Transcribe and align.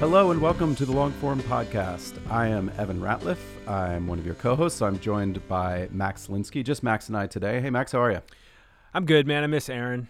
Hello 0.00 0.30
and 0.30 0.40
welcome 0.40 0.76
to 0.76 0.86
the 0.86 0.92
Longform 0.92 1.40
Podcast. 1.40 2.20
I 2.30 2.46
am 2.46 2.70
Evan 2.78 3.00
Ratliff. 3.00 3.38
I'm 3.66 4.06
one 4.06 4.20
of 4.20 4.24
your 4.24 4.36
co-hosts. 4.36 4.80
I'm 4.80 4.96
joined 5.00 5.46
by 5.48 5.88
Max 5.90 6.28
Linsky. 6.28 6.64
Just 6.64 6.84
Max 6.84 7.08
and 7.08 7.16
I 7.16 7.26
today. 7.26 7.60
Hey 7.60 7.68
Max, 7.68 7.90
how 7.90 8.02
are 8.02 8.12
you? 8.12 8.20
I'm 8.94 9.06
good, 9.06 9.26
man. 9.26 9.42
I 9.42 9.48
miss 9.48 9.68
Aaron. 9.68 10.06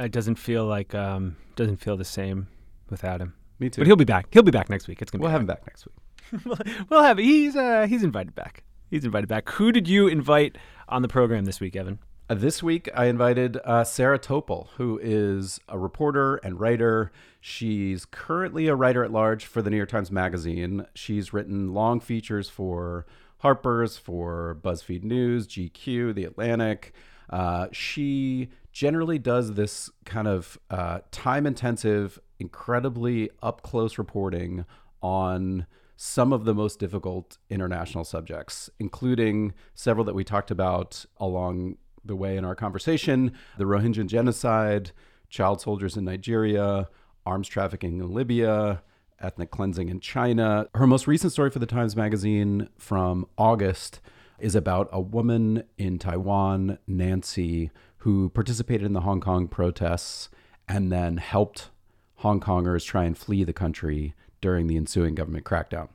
It 0.00 0.10
doesn't 0.10 0.34
feel 0.34 0.66
like 0.66 0.96
um 0.96 1.36
doesn't 1.54 1.76
feel 1.76 1.96
the 1.96 2.04
same 2.04 2.48
without 2.90 3.20
him. 3.20 3.34
Me 3.60 3.70
too. 3.70 3.82
But 3.82 3.86
he'll 3.86 3.94
be 3.94 4.04
back. 4.04 4.26
He'll 4.32 4.42
be 4.42 4.50
back 4.50 4.68
next 4.68 4.88
week. 4.88 5.00
It's 5.00 5.12
gonna 5.12 5.22
we'll 5.22 5.30
have 5.30 5.42
him 5.42 5.46
back 5.46 5.64
next 5.64 5.86
week. 5.86 6.44
we'll, 6.44 6.58
we'll 6.90 7.02
have 7.04 7.18
he's 7.18 7.54
uh 7.54 7.86
he's 7.88 8.02
invited 8.02 8.34
back. 8.34 8.64
He's 8.90 9.04
invited 9.04 9.28
back. 9.28 9.48
Who 9.50 9.70
did 9.70 9.86
you 9.86 10.08
invite 10.08 10.58
on 10.88 11.02
the 11.02 11.08
program 11.08 11.44
this 11.44 11.60
week, 11.60 11.76
Evan? 11.76 12.00
Uh, 12.26 12.34
this 12.34 12.62
week, 12.62 12.88
I 12.94 13.04
invited 13.06 13.58
uh, 13.66 13.84
Sarah 13.84 14.18
Topol, 14.18 14.68
who 14.76 14.98
is 15.02 15.60
a 15.68 15.78
reporter 15.78 16.36
and 16.36 16.58
writer. 16.58 17.12
She's 17.38 18.06
currently 18.06 18.66
a 18.66 18.74
writer 18.74 19.04
at 19.04 19.12
large 19.12 19.44
for 19.44 19.60
the 19.60 19.68
New 19.68 19.76
York 19.76 19.90
Times 19.90 20.10
Magazine. 20.10 20.86
She's 20.94 21.34
written 21.34 21.74
long 21.74 22.00
features 22.00 22.48
for 22.48 23.04
Harper's, 23.42 23.98
for 23.98 24.58
BuzzFeed 24.62 25.04
News, 25.04 25.46
GQ, 25.46 26.14
The 26.14 26.24
Atlantic. 26.24 26.94
Uh, 27.28 27.66
she 27.72 28.48
generally 28.72 29.18
does 29.18 29.52
this 29.52 29.90
kind 30.06 30.26
of 30.26 30.58
uh, 30.70 31.00
time 31.10 31.46
intensive, 31.46 32.18
incredibly 32.38 33.28
up 33.42 33.60
close 33.60 33.98
reporting 33.98 34.64
on 35.02 35.66
some 35.96 36.32
of 36.32 36.46
the 36.46 36.54
most 36.54 36.78
difficult 36.78 37.36
international 37.50 38.02
subjects, 38.02 38.70
including 38.78 39.52
several 39.74 40.04
that 40.06 40.14
we 40.14 40.24
talked 40.24 40.50
about 40.50 41.04
along 41.18 41.76
the 42.04 42.16
way 42.16 42.36
in 42.36 42.44
our 42.44 42.54
conversation 42.54 43.32
the 43.58 43.64
Rohingya 43.64 44.06
genocide, 44.06 44.92
child 45.28 45.60
soldiers 45.60 45.96
in 45.96 46.04
Nigeria, 46.04 46.88
arms 47.26 47.48
trafficking 47.48 47.98
in 47.98 48.12
Libya, 48.12 48.82
ethnic 49.20 49.50
cleansing 49.50 49.88
in 49.88 50.00
China. 50.00 50.68
Her 50.74 50.86
most 50.86 51.06
recent 51.06 51.32
story 51.32 51.50
for 51.50 51.58
the 51.58 51.66
Times 51.66 51.96
Magazine 51.96 52.68
from 52.78 53.26
August 53.38 54.00
is 54.38 54.54
about 54.54 54.88
a 54.92 55.00
woman 55.00 55.64
in 55.78 55.98
Taiwan, 55.98 56.78
Nancy, 56.86 57.70
who 57.98 58.28
participated 58.30 58.84
in 58.84 58.92
the 58.92 59.00
Hong 59.00 59.20
Kong 59.20 59.48
protests 59.48 60.28
and 60.68 60.92
then 60.92 61.16
helped 61.16 61.70
Hong 62.16 62.40
Kongers 62.40 62.84
try 62.84 63.04
and 63.04 63.16
flee 63.16 63.44
the 63.44 63.52
country 63.52 64.14
during 64.40 64.66
the 64.66 64.76
ensuing 64.76 65.14
government 65.14 65.44
crackdown. 65.44 65.88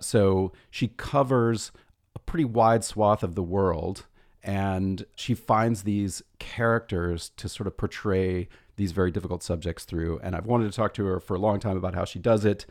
So 0.00 0.52
she 0.70 0.88
covers 0.88 1.72
a 2.14 2.18
pretty 2.18 2.44
wide 2.44 2.84
swath 2.84 3.22
of 3.22 3.34
the 3.34 3.42
world 3.42 4.06
and 4.44 5.06
she 5.16 5.34
finds 5.34 5.82
these 5.82 6.22
characters 6.38 7.30
to 7.38 7.48
sort 7.48 7.66
of 7.66 7.76
portray 7.76 8.46
these 8.76 8.92
very 8.92 9.10
difficult 9.10 9.42
subjects 9.42 9.84
through. 9.84 10.20
And 10.22 10.36
I've 10.36 10.46
wanted 10.46 10.70
to 10.70 10.76
talk 10.76 10.92
to 10.94 11.04
her 11.06 11.18
for 11.18 11.34
a 11.34 11.38
long 11.38 11.58
time 11.58 11.76
about 11.76 11.94
how 11.94 12.04
she 12.04 12.18
does 12.18 12.44
it. 12.44 12.66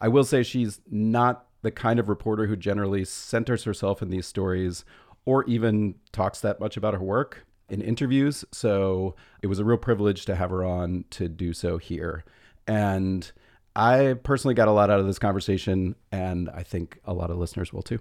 I 0.00 0.08
will 0.08 0.24
say 0.24 0.42
she's 0.42 0.80
not 0.90 1.46
the 1.62 1.70
kind 1.70 2.00
of 2.00 2.08
reporter 2.08 2.46
who 2.46 2.56
generally 2.56 3.04
centers 3.04 3.62
herself 3.62 4.02
in 4.02 4.10
these 4.10 4.26
stories 4.26 4.84
or 5.24 5.44
even 5.44 5.94
talks 6.10 6.40
that 6.40 6.58
much 6.58 6.76
about 6.76 6.94
her 6.94 7.02
work 7.02 7.46
in 7.68 7.80
interviews. 7.80 8.44
So 8.50 9.14
it 9.42 9.46
was 9.46 9.60
a 9.60 9.64
real 9.64 9.78
privilege 9.78 10.24
to 10.26 10.34
have 10.34 10.50
her 10.50 10.64
on 10.64 11.04
to 11.10 11.28
do 11.28 11.52
so 11.52 11.78
here. 11.78 12.24
And 12.66 13.30
I 13.76 14.16
personally 14.24 14.54
got 14.54 14.66
a 14.66 14.72
lot 14.72 14.90
out 14.90 14.98
of 14.98 15.06
this 15.06 15.18
conversation, 15.18 15.94
and 16.10 16.50
I 16.50 16.64
think 16.64 16.98
a 17.04 17.14
lot 17.14 17.30
of 17.30 17.38
listeners 17.38 17.72
will 17.72 17.82
too. 17.82 18.00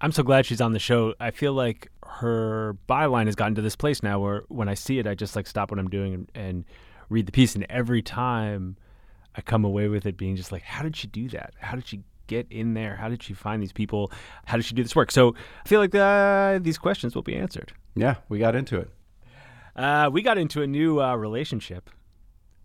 I'm 0.00 0.12
so 0.12 0.22
glad 0.22 0.44
she's 0.44 0.60
on 0.60 0.72
the 0.72 0.78
show. 0.78 1.14
I 1.20 1.30
feel 1.30 1.52
like 1.52 1.90
her 2.06 2.76
byline 2.88 3.26
has 3.26 3.34
gotten 3.34 3.54
to 3.54 3.62
this 3.62 3.76
place 3.76 4.02
now 4.02 4.20
where 4.20 4.44
when 4.48 4.68
I 4.68 4.74
see 4.74 4.98
it, 4.98 5.06
I 5.06 5.14
just 5.14 5.36
like 5.36 5.46
stop 5.46 5.70
what 5.70 5.80
I'm 5.80 5.88
doing 5.88 6.14
and, 6.14 6.30
and 6.34 6.64
read 7.08 7.26
the 7.26 7.32
piece. 7.32 7.54
And 7.54 7.66
every 7.70 8.02
time 8.02 8.76
I 9.34 9.40
come 9.40 9.64
away 9.64 9.88
with 9.88 10.06
it 10.06 10.16
being 10.16 10.36
just 10.36 10.52
like, 10.52 10.62
how 10.62 10.82
did 10.82 10.96
she 10.96 11.06
do 11.06 11.28
that? 11.30 11.54
How 11.58 11.74
did 11.74 11.86
she 11.86 12.02
get 12.26 12.46
in 12.50 12.74
there? 12.74 12.96
How 12.96 13.08
did 13.08 13.22
she 13.22 13.34
find 13.34 13.62
these 13.62 13.72
people? 13.72 14.10
How 14.46 14.56
did 14.56 14.64
she 14.64 14.74
do 14.74 14.82
this 14.82 14.96
work? 14.96 15.10
So 15.10 15.34
I 15.64 15.68
feel 15.68 15.80
like 15.80 15.94
uh, 15.94 16.58
these 16.60 16.78
questions 16.78 17.14
will 17.14 17.22
be 17.22 17.36
answered. 17.36 17.72
Yeah, 17.94 18.16
we 18.28 18.38
got 18.38 18.54
into 18.54 18.78
it. 18.78 18.90
Uh, 19.76 20.10
we 20.12 20.22
got 20.22 20.38
into 20.38 20.62
a 20.62 20.66
new 20.66 21.00
uh, 21.00 21.16
relationship 21.16 21.90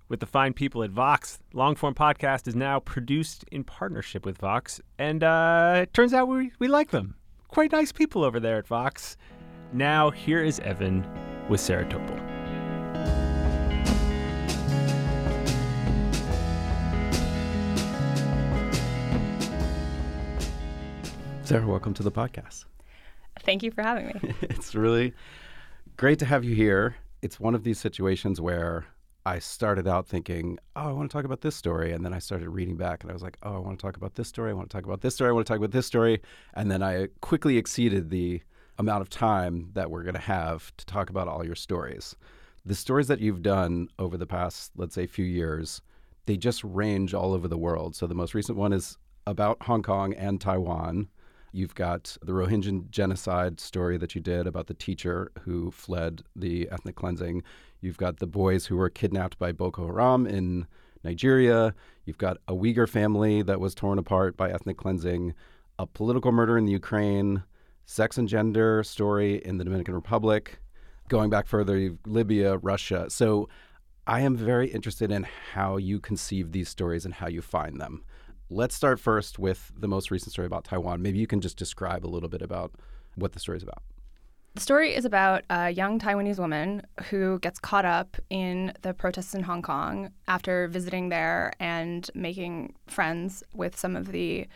with 0.08 0.20
the 0.20 0.26
fine 0.26 0.54
people 0.54 0.84
at 0.84 0.90
Vox. 0.90 1.40
Longform 1.54 1.96
podcast 1.96 2.48
is 2.48 2.56
now 2.56 2.80
produced 2.80 3.46
in 3.52 3.64
partnership 3.64 4.26
with 4.26 4.38
Vox, 4.38 4.82
and 4.98 5.24
uh, 5.24 5.82
it 5.84 5.94
turns 5.94 6.14
out 6.14 6.28
we, 6.28 6.52
we 6.60 6.68
like 6.68 6.90
them 6.90 7.16
quite 7.50 7.72
nice 7.72 7.92
people 7.92 8.24
over 8.24 8.40
there 8.40 8.58
at 8.58 8.68
Vox. 8.68 9.18
Now, 9.74 10.12
here 10.12 10.44
is 10.44 10.60
Evan 10.60 11.06
with 11.50 11.60
Sarah 11.60 11.86
Topol. 11.86 12.18
Sarah, 21.44 21.66
welcome 21.66 21.96
to 21.96 22.04
the 22.04 22.12
podcast. 22.12 22.66
Thank 23.40 23.64
you 23.64 23.72
for 23.72 23.82
having 23.82 24.06
me. 24.08 24.34
it's 24.42 24.76
really 24.76 25.14
great 25.98 26.20
to 26.20 26.26
have 26.26 26.44
you 26.44 26.54
here. 26.54 26.96
It's 27.24 27.40
one 27.40 27.56
of 27.56 27.64
these 27.64 27.80
situations 27.80 28.40
where 28.40 28.86
I 29.26 29.40
started 29.40 29.88
out 29.88 30.08
thinking, 30.08 30.58
oh, 30.76 30.90
I 30.90 30.92
want 30.92 31.10
to 31.10 31.14
talk 31.16 31.26
about 31.26 31.42
this 31.42 31.56
story. 31.56 31.92
And 31.92 32.06
then 32.06 32.14
I 32.14 32.20
started 32.20 32.50
reading 32.50 32.78
back 32.78 33.04
and 33.04 33.12
I 33.12 33.14
was 33.14 33.22
like, 33.22 33.38
oh, 33.44 33.56
I 33.56 33.60
want 33.60 33.78
to 33.78 33.82
talk 33.86 33.98
about 33.98 34.16
this 34.16 34.28
story. 34.28 34.52
I 34.52 34.54
want 34.54 34.70
to 34.70 34.78
talk 34.78 34.86
about 34.86 35.02
this 35.02 35.16
story. 35.16 35.30
I 35.30 35.34
want 35.34 35.46
to 35.46 35.52
talk 35.52 35.60
about 35.60 35.72
this 35.72 35.86
story. 35.86 36.22
And 36.54 36.72
then 36.72 36.82
I 36.82 37.10
quickly 37.22 37.58
exceeded 37.58 38.10
the 38.10 38.42
amount 38.78 39.02
of 39.02 39.10
time 39.10 39.70
that 39.74 39.92
we're 39.92 40.04
going 40.04 40.16
to 40.16 40.22
have 40.22 40.76
to 40.78 40.86
talk 40.86 41.10
about 41.10 41.28
all 41.28 41.46
your 41.46 41.56
stories. 41.56 42.16
The 42.66 42.76
stories 42.76 43.08
that 43.08 43.20
you've 43.20 43.42
done 43.42 43.90
over 44.00 44.18
the 44.18 44.26
past, 44.26 44.72
let's 44.78 44.96
say, 44.96 45.06
few 45.06 45.26
years, 45.26 45.82
they 46.26 46.38
just 46.38 46.64
range 46.64 47.14
all 47.14 47.34
over 47.34 47.48
the 47.48 47.58
world. 47.58 47.96
So 47.96 48.08
the 48.08 48.16
most 48.16 48.34
recent 48.34 48.58
one 48.58 48.72
is 48.74 48.98
about 49.28 49.64
Hong 49.64 49.84
Kong 49.84 50.14
and 50.14 50.40
Taiwan. 50.40 51.10
You've 51.52 51.76
got 51.76 52.16
the 52.22 52.32
Rohingya 52.32 52.90
genocide 52.90 53.60
story 53.60 53.98
that 53.98 54.16
you 54.16 54.22
did 54.22 54.48
about 54.48 54.68
the 54.68 54.74
teacher 54.74 55.32
who 55.42 55.72
fled 55.72 56.22
the 56.36 56.70
ethnic 56.72 56.96
cleansing. 56.96 57.44
You've 57.82 57.98
got 57.98 58.18
the 58.18 58.28
boys 58.28 58.66
who 58.66 58.76
were 58.76 58.90
kidnapped 58.90 59.38
by 59.38 59.52
Boko 59.52 59.86
Haram 59.86 60.28
in 60.28 60.68
Nigeria. 61.04 61.74
You've 62.06 62.18
got 62.18 62.38
a 62.48 62.54
Uyghur 62.54 62.90
family 62.90 63.42
that 63.42 63.60
was 63.60 63.74
torn 63.74 63.98
apart 63.98 64.36
by 64.36 64.52
ethnic 64.52 64.78
cleansing, 64.78 65.34
a 65.78 65.88
political 65.88 66.32
murder 66.32 66.58
in 66.58 66.66
the 66.66 66.72
Ukraine, 66.72 67.44
sex 67.86 68.18
and 68.18 68.28
gender 68.28 68.84
story 68.84 69.36
in 69.46 69.58
the 69.58 69.64
Dominican 69.64 69.94
Republic. 69.94 70.60
Going 71.08 71.30
back 71.30 71.48
further, 71.48 71.92
Libya, 72.06 72.58
Russia. 72.58 73.06
So 73.10 73.48
I 74.06 74.22
am 74.22 74.36
very 74.36 74.68
interested 74.68 75.12
in 75.12 75.26
how 75.54 75.78
you 75.78 76.00
conceive 76.00 76.52
these 76.52 76.70
stories 76.70 77.06
and 77.06 77.14
how 77.14 77.28
you 77.28 77.42
find 77.42 77.80
them. 77.80 78.04
Let's 78.50 78.76
start 78.76 79.00
first 79.00 79.40
with 79.40 79.72
the 79.78 79.88
most 79.88 80.12
recent 80.12 80.34
story 80.34 80.48
about 80.48 80.66
Taiwan. 80.66 81.02
Maybe 81.02 81.20
you 81.20 81.28
can 81.28 81.42
just 81.42 81.58
describe 81.58 82.06
a 82.06 82.10
little 82.10 82.30
bit 82.30 82.42
about 82.42 82.74
what 83.16 83.34
the 83.34 83.40
story 83.40 83.58
is 83.58 83.64
about. 83.64 83.84
The 84.56 84.62
story 84.62 84.94
is 84.94 85.06
about 85.06 85.44
a 85.50 85.70
young 85.70 86.00
Taiwanese 86.00 86.40
woman 86.40 86.82
who 87.10 87.40
gets 87.40 87.60
caught 87.60 87.86
up 87.86 88.18
in 88.30 88.74
the 88.82 88.94
protests 88.94 89.34
in 89.34 89.44
Hong 89.44 89.62
Kong 89.62 90.12
after 90.28 90.68
visiting 90.68 91.10
there 91.10 91.54
and 91.60 92.10
making 92.14 92.74
friends 92.88 93.44
with 93.54 93.78
some 93.78 93.96
of 93.96 94.12
the 94.12 94.48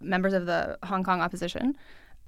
members 0.00 0.32
of 0.32 0.46
the 0.46 0.78
Hong 0.84 1.02
Kong 1.02 1.20
opposition, 1.20 1.76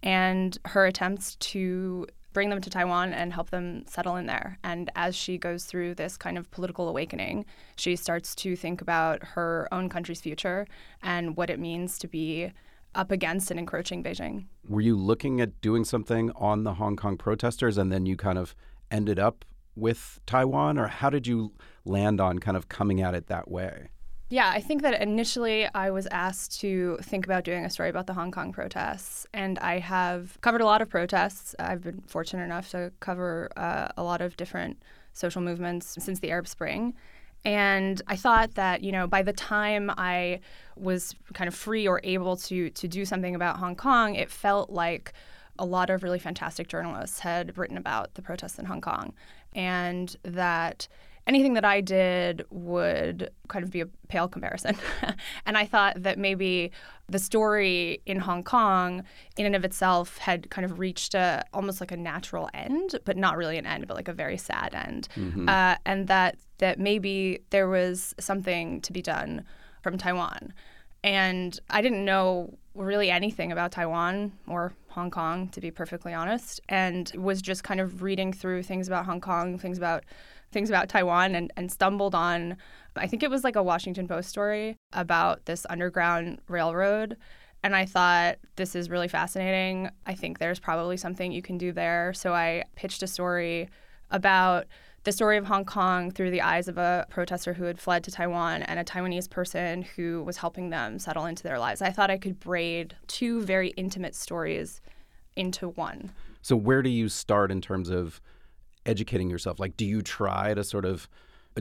and 0.02 0.58
her 0.64 0.86
attempts 0.86 1.36
to 1.36 2.06
bring 2.32 2.48
them 2.48 2.60
to 2.60 2.70
Taiwan 2.70 3.12
and 3.12 3.32
help 3.32 3.50
them 3.50 3.84
settle 3.86 4.16
in 4.16 4.26
there. 4.26 4.58
And 4.64 4.90
as 4.96 5.14
she 5.14 5.36
goes 5.36 5.64
through 5.64 5.96
this 5.96 6.16
kind 6.16 6.38
of 6.38 6.50
political 6.50 6.88
awakening, 6.88 7.44
she 7.76 7.96
starts 7.96 8.34
to 8.36 8.56
think 8.56 8.80
about 8.80 9.22
her 9.22 9.68
own 9.72 9.88
country's 9.88 10.20
future 10.20 10.66
and 11.02 11.36
what 11.36 11.50
it 11.50 11.60
means 11.60 11.98
to 11.98 12.08
be 12.08 12.52
up 12.94 13.10
against 13.10 13.50
an 13.50 13.58
encroaching 13.58 14.02
Beijing. 14.02 14.46
Were 14.68 14.80
you 14.80 14.96
looking 14.96 15.40
at 15.40 15.60
doing 15.60 15.84
something 15.84 16.30
on 16.32 16.64
the 16.64 16.74
Hong 16.74 16.96
Kong 16.96 17.16
protesters 17.16 17.78
and 17.78 17.92
then 17.92 18.06
you 18.06 18.16
kind 18.16 18.38
of 18.38 18.54
ended 18.90 19.18
up 19.18 19.44
with 19.76 20.20
Taiwan, 20.26 20.78
or 20.78 20.88
how 20.88 21.10
did 21.10 21.26
you 21.26 21.52
land 21.84 22.20
on 22.20 22.38
kind 22.38 22.56
of 22.56 22.68
coming 22.68 23.00
at 23.00 23.14
it 23.14 23.28
that 23.28 23.50
way? 23.50 23.88
Yeah, 24.28 24.48
I 24.48 24.60
think 24.60 24.82
that 24.82 25.00
initially 25.00 25.68
I 25.74 25.90
was 25.90 26.06
asked 26.08 26.60
to 26.60 26.98
think 27.02 27.24
about 27.24 27.42
doing 27.42 27.64
a 27.64 27.70
story 27.70 27.88
about 27.88 28.06
the 28.06 28.14
Hong 28.14 28.30
Kong 28.30 28.52
protests, 28.52 29.26
and 29.34 29.58
I 29.58 29.80
have 29.80 30.40
covered 30.40 30.60
a 30.60 30.64
lot 30.64 30.82
of 30.82 30.88
protests. 30.88 31.56
I've 31.58 31.82
been 31.82 32.02
fortunate 32.06 32.44
enough 32.44 32.70
to 32.70 32.92
cover 33.00 33.50
uh, 33.56 33.88
a 33.96 34.04
lot 34.04 34.20
of 34.20 34.36
different 34.36 34.82
social 35.12 35.42
movements 35.42 35.96
since 35.98 36.20
the 36.20 36.30
Arab 36.30 36.46
Spring. 36.46 36.94
And 37.44 38.00
I 38.06 38.16
thought 38.16 38.54
that, 38.54 38.82
you 38.82 38.92
know, 38.92 39.06
by 39.06 39.22
the 39.22 39.32
time 39.32 39.90
I 39.96 40.40
was 40.76 41.14
kind 41.32 41.48
of 41.48 41.54
free 41.54 41.86
or 41.88 42.00
able 42.04 42.36
to 42.36 42.70
to 42.70 42.88
do 42.88 43.04
something 43.04 43.34
about 43.34 43.56
Hong 43.56 43.76
Kong, 43.76 44.14
it 44.14 44.30
felt 44.30 44.70
like 44.70 45.12
a 45.58 45.64
lot 45.64 45.90
of 45.90 46.02
really 46.02 46.18
fantastic 46.18 46.68
journalists 46.68 47.20
had 47.20 47.56
written 47.56 47.76
about 47.76 48.14
the 48.14 48.22
protests 48.22 48.58
in 48.58 48.64
Hong 48.64 48.80
Kong. 48.80 49.12
And 49.54 50.16
that 50.22 50.88
anything 51.26 51.54
that 51.54 51.64
I 51.64 51.80
did 51.80 52.44
would 52.50 53.30
kind 53.48 53.64
of 53.64 53.70
be 53.70 53.80
a 53.80 53.86
pale 54.08 54.28
comparison. 54.28 54.76
and 55.46 55.56
I 55.56 55.66
thought 55.66 56.02
that 56.02 56.18
maybe 56.18 56.72
the 57.08 57.18
story 57.18 58.00
in 58.06 58.18
Hong 58.18 58.42
Kong, 58.42 59.04
in 59.36 59.46
and 59.46 59.56
of 59.56 59.64
itself, 59.64 60.18
had 60.18 60.50
kind 60.50 60.64
of 60.64 60.78
reached 60.78 61.14
a 61.14 61.44
almost 61.52 61.80
like 61.80 61.92
a 61.92 61.96
natural 61.96 62.48
end, 62.54 62.98
but 63.04 63.16
not 63.16 63.36
really 63.36 63.58
an 63.58 63.66
end, 63.66 63.86
but 63.86 63.96
like 63.96 64.08
a 64.08 64.12
very 64.12 64.36
sad 64.36 64.74
end. 64.74 65.08
Mm-hmm. 65.16 65.48
Uh, 65.48 65.76
and 65.84 66.08
that 66.08 66.36
that 66.58 66.78
maybe 66.78 67.40
there 67.50 67.68
was 67.68 68.14
something 68.18 68.80
to 68.82 68.92
be 68.92 69.02
done 69.02 69.44
from 69.82 69.98
Taiwan. 69.98 70.52
And 71.02 71.58
I 71.70 71.80
didn't 71.80 72.04
know 72.04 72.58
really 72.74 73.10
anything 73.10 73.50
about 73.50 73.72
Taiwan 73.72 74.32
or 74.46 74.74
Hong 74.88 75.10
Kong, 75.10 75.48
to 75.48 75.60
be 75.60 75.70
perfectly 75.70 76.12
honest, 76.12 76.60
and 76.68 77.10
was 77.16 77.40
just 77.40 77.64
kind 77.64 77.80
of 77.80 78.02
reading 78.02 78.32
through 78.32 78.62
things 78.62 78.86
about 78.86 79.06
Hong 79.06 79.20
Kong, 79.20 79.58
things 79.58 79.78
about 79.78 80.04
things 80.52 80.68
about 80.68 80.88
Taiwan 80.88 81.34
and, 81.34 81.52
and 81.56 81.70
stumbled 81.70 82.14
on, 82.14 82.56
I 82.96 83.06
think 83.06 83.22
it 83.22 83.30
was 83.30 83.44
like 83.44 83.56
a 83.56 83.62
Washington 83.62 84.08
Post 84.08 84.28
story 84.28 84.76
about 84.92 85.44
this 85.46 85.66
underground 85.70 86.40
railroad. 86.48 87.16
And 87.62 87.76
I 87.76 87.84
thought, 87.84 88.38
this 88.56 88.74
is 88.74 88.88
really 88.88 89.08
fascinating. 89.08 89.90
I 90.06 90.14
think 90.14 90.38
there's 90.38 90.58
probably 90.58 90.96
something 90.96 91.30
you 91.30 91.42
can 91.42 91.58
do 91.58 91.72
there. 91.72 92.12
So 92.14 92.32
I 92.32 92.64
pitched 92.74 93.02
a 93.02 93.06
story 93.06 93.68
about 94.10 94.66
the 95.04 95.12
story 95.12 95.36
of 95.36 95.46
Hong 95.46 95.64
Kong 95.64 96.10
through 96.10 96.30
the 96.30 96.42
eyes 96.42 96.68
of 96.68 96.76
a 96.76 97.06
protester 97.08 97.54
who 97.54 97.64
had 97.64 97.78
fled 97.78 98.04
to 98.04 98.10
Taiwan 98.10 98.62
and 98.62 98.78
a 98.78 98.84
Taiwanese 98.84 99.30
person 99.30 99.82
who 99.82 100.22
was 100.24 100.38
helping 100.38 100.70
them 100.70 100.98
settle 100.98 101.26
into 101.26 101.42
their 101.42 101.58
lives. 101.58 101.80
I 101.80 101.90
thought 101.90 102.10
I 102.10 102.18
could 102.18 102.38
braid 102.38 102.96
two 103.06 103.42
very 103.42 103.68
intimate 103.70 104.14
stories 104.14 104.80
into 105.36 105.68
one. 105.68 106.12
So, 106.42 106.56
where 106.56 106.82
do 106.82 106.90
you 106.90 107.08
start 107.08 107.50
in 107.50 107.60
terms 107.60 107.88
of 107.88 108.20
educating 108.86 109.30
yourself? 109.30 109.60
Like, 109.60 109.76
do 109.76 109.84
you 109.84 110.02
try 110.02 110.54
to 110.54 110.64
sort 110.64 110.84
of 110.84 111.08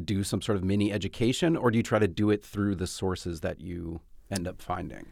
do 0.06 0.24
some 0.24 0.42
sort 0.42 0.56
of 0.58 0.64
mini 0.64 0.92
education, 0.92 1.56
or 1.56 1.72
do 1.72 1.78
you 1.78 1.84
try 1.84 2.00
to 2.00 2.08
do 2.08 2.30
it 2.30 2.44
through 2.44 2.76
the 2.76 2.88
sources 2.88 3.42
that 3.42 3.60
you 3.60 4.02
end 4.30 4.48
up 4.48 4.62
finding? 4.62 5.06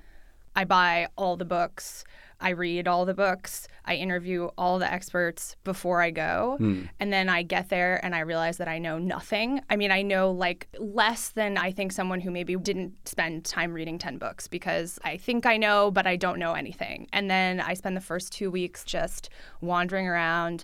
I 0.57 0.65
buy 0.65 1.07
all 1.15 1.37
the 1.37 1.45
books. 1.45 2.03
I 2.39 2.49
read 2.49 2.87
all 2.87 3.05
the 3.05 3.13
books. 3.13 3.67
I 3.85 3.93
interview 3.95 4.45
all 4.57 4.79
the 4.79 4.91
experts 4.91 5.55
before 5.63 6.01
I 6.01 6.09
go. 6.09 6.55
Hmm. 6.57 6.85
And 6.99 7.13
then 7.13 7.29
I 7.29 7.43
get 7.43 7.69
there 7.69 8.03
and 8.03 8.15
I 8.15 8.19
realize 8.21 8.57
that 8.57 8.67
I 8.67 8.79
know 8.79 8.97
nothing. 8.97 9.61
I 9.69 9.75
mean, 9.75 9.91
I 9.91 10.01
know 10.01 10.31
like 10.31 10.67
less 10.79 11.29
than 11.29 11.59
I 11.59 11.71
think 11.71 11.91
someone 11.91 12.21
who 12.21 12.31
maybe 12.31 12.55
didn't 12.55 13.07
spend 13.07 13.45
time 13.45 13.71
reading 13.71 13.99
10 13.99 14.17
books 14.17 14.47
because 14.47 14.97
I 15.03 15.17
think 15.17 15.45
I 15.45 15.57
know, 15.57 15.91
but 15.91 16.07
I 16.07 16.15
don't 16.15 16.39
know 16.39 16.53
anything. 16.53 17.07
And 17.13 17.29
then 17.29 17.59
I 17.59 17.75
spend 17.75 17.95
the 17.95 18.01
first 18.01 18.33
two 18.33 18.49
weeks 18.49 18.83
just 18.83 19.29
wandering 19.61 20.07
around 20.07 20.63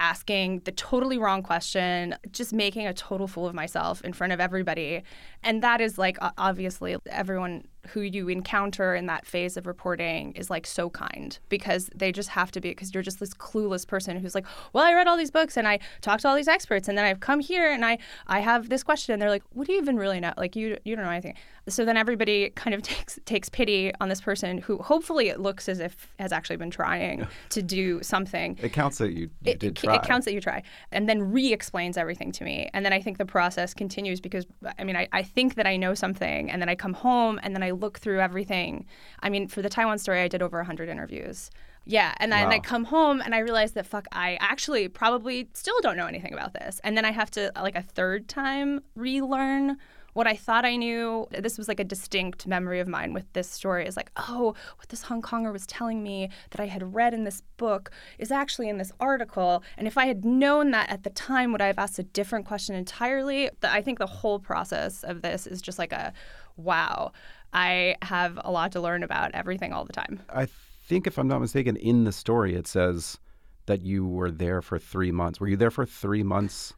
asking 0.00 0.60
the 0.60 0.72
totally 0.72 1.18
wrong 1.18 1.42
question, 1.42 2.16
just 2.32 2.52
making 2.52 2.86
a 2.86 2.94
total 2.94 3.28
fool 3.28 3.46
of 3.46 3.54
myself 3.54 4.02
in 4.02 4.12
front 4.12 4.32
of 4.32 4.40
everybody. 4.40 5.02
And 5.44 5.62
that 5.62 5.80
is 5.80 5.98
like 5.98 6.16
obviously 6.38 6.96
everyone 7.06 7.64
who 7.88 8.00
you 8.00 8.28
encounter 8.28 8.94
in 8.94 9.06
that 9.06 9.24
phase 9.24 9.56
of 9.56 9.66
reporting 9.66 10.32
is 10.32 10.50
like 10.50 10.66
so 10.66 10.90
kind 10.90 11.38
because 11.48 11.88
they 11.94 12.12
just 12.12 12.28
have 12.28 12.50
to 12.50 12.60
be 12.60 12.70
because 12.70 12.92
you're 12.92 13.02
just 13.02 13.20
this 13.20 13.32
clueless 13.32 13.86
person 13.86 14.18
who's 14.18 14.34
like 14.34 14.44
well 14.74 14.84
i 14.84 14.92
read 14.92 15.06
all 15.06 15.16
these 15.16 15.30
books 15.30 15.56
and 15.56 15.66
i 15.66 15.78
talked 16.02 16.20
to 16.20 16.28
all 16.28 16.36
these 16.36 16.46
experts 16.46 16.88
and 16.88 16.98
then 16.98 17.06
i've 17.06 17.20
come 17.20 17.40
here 17.40 17.72
and 17.72 17.82
i 17.82 17.96
i 18.26 18.40
have 18.40 18.68
this 18.68 18.82
question. 18.82 19.12
And 19.14 19.22
they're 19.22 19.30
like 19.30 19.42
what 19.50 19.66
do 19.66 19.72
you 19.72 19.78
even 19.80 19.96
really 19.96 20.20
know? 20.20 20.32
Like 20.36 20.56
you 20.56 20.76
you 20.84 20.96
don't 20.96 21.04
know 21.04 21.10
anything 21.10 21.34
so 21.70 21.84
then 21.84 21.96
everybody 21.96 22.50
kind 22.50 22.74
of 22.74 22.82
takes 22.90 23.18
takes 23.24 23.48
pity 23.48 23.92
on 24.00 24.08
this 24.08 24.20
person 24.20 24.58
who 24.58 24.78
hopefully 24.78 25.28
it 25.28 25.40
looks 25.40 25.68
as 25.68 25.80
if 25.80 26.12
has 26.18 26.32
actually 26.32 26.56
been 26.56 26.70
trying 26.70 27.26
to 27.48 27.62
do 27.62 28.02
something 28.02 28.58
it 28.62 28.72
counts 28.72 28.98
that 28.98 29.12
you, 29.12 29.30
you 29.42 29.52
it, 29.52 29.58
did 29.58 29.76
try. 29.76 29.96
it 29.96 30.02
counts 30.02 30.24
that 30.24 30.34
you 30.34 30.40
try 30.40 30.62
and 30.92 31.08
then 31.08 31.32
re-explains 31.32 31.96
everything 31.96 32.30
to 32.30 32.44
me 32.44 32.68
and 32.72 32.84
then 32.84 32.92
i 32.92 33.00
think 33.00 33.18
the 33.18 33.26
process 33.26 33.74
continues 33.74 34.20
because 34.20 34.46
i 34.78 34.84
mean 34.84 34.96
I, 34.96 35.08
I 35.12 35.22
think 35.22 35.54
that 35.56 35.66
i 35.66 35.76
know 35.76 35.94
something 35.94 36.50
and 36.50 36.60
then 36.60 36.68
i 36.68 36.74
come 36.74 36.92
home 36.92 37.40
and 37.42 37.54
then 37.54 37.62
i 37.62 37.70
look 37.80 37.98
through 37.98 38.20
everything. 38.20 38.86
I 39.20 39.30
mean, 39.30 39.48
for 39.48 39.62
the 39.62 39.68
Taiwan 39.68 39.98
story, 39.98 40.20
I 40.20 40.28
did 40.28 40.42
over 40.42 40.58
100 40.58 40.88
interviews. 40.88 41.50
Yeah, 41.86 42.14
and 42.18 42.30
then 42.30 42.48
wow. 42.48 42.54
I 42.54 42.58
come 42.58 42.84
home 42.84 43.20
and 43.24 43.34
I 43.34 43.38
realize 43.38 43.72
that 43.72 43.86
fuck, 43.86 44.06
I 44.12 44.36
actually 44.40 44.88
probably 44.88 45.48
still 45.54 45.80
don't 45.80 45.96
know 45.96 46.06
anything 46.06 46.34
about 46.34 46.52
this. 46.52 46.80
And 46.84 46.96
then 46.96 47.04
I 47.04 47.10
have 47.10 47.30
to 47.32 47.50
like 47.56 47.74
a 47.74 47.82
third 47.82 48.28
time 48.28 48.82
relearn 48.94 49.78
what 50.12 50.26
I 50.26 50.34
thought 50.34 50.64
I 50.64 50.76
knew. 50.76 51.26
This 51.30 51.58
was 51.58 51.68
like 51.68 51.80
a 51.80 51.84
distinct 51.84 52.46
memory 52.46 52.80
of 52.80 52.88
mine 52.88 53.12
with 53.12 53.32
this 53.32 53.48
story 53.48 53.86
is 53.86 53.96
like, 53.96 54.10
oh, 54.16 54.54
what 54.76 54.88
this 54.88 55.02
Hong 55.02 55.22
Konger 55.22 55.52
was 55.52 55.66
telling 55.66 56.02
me 56.02 56.30
that 56.50 56.60
I 56.60 56.66
had 56.66 56.94
read 56.94 57.14
in 57.14 57.24
this 57.24 57.42
book 57.56 57.90
is 58.18 58.30
actually 58.30 58.68
in 58.68 58.78
this 58.78 58.92
article. 59.00 59.62
And 59.76 59.86
if 59.86 59.96
I 59.98 60.06
had 60.06 60.24
known 60.24 60.70
that 60.72 60.90
at 60.90 61.04
the 61.04 61.10
time, 61.10 61.52
would 61.52 61.62
I 61.62 61.66
have 61.66 61.78
asked 61.78 61.98
a 61.98 62.04
different 62.04 62.46
question 62.46 62.74
entirely? 62.74 63.50
I 63.62 63.82
think 63.82 63.98
the 63.98 64.06
whole 64.06 64.38
process 64.38 65.02
of 65.04 65.22
this 65.22 65.46
is 65.46 65.62
just 65.62 65.78
like 65.78 65.92
a 65.92 66.12
wow. 66.56 67.12
I 67.52 67.96
have 68.02 68.38
a 68.44 68.50
lot 68.50 68.72
to 68.72 68.80
learn 68.80 69.02
about 69.02 69.32
everything 69.34 69.72
all 69.72 69.84
the 69.84 69.92
time. 69.92 70.20
I 70.32 70.46
think, 70.86 71.06
if 71.06 71.18
I'm 71.18 71.28
not 71.28 71.40
mistaken, 71.40 71.76
in 71.76 72.04
the 72.04 72.12
story 72.12 72.54
it 72.54 72.66
says 72.66 73.18
that 73.66 73.82
you 73.82 74.06
were 74.06 74.30
there 74.30 74.62
for 74.62 74.78
three 74.78 75.12
months. 75.12 75.40
Were 75.40 75.48
you 75.48 75.56
there 75.56 75.70
for 75.70 75.86
three 75.86 76.22
months 76.22 76.74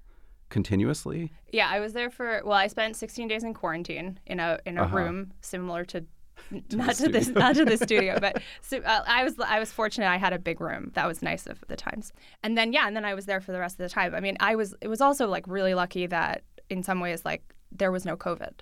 continuously? 0.52 1.32
Yeah, 1.50 1.68
I 1.68 1.80
was 1.80 1.92
there 1.94 2.10
for. 2.10 2.42
Well, 2.44 2.56
I 2.56 2.68
spent 2.68 2.94
16 2.94 3.26
days 3.26 3.42
in 3.42 3.54
quarantine 3.54 4.20
in 4.26 4.38
a 4.38 4.60
in 4.64 4.78
a 4.78 4.84
uh-huh. 4.84 4.96
room 4.96 5.32
similar 5.40 5.84
to. 5.86 6.04
to 6.70 6.76
not 6.76 6.96
to 6.96 7.08
this, 7.08 7.28
not 7.28 7.54
to 7.54 7.64
the 7.64 7.76
studio, 7.76 8.18
but 8.20 8.42
so, 8.62 8.78
uh, 8.78 9.04
I 9.06 9.22
was 9.22 9.38
I 9.38 9.58
was 9.58 9.70
fortunate. 9.70 10.08
I 10.08 10.16
had 10.16 10.32
a 10.32 10.38
big 10.38 10.60
room 10.60 10.90
that 10.94 11.06
was 11.06 11.22
nice 11.22 11.46
of 11.46 11.62
the 11.68 11.76
times, 11.76 12.12
and 12.42 12.56
then 12.56 12.72
yeah, 12.72 12.86
and 12.86 12.96
then 12.96 13.04
I 13.04 13.14
was 13.14 13.26
there 13.26 13.40
for 13.40 13.52
the 13.52 13.60
rest 13.60 13.74
of 13.74 13.84
the 13.84 13.88
time. 13.88 14.14
I 14.14 14.20
mean, 14.20 14.36
I 14.40 14.56
was 14.56 14.74
it 14.80 14.88
was 14.88 15.00
also 15.00 15.28
like 15.28 15.44
really 15.46 15.74
lucky 15.74 16.06
that 16.06 16.42
in 16.68 16.82
some 16.82 17.00
ways 17.00 17.24
like 17.24 17.42
there 17.70 17.92
was 17.92 18.04
no 18.04 18.16
COVID. 18.16 18.52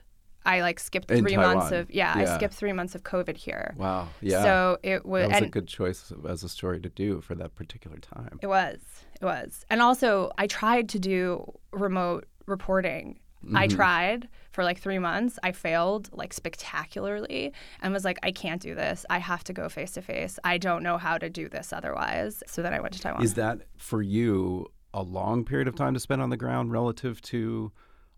I 0.45 0.63
like 0.63 0.81
skipped 0.81 1.11
In 1.11 1.23
three 1.23 1.35
Taiwan. 1.35 1.59
months 1.59 1.73
of 1.73 1.91
yeah, 1.91 2.19
yeah, 2.19 2.33
I 2.33 2.37
skipped 2.37 2.55
three 2.55 2.73
months 2.73 2.95
of 2.95 3.03
COVID 3.03 3.37
here. 3.37 3.75
Wow. 3.77 4.09
Yeah. 4.21 4.43
So 4.43 4.79
it 4.83 5.05
was, 5.05 5.29
that 5.29 5.41
was 5.41 5.49
a 5.49 5.51
good 5.51 5.69
choice 5.69 6.13
as 6.29 6.43
a 6.43 6.49
story 6.49 6.81
to 6.81 6.89
do 6.89 7.21
for 7.21 7.35
that 7.35 7.55
particular 7.55 7.99
time. 7.99 8.39
It 8.43 8.47
was. 8.47 8.79
It 9.21 9.25
was. 9.25 9.65
And 9.69 9.83
also 9.83 10.31
I 10.39 10.47
tried 10.47 10.89
to 10.91 10.99
do 10.99 11.53
remote 11.73 12.27
reporting. 12.47 13.21
Mm-hmm. 13.45 13.57
I 13.57 13.67
tried 13.69 14.29
for 14.53 14.65
like 14.65 14.79
three 14.79 14.99
months. 14.99 15.39
I 15.43 15.53
failed 15.53 16.11
like 16.13 16.33
spectacularly 16.33 17.53
and 17.81 17.93
was 17.93 18.05
like, 18.05 18.19
I 18.23 18.33
can't 18.33 18.61
do 18.61 18.75
this. 18.75 19.07
I 19.09 19.19
have 19.19 19.45
to 19.45 19.53
go 19.53 19.69
face 19.69 19.93
to 19.93 20.03
face. 20.03 20.39
I 20.45 20.59
don't 20.59 20.83
know 20.83 20.99
how 20.99 21.17
to 21.19 21.31
do 21.31 21.49
this 21.49 21.73
otherwise. 21.73 22.43
So 22.47 22.63
then 22.63 22.75
I 22.75 22.81
went 22.81 22.95
to 22.95 23.01
Taiwan. 23.01 23.23
Is 23.23 23.35
that 23.35 23.61
for 23.77 24.03
you 24.03 24.67
a 24.93 25.03
long 25.03 25.45
period 25.45 25.69
of 25.69 25.75
time 25.75 25.95
to 25.95 26.01
spend 26.01 26.21
on 26.21 26.31
the 26.31 26.37
ground 26.37 26.73
relative 26.73 27.23
to 27.23 27.73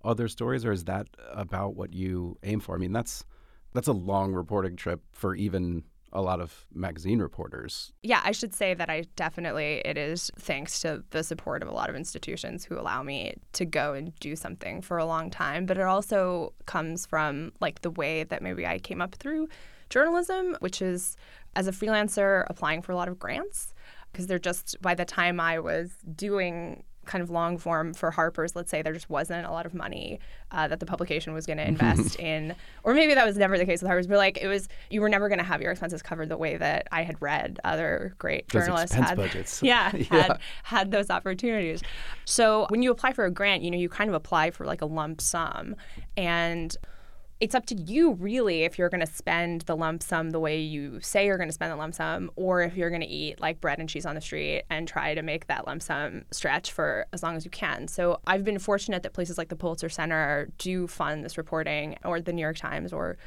other 0.05 0.29
stories, 0.29 0.65
or 0.65 0.73
is 0.73 0.85
that 0.85 1.09
about 1.33 1.75
what 1.75 1.93
you 1.93 2.39
aim 2.43 2.61
for? 2.61 2.75
I 2.75 2.79
mean, 2.79 2.93
that's 2.93 3.25
that's 3.73 3.89
a 3.89 3.93
long 3.93 4.33
reporting 4.33 4.77
trip 4.77 5.03
for 5.13 5.35
even 5.35 5.85
a 6.13 6.21
lot 6.21 6.41
of 6.41 6.67
magazine 6.75 7.21
reporters. 7.21 7.93
Yeah, 8.03 8.21
I 8.23 8.33
should 8.33 8.55
say 8.55 8.75
that 8.75 8.91
I 8.91 9.05
definitely 9.17 9.81
it 9.85 9.97
is 9.97 10.31
thanks 10.39 10.81
to 10.81 11.03
the 11.11 11.25
support 11.25 11.63
of 11.63 11.69
a 11.69 11.73
lot 11.73 11.89
of 11.89 11.97
institutions 11.97 12.65
who 12.65 12.79
allow 12.79 13.03
me 13.03 13.35
to 13.55 13.65
go 13.65 13.95
and 13.95 14.15
do 14.21 14.37
something 14.37 14.83
for 14.83 14.99
a 14.99 15.07
long 15.07 15.31
time, 15.31 15.65
but 15.65 15.79
it 15.79 15.85
also 15.85 16.53
comes 16.67 17.07
from 17.07 17.53
like 17.61 17.81
the 17.81 17.91
way 17.91 18.25
that 18.25 18.43
maybe 18.43 18.67
I 18.67 18.79
came 18.79 19.01
up 19.01 19.15
through 19.15 19.49
journalism, 19.89 20.57
which 20.61 20.83
is 20.83 21.17
as 21.57 21.67
a 21.67 21.73
freelancer 21.73 22.45
applying 22.49 22.83
for 22.83 22.93
a 22.93 22.97
lot 22.97 23.09
of 23.09 23.19
grants 23.19 23.73
because 24.13 24.27
they're 24.27 24.39
just 24.39 24.81
by 24.83 24.95
the 24.95 25.05
time 25.05 25.41
I 25.41 25.59
was 25.59 25.93
doing 26.15 26.85
kind 27.05 27.23
of 27.23 27.31
long 27.31 27.59
form 27.59 27.95
for 27.95 28.11
Harper's, 28.11 28.55
let's 28.55 28.71
say 28.71 28.83
there 28.83 28.93
just 28.93 29.11
wasn't 29.11 29.47
a 29.47 29.51
lot 29.51 29.67
of 29.67 29.75
money 29.75 30.21
uh, 30.51 30.69
that 30.69 30.81
the 30.81 30.87
publication 30.87 31.33
was 31.33 31.47
going 31.47 31.57
to 31.59 31.67
invest 31.67 32.19
in, 32.19 32.55
or 32.85 32.95
maybe 32.95 33.15
that 33.15 33.27
was 33.27 33.37
never 33.37 33.59
the 33.59 33.67
case 33.67 33.83
with 33.83 33.89
Harper's, 33.89 34.07
but 34.07 34.19
like 34.19 34.39
it 34.41 34.47
was, 34.47 34.69
you 34.91 35.01
were 35.01 35.09
never 35.09 35.29
going 35.29 35.39
to 35.39 35.45
have 35.45 35.61
your 35.61 35.73
expenses 35.73 36.03
covered 36.03 36.29
the 36.29 36.37
way 36.37 36.57
that 36.57 36.89
I 36.93 37.03
had 37.03 37.21
read 37.21 37.59
other 37.65 38.15
great 38.19 38.49
those 38.49 38.67
journalists 38.67 38.95
had. 38.95 39.17
Budgets. 39.17 39.63
Yeah, 39.73 39.95
yeah, 39.97 40.07
had 40.07 40.39
had 40.65 40.91
those 40.91 41.11
opportunities. 41.11 41.83
So 42.25 42.67
when 42.69 42.83
you 42.83 42.91
apply 42.91 43.13
for 43.13 43.25
a 43.25 43.31
grant, 43.31 43.63
you 43.63 43.71
know, 43.71 43.79
you 43.79 43.89
kind 43.89 44.09
of 44.09 44.15
apply 44.15 44.51
for 44.51 44.67
like 44.67 44.83
a 44.83 44.87
lump 44.87 45.21
sum, 45.21 45.77
and 46.17 46.77
it's 47.43 47.57
up 47.57 47.67
to 47.67 47.75
you 47.75 48.13
really 48.13 48.63
if 48.63 48.79
you're 48.79 48.89
going 48.89 49.05
to 49.05 49.13
spend 49.13 49.63
the 49.63 49.75
lump 49.75 50.01
sum 50.01 50.31
the 50.31 50.39
way 50.39 50.61
you 50.61 51.01
say 51.01 51.27
you're 51.27 51.37
going 51.37 51.49
to 51.49 51.53
spend 51.53 51.73
the 51.73 51.77
lump 51.77 51.93
sum 51.93 52.31
or 52.37 52.63
if 52.63 52.77
you're 52.77 52.89
going 52.89 53.03
to 53.03 53.09
eat 53.09 53.41
like 53.41 53.61
bread 53.61 53.81
and 53.81 53.89
cheese 53.89 54.07
on 54.07 54.15
the 54.15 54.21
street 54.21 54.63
and 54.71 54.87
try 54.87 55.13
to 55.13 55.23
make 55.23 55.49
that 55.49 55.67
lump 55.67 55.83
sum 55.83 56.23
stretch 56.31 56.71
for 56.71 57.05
as 57.13 57.21
long 57.21 57.35
as 57.35 57.45
you 57.45 57.51
can. 57.51 57.89
So 57.89 58.21
I've 58.29 58.45
been 58.45 58.61
fortunate 58.61 59.03
that 59.03 59.13
places 59.13 59.39
like 59.39 59.49
the 59.49 59.57
Pulitzer 59.57 59.89
Center 59.89 60.51
do 60.59 60.87
fund 60.87 61.25
this 61.25 61.37
reporting 61.37 61.99
or 62.05 62.21
the 62.21 62.33
New 62.33 62.43
York 62.43 62.59
Times 62.59 62.93
or 62.93 63.19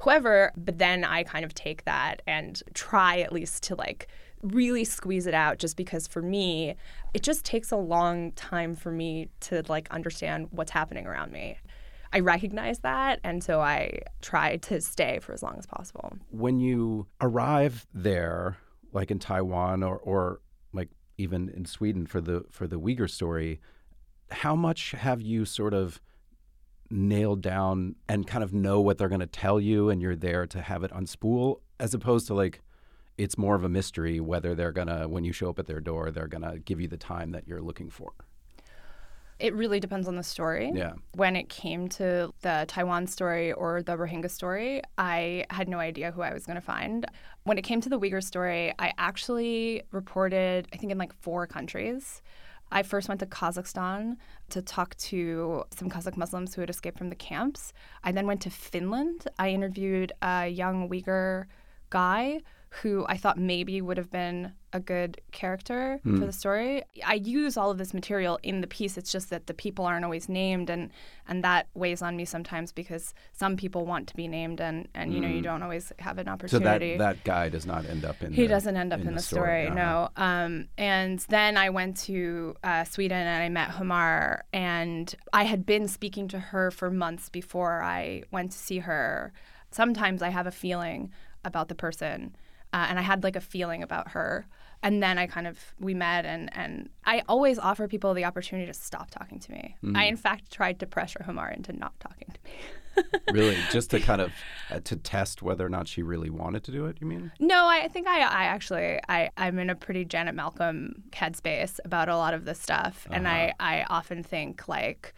whoever, 0.00 0.52
but 0.54 0.76
then 0.76 1.02
I 1.02 1.22
kind 1.22 1.42
of 1.42 1.54
take 1.54 1.86
that 1.86 2.20
and 2.26 2.62
try 2.74 3.20
at 3.20 3.32
least 3.32 3.62
to 3.64 3.74
like 3.74 4.06
really 4.42 4.84
squeeze 4.84 5.26
it 5.26 5.32
out 5.34 5.58
just 5.58 5.78
because 5.78 6.06
for 6.06 6.20
me 6.20 6.74
it 7.14 7.22
just 7.22 7.42
takes 7.46 7.70
a 7.70 7.76
long 7.76 8.32
time 8.32 8.74
for 8.74 8.90
me 8.90 9.30
to 9.40 9.62
like 9.68 9.90
understand 9.90 10.48
what's 10.50 10.72
happening 10.72 11.06
around 11.06 11.32
me. 11.32 11.56
I 12.12 12.20
recognize 12.20 12.80
that, 12.80 13.20
and 13.24 13.42
so 13.42 13.60
I 13.60 14.00
try 14.20 14.56
to 14.58 14.80
stay 14.80 15.18
for 15.20 15.32
as 15.32 15.42
long 15.42 15.56
as 15.58 15.66
possible. 15.66 16.12
When 16.30 16.60
you 16.60 17.06
arrive 17.20 17.86
there, 17.94 18.58
like 18.92 19.10
in 19.10 19.18
Taiwan 19.18 19.82
or, 19.82 19.96
or 19.98 20.40
like 20.72 20.90
even 21.16 21.48
in 21.48 21.64
Sweden 21.64 22.06
for 22.06 22.20
the 22.20 22.44
for 22.50 22.66
the 22.66 22.78
Uyghur 22.78 23.08
story, 23.08 23.60
how 24.30 24.54
much 24.54 24.90
have 24.92 25.22
you 25.22 25.44
sort 25.44 25.72
of 25.72 26.00
nailed 26.90 27.40
down 27.40 27.94
and 28.08 28.26
kind 28.26 28.44
of 28.44 28.52
know 28.52 28.80
what 28.80 28.98
they're 28.98 29.08
going 29.08 29.20
to 29.20 29.26
tell 29.26 29.58
you, 29.58 29.88
and 29.88 30.02
you're 30.02 30.16
there 30.16 30.46
to 30.46 30.60
have 30.60 30.84
it 30.84 30.90
unspool, 30.92 31.60
as 31.80 31.94
opposed 31.94 32.26
to 32.26 32.34
like 32.34 32.60
it's 33.18 33.36
more 33.36 33.54
of 33.54 33.64
a 33.64 33.68
mystery 33.68 34.20
whether 34.20 34.54
they're 34.54 34.72
gonna 34.72 35.06
when 35.08 35.24
you 35.24 35.32
show 35.32 35.50
up 35.50 35.58
at 35.58 35.66
their 35.66 35.80
door 35.80 36.10
they're 36.10 36.26
gonna 36.26 36.58
give 36.58 36.80
you 36.80 36.88
the 36.88 36.96
time 36.96 37.30
that 37.32 37.46
you're 37.46 37.60
looking 37.60 37.90
for. 37.90 38.12
It 39.38 39.54
really 39.54 39.80
depends 39.80 40.06
on 40.06 40.16
the 40.16 40.22
story. 40.22 40.70
Yeah. 40.74 40.92
When 41.14 41.34
it 41.36 41.48
came 41.48 41.88
to 41.90 42.32
the 42.42 42.64
Taiwan 42.68 43.06
story 43.06 43.52
or 43.52 43.82
the 43.82 43.96
Rohingya 43.96 44.30
story, 44.30 44.82
I 44.98 45.46
had 45.50 45.68
no 45.68 45.78
idea 45.78 46.12
who 46.12 46.22
I 46.22 46.32
was 46.32 46.46
going 46.46 46.56
to 46.56 46.60
find. 46.60 47.06
When 47.44 47.58
it 47.58 47.62
came 47.62 47.80
to 47.80 47.88
the 47.88 47.98
Uyghur 47.98 48.22
story, 48.22 48.72
I 48.78 48.92
actually 48.98 49.82
reported, 49.90 50.68
I 50.72 50.76
think, 50.76 50.92
in 50.92 50.98
like 50.98 51.12
four 51.12 51.46
countries. 51.46 52.22
I 52.70 52.82
first 52.82 53.08
went 53.08 53.20
to 53.20 53.26
Kazakhstan 53.26 54.16
to 54.50 54.62
talk 54.62 54.96
to 54.96 55.64
some 55.76 55.90
Kazakh 55.90 56.16
Muslims 56.16 56.54
who 56.54 56.62
had 56.62 56.70
escaped 56.70 56.96
from 56.96 57.10
the 57.10 57.14
camps. 57.14 57.72
I 58.02 58.12
then 58.12 58.26
went 58.26 58.40
to 58.42 58.50
Finland. 58.50 59.26
I 59.38 59.50
interviewed 59.50 60.12
a 60.22 60.48
young 60.48 60.88
Uyghur 60.88 61.46
guy 61.90 62.40
who 62.80 63.04
I 63.06 63.18
thought 63.18 63.38
maybe 63.38 63.82
would 63.82 63.98
have 63.98 64.10
been 64.10 64.52
a 64.72 64.80
good 64.80 65.20
character 65.30 66.00
mm. 66.06 66.18
for 66.18 66.24
the 66.24 66.32
story. 66.32 66.82
I 67.04 67.14
use 67.14 67.58
all 67.58 67.70
of 67.70 67.76
this 67.76 67.92
material 67.92 68.38
in 68.42 68.62
the 68.62 68.66
piece. 68.66 68.96
It's 68.96 69.12
just 69.12 69.28
that 69.28 69.46
the 69.46 69.52
people 69.52 69.84
aren't 69.84 70.06
always 70.06 70.26
named, 70.26 70.70
and 70.70 70.90
and 71.28 71.44
that 71.44 71.66
weighs 71.74 72.00
on 72.00 72.16
me 72.16 72.24
sometimes 72.24 72.72
because 72.72 73.12
some 73.34 73.56
people 73.56 73.84
want 73.84 74.08
to 74.08 74.16
be 74.16 74.26
named, 74.26 74.60
and 74.60 74.88
and 74.94 75.12
you 75.12 75.20
know 75.20 75.28
you 75.28 75.36
hmm. 75.36 75.42
don't 75.42 75.62
always 75.62 75.92
have 75.98 76.16
an 76.16 76.28
opportunity. 76.28 76.94
So 76.94 76.98
that 76.98 77.16
that 77.16 77.24
guy 77.24 77.50
does 77.50 77.66
not 77.66 77.84
end 77.84 78.06
up 78.06 78.22
in. 78.22 78.32
He 78.32 78.42
the, 78.42 78.48
doesn't 78.48 78.76
end 78.76 78.94
up 78.94 79.00
in, 79.00 79.08
in 79.08 79.14
the, 79.14 79.18
the, 79.18 79.22
story. 79.22 79.66
story 79.66 79.76
no. 79.76 80.08
Um, 80.16 80.68
and 80.78 81.18
then 81.28 81.58
I 81.58 81.68
went 81.68 81.98
to 82.04 82.56
uh, 82.64 82.84
Sweden 82.84 83.26
and 83.26 83.42
I 83.42 83.50
met 83.50 83.68
Humar 83.68 84.42
and 84.54 85.14
I 85.34 85.44
had 85.44 85.66
been 85.66 85.88
speaking 85.88 86.26
to 86.28 86.38
her 86.38 86.70
for 86.70 86.90
months 86.90 87.28
before 87.28 87.82
I 87.82 88.22
went 88.30 88.52
to 88.52 88.58
see 88.58 88.78
her. 88.78 89.34
Sometimes 89.70 90.22
I 90.22 90.30
have 90.30 90.46
a 90.46 90.50
feeling 90.50 91.10
about 91.44 91.68
the 91.68 91.74
person 91.74 92.34
uh, 92.72 92.86
and 92.88 92.98
I 92.98 93.02
had 93.02 93.22
like 93.22 93.36
a 93.36 93.40
feeling 93.40 93.82
about 93.82 94.12
her. 94.12 94.46
And 94.84 95.00
then 95.00 95.16
I 95.16 95.28
kind 95.28 95.46
of 95.46 95.58
we 95.78 95.94
met, 95.94 96.26
and 96.26 96.50
and 96.56 96.88
I 97.04 97.22
always 97.28 97.56
offer 97.56 97.86
people 97.86 98.14
the 98.14 98.24
opportunity 98.24 98.66
to 98.66 98.74
stop 98.74 99.12
talking 99.12 99.38
to 99.38 99.52
me. 99.52 99.76
Mm. 99.84 99.96
I 99.96 100.06
in 100.06 100.16
fact 100.16 100.50
tried 100.50 100.80
to 100.80 100.86
pressure 100.86 101.24
Humar 101.24 101.56
into 101.56 101.72
not 101.72 101.98
talking 102.00 102.34
to 102.34 102.40
me. 102.44 102.52
really, 103.32 103.56
just 103.70 103.90
to 103.90 104.00
kind 104.00 104.20
of 104.20 104.32
uh, 104.70 104.80
to 104.80 104.96
test 104.96 105.40
whether 105.40 105.64
or 105.64 105.68
not 105.68 105.86
she 105.86 106.02
really 106.02 106.30
wanted 106.30 106.64
to 106.64 106.72
do 106.72 106.86
it. 106.86 106.98
You 107.00 107.06
mean? 107.06 107.32
No, 107.38 107.66
I 107.66 107.88
think 107.88 108.06
I 108.08 108.20
I 108.20 108.44
actually 108.44 108.98
I 109.08 109.30
I'm 109.36 109.58
in 109.60 109.70
a 109.70 109.74
pretty 109.74 110.04
Janet 110.04 110.34
Malcolm 110.34 111.04
headspace 111.12 111.78
about 111.84 112.08
a 112.08 112.16
lot 112.16 112.34
of 112.34 112.44
this 112.44 112.58
stuff, 112.58 113.06
uh-huh. 113.06 113.16
and 113.16 113.28
I 113.28 113.54
I 113.60 113.84
often 113.88 114.22
think 114.22 114.66
like 114.68 115.14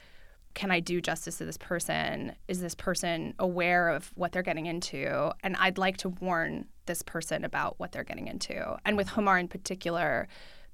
can 0.54 0.70
I 0.70 0.80
do 0.80 1.00
justice 1.00 1.38
to 1.38 1.44
this 1.44 1.58
person? 1.58 2.32
Is 2.48 2.60
this 2.60 2.74
person 2.74 3.34
aware 3.38 3.88
of 3.88 4.12
what 4.14 4.32
they're 4.32 4.42
getting 4.42 4.66
into? 4.66 5.32
And 5.42 5.56
I'd 5.56 5.78
like 5.78 5.96
to 5.98 6.08
warn 6.08 6.66
this 6.86 7.02
person 7.02 7.44
about 7.44 7.78
what 7.78 7.92
they're 7.92 8.04
getting 8.04 8.28
into. 8.28 8.76
And 8.84 8.96
with 8.96 9.08
Humar 9.08 9.40
in 9.40 9.48
particular, 9.48 10.28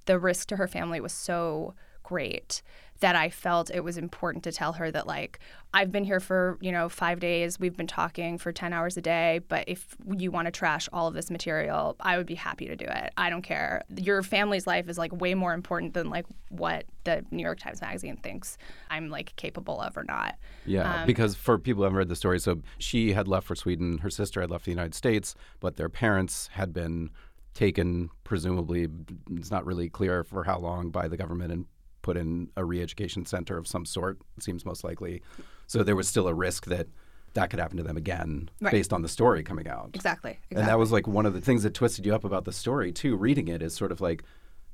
the 0.05 0.19
risk 0.19 0.49
to 0.49 0.57
her 0.57 0.69
family 0.69 1.01
was 1.01 1.13
so 1.13 1.75
great 2.11 2.61
that 2.99 3.17
I 3.17 3.31
felt 3.31 3.71
it 3.71 3.83
was 3.83 3.97
important 3.97 4.45
to 4.45 4.53
tell 4.53 4.75
her 4.75 4.91
that 4.91 5.07
like 5.07 5.39
I've 5.73 5.91
been 5.93 6.05
here 6.05 6.21
for, 6.21 6.59
you 6.61 6.73
know, 6.73 6.89
5 6.89 7.21
days, 7.21 7.59
we've 7.59 7.77
been 7.77 7.87
talking 7.87 8.37
for 8.37 8.53
10 8.53 8.73
hours 8.73 8.97
a 8.97 9.01
day, 9.01 9.41
but 9.49 9.65
if 9.69 9.97
you 10.19 10.31
want 10.31 10.47
to 10.47 10.51
trash 10.51 10.89
all 10.93 11.07
of 11.07 11.15
this 11.15 11.31
material, 11.31 11.97
I 12.01 12.17
would 12.19 12.27
be 12.27 12.35
happy 12.35 12.67
to 12.67 12.77
do 12.77 12.85
it. 12.85 13.13
I 13.17 13.31
don't 13.31 13.43
care. 13.43 13.85
Your 13.97 14.23
family's 14.23 14.67
life 14.67 14.89
is 14.89 14.99
like 14.99 15.13
way 15.13 15.35
more 15.35 15.55
important 15.55 15.95
than 15.95 16.11
like 16.11 16.27
what 16.49 16.85
the 17.05 17.25
New 17.31 17.43
York 17.43 17.61
Times 17.61 17.81
magazine 17.81 18.17
thinks 18.17 18.59
I'm 18.91 19.09
like 19.09 19.35
capable 19.37 19.81
of 19.81 19.97
or 19.97 20.05
not. 20.05 20.35
Yeah, 20.67 21.03
um, 21.03 21.07
because 21.07 21.37
for 21.37 21.59
people 21.59 21.81
who 21.81 21.85
haven't 21.85 21.99
read 21.99 22.09
the 22.09 22.17
story, 22.17 22.41
so 22.41 22.61
she 22.79 23.13
had 23.13 23.29
left 23.29 23.47
for 23.47 23.55
Sweden, 23.55 23.99
her 23.99 24.11
sister 24.11 24.41
had 24.41 24.51
left 24.51 24.65
the 24.65 24.73
United 24.73 24.95
States, 24.95 25.35
but 25.61 25.77
their 25.77 25.89
parents 25.89 26.51
had 26.53 26.73
been 26.73 27.11
taken 27.55 28.11
presumably 28.23 28.87
it's 29.33 29.51
not 29.51 29.67
really 29.67 29.89
clear 29.89 30.23
for 30.23 30.45
how 30.45 30.57
long 30.57 30.91
by 30.91 31.09
the 31.09 31.17
government 31.17 31.51
and 31.51 31.67
put 32.03 32.17
in 32.17 32.51
a 32.57 32.65
re-education 32.65 33.27
center 33.27 33.57
of 33.57 33.67
some 33.67 33.85
sort. 33.85 34.19
Seems 34.39 34.65
most 34.65 34.85
likely. 34.85 35.23
So 35.67 35.83
there 35.83 35.97
was 35.97 36.09
still 36.09 36.29
a 36.29 36.35
risk 36.35 36.67
that 36.67 36.89
that 37.35 37.51
could 37.51 37.61
happen 37.61 37.77
to 37.77 37.83
them 37.83 37.97
again 37.97 38.51
right. 38.61 38.73
based 38.73 38.93
on 38.93 39.03
the 39.03 39.09
story 39.09 39.43
coming 39.43 39.69
out. 39.69 39.91
Exactly, 39.95 40.33
exactly. 40.33 40.57
And 40.59 40.69
that 40.69 40.79
was 40.79 40.91
like 40.91 41.07
one 41.07 41.27
of 41.27 41.35
the 41.35 41.41
things 41.41 41.63
that 41.63 41.75
twisted 41.75 42.05
you 42.05 42.15
up 42.15 42.25
about 42.25 42.45
the 42.45 42.53
story 42.53 42.93
too. 42.93 43.17
Reading 43.17 43.49
it 43.49 43.63
is 43.63 43.75
sort 43.75 43.93
of 43.93 44.01
like 44.01 44.25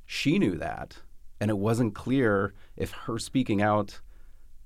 she 0.07 0.39
knew 0.39 0.57
that, 0.57 0.97
and 1.41 1.51
it 1.51 1.59
wasn't 1.59 1.95
clear 1.95 2.55
if 2.77 2.93
her 2.93 3.19
speaking 3.19 3.61
out 3.61 4.01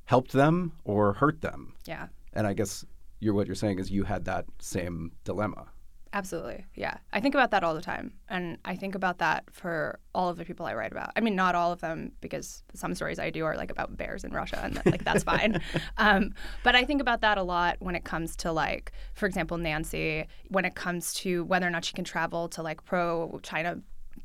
helped 0.05 0.33
them 0.33 0.73
or 0.85 1.15
hurt 1.15 1.41
them. 1.41 1.75
Yeah. 1.87 2.09
And 2.33 2.47
I 2.47 2.53
guess 2.53 2.85
you're 3.19 3.35
what 3.35 3.47
you're 3.47 3.57
saying 3.57 3.79
is 3.79 3.91
you 3.91 4.05
had 4.05 4.25
that 4.27 4.45
same 4.61 5.13
dilemma. 5.25 5.67
Absolutely. 6.13 6.65
Yeah. 6.75 6.97
I 7.13 7.21
think 7.21 7.35
about 7.35 7.53
that 7.53 7.63
all 7.63 7.75
the 7.75 7.81
time. 7.81 8.13
And 8.29 8.59
I 8.65 8.75
think 8.75 8.97
about 8.97 9.19
that 9.19 9.45
for 9.53 10.01
all 10.13 10.29
of 10.29 10.39
the 10.39 10.45
people 10.45 10.67
I 10.67 10.75
write 10.75 10.91
about. 10.91 11.13
I 11.15 11.21
mean, 11.21 11.37
not 11.37 11.55
all 11.55 11.71
of 11.71 11.81
them, 11.81 12.13
because 12.21 12.65
some 12.75 12.95
stories 12.97 13.21
I 13.21 13.31
do 13.31 13.45
are 13.45 13.57
like 13.57 13.71
about 13.71 13.97
bears 13.97 14.25
in 14.25 14.33
Russia, 14.33 14.61
and 14.63 14.75
that, 14.75 14.87
like 14.87 15.05
that's 15.05 15.23
fine. 15.23 15.61
Um, 15.99 16.35
but 16.65 16.75
I 16.75 16.85
think 16.85 17.01
about 17.01 17.21
that 17.21 17.37
a 17.37 17.43
lot 17.43 17.77
when 17.81 17.95
it 17.95 18.05
comes 18.05 18.35
to, 18.37 18.53
like, 18.53 18.93
for 19.15 19.27
example, 19.27 19.59
Nancy, 19.59 20.27
when 20.49 20.65
it 20.65 20.75
comes 20.75 21.13
to 21.15 21.45
whether 21.45 21.67
or 21.67 21.71
not 21.71 21.85
she 21.85 21.93
can 21.93 22.05
travel 22.05 22.49
to 22.51 22.63
like 22.63 22.85
pro 22.85 23.39
China 23.43 23.79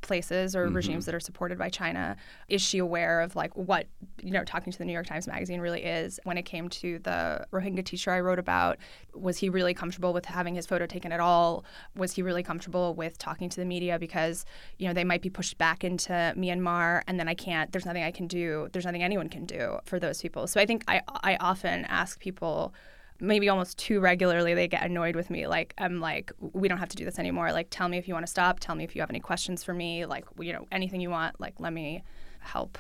places 0.06 0.56
or 0.56 0.66
mm-hmm. 0.66 0.76
regimes 0.76 1.06
that 1.06 1.16
are 1.16 1.20
supported 1.20 1.58
by 1.58 1.70
China? 1.70 2.16
Is 2.48 2.62
she 2.62 2.78
aware 2.78 3.22
of 3.22 3.36
like 3.36 3.56
what 3.56 3.88
you 4.22 4.32
know 4.32 4.44
talking 4.44 4.72
to 4.72 4.78
the 4.78 4.86
New 4.86 4.94
York 4.94 5.08
Times 5.08 5.28
magazine 5.28 5.60
really 5.60 5.84
is? 5.84 6.20
When 6.24 6.38
it 6.38 6.44
came 6.44 6.70
to 6.70 7.00
the 7.00 7.46
Rohingya 7.52 7.84
teacher 7.84 8.12
I 8.12 8.20
wrote 8.22 8.40
about, 8.40 8.78
was 9.14 9.38
he 9.38 9.50
really 9.50 9.74
comfortable 9.74 10.14
with 10.14 10.26
having 10.26 10.56
his 10.56 10.66
photo 10.66 10.86
taken 10.86 11.12
at 11.12 11.20
all? 11.20 11.66
Was 11.96 12.14
he 12.14 12.22
really 12.22 12.44
comfortable 12.44 12.94
with 12.94 13.18
talking 13.18 13.50
to 13.50 13.60
the 13.60 13.66
media 13.66 14.00
because 14.00 14.46
you 14.78 14.88
know 14.88 14.94
they 14.94 15.04
might 15.04 15.22
be 15.22 15.30
pushed 15.30 15.58
back 15.58 15.84
into 15.84 16.12
Myanmar 16.38 17.02
and 17.08 17.20
then 17.20 17.28
I 17.28 17.34
can't. 17.34 17.72
There's 17.72 17.86
nothing 17.86 18.04
I 18.04 18.12
can 18.12 18.28
do. 18.28 18.70
There's 18.72 18.86
nothing 18.86 19.04
anyone 19.04 19.30
can 19.30 19.46
do 19.46 19.80
for 19.86 20.00
those 20.00 20.22
people. 20.22 20.48
So 20.48 20.62
I 20.62 20.66
think 20.66 20.84
I 20.88 21.02
I 21.24 21.38
often 21.38 21.86
ask 21.86 22.20
people 22.20 22.74
maybe 23.20 23.50
almost 23.50 23.78
too 23.78 24.00
regularly 24.00 24.54
they 24.54 24.68
get 24.68 24.84
annoyed 24.84 25.16
with 25.16 25.30
me. 25.30 25.48
Like 25.48 25.74
i'm 25.78 26.00
like 26.00 26.32
we 26.40 26.68
don't 26.68 26.78
have 26.78 26.90
to 26.90 26.96
do 26.96 27.06
this 27.06 27.20
anymore. 27.20 27.52
Like 27.52 27.68
tell 27.70 27.90
me 27.90 27.98
if 27.98 28.08
you 28.08 28.14
want 28.14 28.26
to 28.26 28.32
stop. 28.32 28.60
Tell 28.60 28.76
me 28.76 28.84
if 28.84 28.96
you 28.96 29.02
have 29.02 29.10
any 29.10 29.20
questions 29.20 29.64
for 29.64 29.74
me. 29.74 30.06
Like 30.06 30.26
you 30.40 30.54
know 30.54 30.68
anything 30.72 31.02
you 31.02 31.10
want. 31.10 31.40
Like 31.40 31.56
let 31.60 31.74
me 31.74 32.04
help 32.40 32.78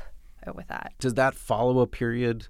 with 0.54 0.68
that. 0.68 0.94
Does 1.00 1.16
that 1.16 1.34
follow 1.34 1.80
a 1.80 1.88
period 1.88 2.48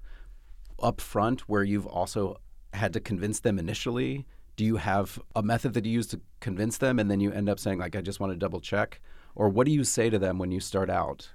up 0.82 1.00
front 1.00 1.48
where 1.48 1.64
you've 1.64 1.86
also 1.86 2.36
had 2.74 2.92
to 2.92 3.00
convince 3.00 3.40
them 3.40 3.58
initially? 3.58 4.26
Do 4.56 4.64
you 4.64 4.76
have 4.76 5.18
a 5.34 5.42
method 5.42 5.74
that 5.74 5.84
you 5.84 5.92
use 5.92 6.06
to 6.08 6.20
convince 6.40 6.78
them 6.78 6.98
and 6.98 7.10
then 7.10 7.20
you 7.20 7.30
end 7.32 7.48
up 7.48 7.58
saying 7.58 7.78
like 7.78 7.94
i 7.96 8.00
just 8.00 8.20
want 8.20 8.32
to 8.32 8.38
double 8.38 8.60
check? 8.60 9.00
Or 9.34 9.48
what 9.48 9.66
do 9.66 9.72
you 9.72 9.84
say 9.84 10.10
to 10.10 10.18
them 10.18 10.38
when 10.38 10.50
you 10.50 10.60
start 10.60 10.88
out? 10.88 11.30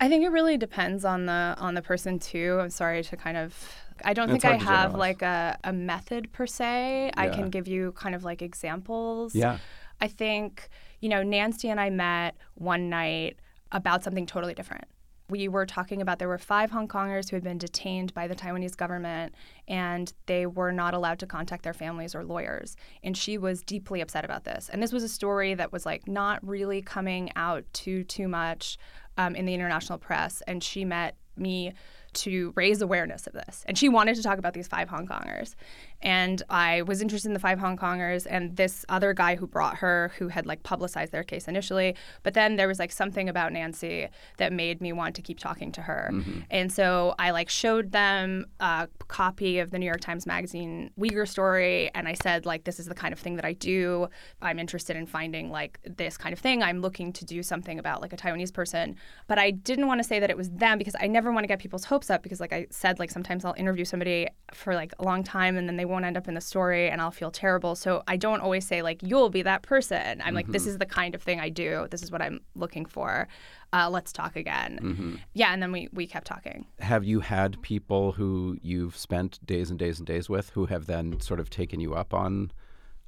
I 0.00 0.08
think 0.08 0.24
it 0.24 0.30
really 0.30 0.56
depends 0.56 1.04
on 1.04 1.26
the 1.26 1.54
on 1.58 1.74
the 1.74 1.82
person 1.82 2.18
too. 2.18 2.58
I'm 2.60 2.70
sorry 2.70 3.02
to 3.02 3.16
kind 3.16 3.36
of 3.36 3.54
I 4.04 4.14
don't 4.14 4.30
think 4.30 4.44
I 4.44 4.56
have 4.56 4.94
like 4.94 5.22
a, 5.22 5.58
a 5.64 5.72
method 5.72 6.32
per 6.32 6.46
se. 6.46 7.06
Yeah. 7.14 7.22
I 7.22 7.28
can 7.28 7.50
give 7.50 7.68
you 7.68 7.92
kind 7.92 8.14
of 8.14 8.24
like 8.24 8.42
examples. 8.42 9.34
Yeah. 9.34 9.58
I 10.00 10.08
think, 10.08 10.68
you 11.00 11.08
know, 11.08 11.22
Nancy 11.22 11.68
and 11.68 11.80
I 11.80 11.90
met 11.90 12.36
one 12.54 12.88
night 12.88 13.38
about 13.72 14.02
something 14.02 14.26
totally 14.26 14.54
different. 14.54 14.84
We 15.28 15.46
were 15.46 15.64
talking 15.64 16.02
about 16.02 16.18
there 16.18 16.26
were 16.26 16.38
five 16.38 16.72
Hong 16.72 16.88
Kongers 16.88 17.30
who 17.30 17.36
had 17.36 17.44
been 17.44 17.58
detained 17.58 18.12
by 18.14 18.26
the 18.26 18.34
Taiwanese 18.34 18.76
government 18.76 19.34
and 19.68 20.12
they 20.26 20.44
were 20.46 20.72
not 20.72 20.92
allowed 20.92 21.20
to 21.20 21.26
contact 21.26 21.62
their 21.62 21.74
families 21.74 22.16
or 22.16 22.24
lawyers. 22.24 22.76
And 23.04 23.16
she 23.16 23.38
was 23.38 23.62
deeply 23.62 24.00
upset 24.00 24.24
about 24.24 24.42
this. 24.44 24.68
And 24.72 24.82
this 24.82 24.92
was 24.92 25.04
a 25.04 25.08
story 25.08 25.54
that 25.54 25.70
was 25.70 25.86
like 25.86 26.08
not 26.08 26.44
really 26.44 26.82
coming 26.82 27.30
out 27.36 27.64
too 27.72 28.02
too 28.02 28.26
much 28.26 28.76
um, 29.18 29.36
in 29.36 29.46
the 29.46 29.54
international 29.54 29.98
press. 29.98 30.42
And 30.48 30.64
she 30.64 30.84
met 30.84 31.16
me 31.36 31.74
to 32.14 32.52
raise 32.56 32.82
awareness 32.82 33.26
of 33.26 33.32
this. 33.32 33.64
And 33.66 33.78
she 33.78 33.88
wanted 33.88 34.16
to 34.16 34.22
talk 34.22 34.38
about 34.38 34.54
these 34.54 34.68
five 34.68 34.88
Hong 34.88 35.06
Kongers. 35.06 35.54
And 36.02 36.42
I 36.48 36.82
was 36.82 37.02
interested 37.02 37.28
in 37.28 37.34
the 37.34 37.40
five 37.40 37.58
Hong 37.58 37.76
Kongers 37.76 38.26
and 38.28 38.56
this 38.56 38.84
other 38.88 39.12
guy 39.12 39.36
who 39.36 39.46
brought 39.46 39.76
her, 39.76 40.12
who 40.18 40.28
had 40.28 40.46
like 40.46 40.62
publicized 40.62 41.12
their 41.12 41.22
case 41.22 41.46
initially. 41.46 41.94
But 42.22 42.34
then 42.34 42.56
there 42.56 42.68
was 42.68 42.78
like 42.78 42.92
something 42.92 43.28
about 43.28 43.52
Nancy 43.52 44.08
that 44.38 44.52
made 44.52 44.80
me 44.80 44.92
want 44.92 45.14
to 45.16 45.22
keep 45.22 45.38
talking 45.38 45.72
to 45.72 45.82
her. 45.82 46.10
Mm-hmm. 46.12 46.40
And 46.50 46.72
so 46.72 47.14
I 47.18 47.30
like 47.30 47.48
showed 47.48 47.92
them 47.92 48.46
a 48.60 48.88
copy 49.08 49.58
of 49.58 49.70
the 49.70 49.78
New 49.78 49.86
York 49.86 50.00
Times 50.00 50.26
Magazine 50.26 50.90
Uyghur 50.98 51.28
story. 51.28 51.90
And 51.94 52.08
I 52.08 52.14
said, 52.14 52.46
like, 52.46 52.64
this 52.64 52.80
is 52.80 52.86
the 52.86 52.94
kind 52.94 53.12
of 53.12 53.18
thing 53.18 53.36
that 53.36 53.44
I 53.44 53.52
do. 53.52 54.08
I'm 54.40 54.58
interested 54.58 54.96
in 54.96 55.06
finding 55.06 55.50
like 55.50 55.78
this 55.84 56.16
kind 56.16 56.32
of 56.32 56.38
thing. 56.38 56.62
I'm 56.62 56.80
looking 56.80 57.12
to 57.12 57.24
do 57.24 57.42
something 57.42 57.78
about 57.78 58.00
like 58.00 58.12
a 58.12 58.16
Taiwanese 58.16 58.54
person. 58.54 58.96
But 59.26 59.38
I 59.38 59.50
didn't 59.50 59.86
want 59.86 60.00
to 60.00 60.04
say 60.04 60.18
that 60.20 60.30
it 60.30 60.36
was 60.36 60.50
them 60.50 60.78
because 60.78 60.96
I 60.98 61.06
never 61.06 61.30
want 61.30 61.44
to 61.44 61.48
get 61.48 61.58
people's 61.58 61.84
hopes 61.84 62.08
up 62.08 62.22
because, 62.22 62.40
like 62.40 62.52
I 62.52 62.66
said, 62.70 62.98
like 62.98 63.10
sometimes 63.10 63.44
I'll 63.44 63.54
interview 63.58 63.84
somebody 63.84 64.28
for 64.54 64.74
like 64.74 64.92
a 64.98 65.04
long 65.04 65.22
time 65.22 65.56
and 65.56 65.68
then 65.68 65.76
they 65.76 65.84
won't 65.90 66.04
end 66.04 66.16
up 66.16 66.28
in 66.28 66.34
the 66.34 66.40
story 66.40 66.88
and 66.88 67.00
I'll 67.00 67.10
feel 67.10 67.30
terrible. 67.30 67.74
So 67.74 68.02
I 68.06 68.16
don't 68.16 68.40
always 68.40 68.66
say 68.66 68.82
like 68.82 69.02
you'll 69.02 69.30
be 69.30 69.42
that 69.42 69.62
person. 69.62 69.96
I'm 69.96 70.18
mm-hmm. 70.18 70.34
like 70.36 70.46
this 70.48 70.62
mm-hmm. 70.62 70.70
is 70.70 70.78
the 70.78 70.86
kind 70.86 71.14
of 71.14 71.22
thing 71.22 71.40
I 71.40 71.48
do. 71.48 71.86
This 71.90 72.02
is 72.02 72.10
what 72.10 72.22
I'm 72.22 72.40
looking 72.54 72.86
for. 72.86 73.28
Uh, 73.72 73.88
let's 73.90 74.12
talk 74.12 74.36
again. 74.36 74.78
Mm-hmm. 74.82 75.14
Yeah, 75.34 75.52
and 75.52 75.62
then 75.62 75.72
we 75.72 75.88
we 75.92 76.06
kept 76.06 76.26
talking. 76.26 76.66
Have 76.80 77.04
you 77.04 77.20
had 77.20 77.60
people 77.62 78.12
who 78.12 78.58
you've 78.62 78.96
spent 78.96 79.44
days 79.44 79.70
and 79.70 79.78
days 79.78 79.98
and 79.98 80.06
days 80.06 80.28
with 80.28 80.50
who 80.50 80.66
have 80.66 80.86
then 80.86 81.20
sort 81.20 81.40
of 81.40 81.50
taken 81.50 81.80
you 81.80 81.94
up 81.94 82.14
on? 82.14 82.52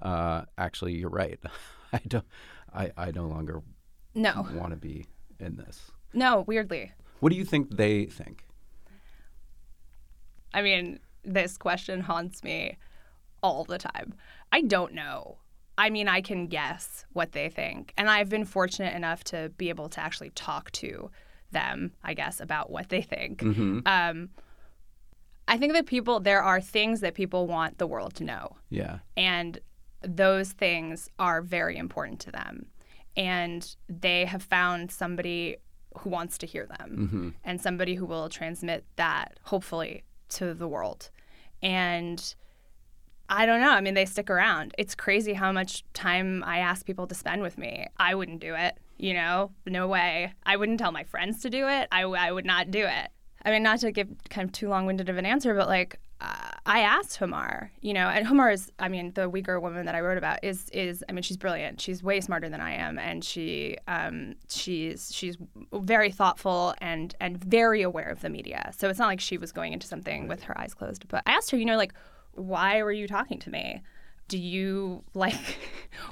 Uh, 0.01 0.43
actually, 0.59 0.95
you're 0.95 1.11
right. 1.11 1.41
I 1.93 2.01
don't. 2.07 2.27
I 2.75 2.91
I 2.97 3.11
no 3.11 3.27
longer 3.27 3.63
no 4.15 4.47
want 4.55 4.71
to 4.71 4.77
be 4.77 5.07
in 5.41 5.57
this. 5.57 5.91
No, 6.13 6.43
weirdly. 6.43 6.93
What 7.21 7.33
do 7.33 7.39
you 7.39 7.45
think 7.45 7.77
they 7.77 8.07
think? 8.07 8.47
I 10.55 10.63
mean, 10.63 10.99
this 11.25 11.57
question 11.57 12.01
haunts 12.01 12.43
me 12.43 12.79
all 13.43 13.65
the 13.65 13.79
time. 13.79 14.15
I 14.51 14.63
don't 14.63 14.93
know. 14.95 15.39
I 15.79 15.91
mean, 15.91 16.09
I 16.09 16.21
can 16.21 16.47
guess 16.47 17.07
what 17.13 17.33
they 17.33 17.49
think. 17.49 17.93
And 17.97 18.09
I've 18.11 18.29
been 18.29 18.45
fortunate 18.45 18.95
enough 18.95 19.25
to 19.25 19.51
be 19.57 19.69
able 19.69 19.89
to 19.91 20.01
actually 20.01 20.31
talk 20.31 20.71
to 20.73 21.11
them, 21.51 21.93
I 22.03 22.15
guess, 22.15 22.41
about 22.41 22.71
what 22.71 22.89
they 22.89 23.03
think. 23.03 23.41
Mm-hmm. 23.41 23.81
Um, 23.87 24.29
I 25.49 25.59
think 25.59 25.73
that 25.73 25.87
people, 25.87 26.21
there 26.21 26.43
are 26.43 26.61
things 26.61 27.01
that 27.01 27.15
people 27.15 27.47
want 27.47 27.79
the 27.79 27.87
world 27.87 28.15
to 28.17 28.25
know. 28.25 28.57
Yeah. 28.69 28.99
And 29.17 29.59
those 30.03 30.53
things 30.53 31.09
are 31.19 31.43
very 31.43 31.77
important 31.77 32.21
to 32.21 32.31
them. 32.31 32.67
And 33.17 33.75
they 33.89 34.25
have 34.25 34.43
found 34.43 34.91
somebody 34.91 35.57
who 35.99 36.11
wants 36.11 36.39
to 36.39 36.47
hear 36.47 36.67
them 36.67 36.97
mm-hmm. 36.97 37.29
and 37.45 37.61
somebody 37.61 37.95
who 37.95 38.07
will 38.07 38.29
transmit 38.29 38.85
that, 38.97 39.39
hopefully, 39.43 40.05
to 40.35 40.55
the 40.55 40.69
world. 40.69 41.11
And 41.63 42.35
I 43.29 43.47
don't 43.47 43.61
know. 43.61 43.71
I 43.71 43.81
mean, 43.81 43.95
they 43.95 44.05
stick 44.05 44.29
around. 44.29 44.75
It's 44.77 44.95
crazy 44.95 45.33
how 45.33 45.53
much 45.53 45.85
time 45.95 46.45
I 46.45 46.59
ask 46.59 46.85
people 46.85 47.07
to 47.07 47.15
spend 47.15 47.43
with 47.43 47.57
me. 47.57 47.87
I 47.97 48.15
wouldn't 48.15 48.41
do 48.41 48.55
it, 48.55 48.79
you 48.99 49.15
know? 49.15 49.53
No 49.67 49.89
way. 49.89 50.35
I 50.45 50.57
wouldn't 50.57 50.79
tell 50.79 50.93
my 50.93 51.05
friends 51.05 51.41
to 51.43 51.51
do 51.51 51.69
it. 51.69 51.89
I, 51.91 52.03
I 52.03 52.33
would 52.33 52.45
not 52.45 52.71
do 52.71 52.85
it. 52.85 53.11
I 53.45 53.51
mean, 53.51 53.63
not 53.63 53.81
to 53.81 53.91
give 53.91 54.09
kind 54.29 54.49
of 54.49 54.53
too 54.53 54.69
long 54.69 54.87
winded 54.87 55.09
of 55.09 55.17
an 55.17 55.27
answer, 55.27 55.55
but 55.55 55.69
like, 55.69 55.99
I 56.65 56.81
asked 56.81 57.19
Humar, 57.19 57.71
you 57.81 57.93
know, 57.93 58.09
and 58.09 58.27
Humar 58.27 58.53
is, 58.53 58.71
I 58.79 58.89
mean, 58.89 59.13
the 59.15 59.29
Uyghur 59.29 59.61
woman 59.61 59.85
that 59.87 59.97
I 59.97 60.01
wrote 60.01 60.17
about 60.17 60.39
is, 60.45 60.69
is, 60.71 61.03
I 61.09 61.13
mean, 61.13 61.23
she's 61.23 61.37
brilliant. 61.37 61.81
She's 61.81 62.05
way 62.05 62.21
smarter 62.21 62.49
than 62.49 62.61
I 62.61 62.75
am, 62.75 63.01
and 63.01 63.25
she, 63.25 63.77
um, 63.89 64.37
she's, 64.49 65.13
she's 65.13 65.37
very 65.73 66.13
thoughtful 66.13 66.75
and 66.79 67.17
and 67.21 67.43
very 67.43 67.83
aware 67.83 68.09
of 68.09 68.21
the 68.21 68.31
media. 68.31 68.71
So 68.77 68.89
it's 68.89 68.99
not 68.99 69.09
like 69.09 69.21
she 69.21 69.39
was 69.39 69.51
going 69.51 69.73
into 69.73 69.89
something 69.89 70.29
with 70.29 70.45
her 70.45 70.59
eyes 70.59 70.73
closed. 70.73 71.09
But 71.09 71.25
I 71.27 71.33
asked 71.33 71.51
her, 71.51 71.57
you 71.57 71.65
know, 71.65 71.77
like, 71.77 71.95
why 72.33 72.83
were 72.83 72.93
you 72.93 73.09
talking 73.09 73.41
to 73.41 73.51
me? 73.51 73.83
Do 74.29 74.39
you 74.39 75.03
like, 75.15 75.59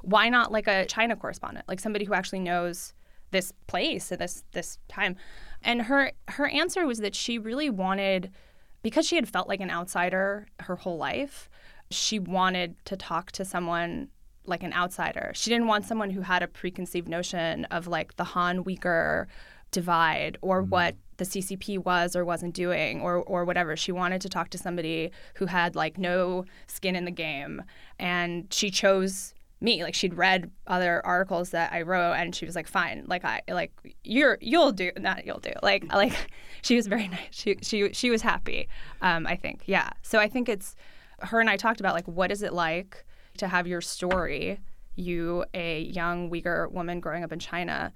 why 0.03 0.29
not 0.29 0.51
like 0.51 0.67
a 0.67 0.85
China 0.87 1.15
correspondent, 1.15 1.69
like 1.69 1.79
somebody 1.79 2.05
who 2.05 2.15
actually 2.15 2.41
knows 2.41 2.93
this 3.31 3.53
place 3.69 4.11
and 4.11 4.21
this 4.21 4.43
this 4.51 4.79
time? 4.89 5.15
And 5.63 5.83
her 5.83 6.11
her 6.27 6.49
answer 6.49 6.87
was 6.87 6.99
that 6.99 7.15
she 7.15 7.39
really 7.39 7.71
wanted 7.71 8.33
because 8.83 9.07
she 9.07 9.17
had 9.17 9.29
felt 9.29 9.49
like 9.49 9.61
an 9.61 9.71
outsider 9.71 10.47
her 10.61 10.77
whole 10.77 10.97
life, 10.97 11.49
she 11.91 12.19
wanted 12.19 12.75
to 12.87 12.97
talk 12.97 13.33
to 13.33 13.45
someone 13.45 14.09
like 14.47 14.63
an 14.63 14.73
outsider. 14.73 15.33
She 15.35 15.51
didn't 15.51 15.67
want 15.67 15.85
someone 15.85 16.11
who 16.11 16.23
had 16.23 16.43
a 16.43 16.49
preconceived 16.49 17.09
notion 17.09 17.65
of 17.67 17.87
like 17.87 18.17
the 18.17 18.25
Han 18.25 18.65
Uyghur 18.65 19.27
divide 19.71 20.39
or 20.41 20.63
mm-hmm. 20.63 20.71
what 20.71 20.95
the 21.19 21.25
CCP 21.25 21.85
was 21.85 22.17
or 22.17 22.25
wasn't 22.25 22.55
doing 22.55 23.01
or 23.01 23.17
or 23.17 23.45
whatever. 23.45 23.77
She 23.77 23.93
wanted 23.93 24.21
to 24.23 24.29
talk 24.29 24.49
to 24.51 24.59
somebody 24.59 25.11
who 25.35 25.47
had 25.47 25.77
like 25.77 25.99
no 25.99 26.45
skin 26.67 26.97
in 26.97 27.05
the 27.05 27.11
game 27.11 27.63
and 27.99 28.53
she 28.53 28.71
chose 28.71 29.35
me. 29.61 29.83
Like 29.83 29.95
she'd 29.95 30.15
read 30.15 30.51
other 30.67 31.05
articles 31.05 31.51
that 31.51 31.73
i 31.73 31.83
wrote 31.83 32.13
and 32.15 32.35
she 32.35 32.47
was 32.47 32.55
like 32.55 32.67
fine. 32.67 33.05
Like 33.07 33.25
i 33.25 33.43
like 33.49 33.73
you're 34.05 34.39
you'll 34.41 34.73
do 34.73 34.91
not 34.99 35.27
you'll 35.27 35.41
do. 35.41 35.53
Like 35.63 35.93
like 35.95 36.31
she 36.63 36.77
was 36.77 36.87
very 36.87 37.09
nice. 37.09 37.29
She 37.31 37.57
she 37.63 37.93
she 37.93 38.11
was 38.11 38.23
happy 38.23 38.69
um 39.03 39.27
i 39.27 39.37
think. 39.37 39.63
Yeah. 39.67 39.91
So 40.03 40.19
i 40.19 40.29
think 40.29 40.49
it's 40.49 40.77
her 41.21 41.41
and 41.41 41.51
i 41.51 41.57
talked 41.57 41.81
about 41.81 41.95
like 41.95 42.09
what 42.09 42.33
is 42.33 42.43
it 42.43 42.53
like 42.53 43.05
to 43.39 43.49
have 43.49 43.67
your 43.67 43.81
story 43.81 44.59
you 44.97 45.45
a 45.55 45.83
young 45.83 46.31
uyghur 46.31 46.71
woman 46.73 47.01
growing 47.01 47.23
up 47.23 47.33
in 47.33 47.39
china 47.39 47.93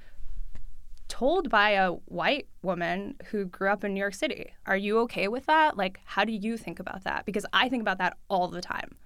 told 1.09 1.51
by 1.51 1.71
a 1.71 1.91
white 2.07 2.49
woman 2.63 3.15
who 3.31 3.45
grew 3.45 3.69
up 3.69 3.85
in 3.85 3.95
new 3.95 4.01
york 4.01 4.15
city. 4.15 4.53
Are 4.67 4.77
you 4.77 4.99
okay 5.01 5.29
with 5.29 5.47
that? 5.47 5.77
Like 5.77 6.01
how 6.05 6.25
do 6.25 6.33
you 6.33 6.57
think 6.57 6.81
about 6.81 7.05
that? 7.05 7.25
Because 7.27 7.47
i 7.53 7.69
think 7.69 7.83
about 7.83 7.99
that 7.99 8.17
all 8.29 8.49
the 8.49 8.61
time 8.61 8.97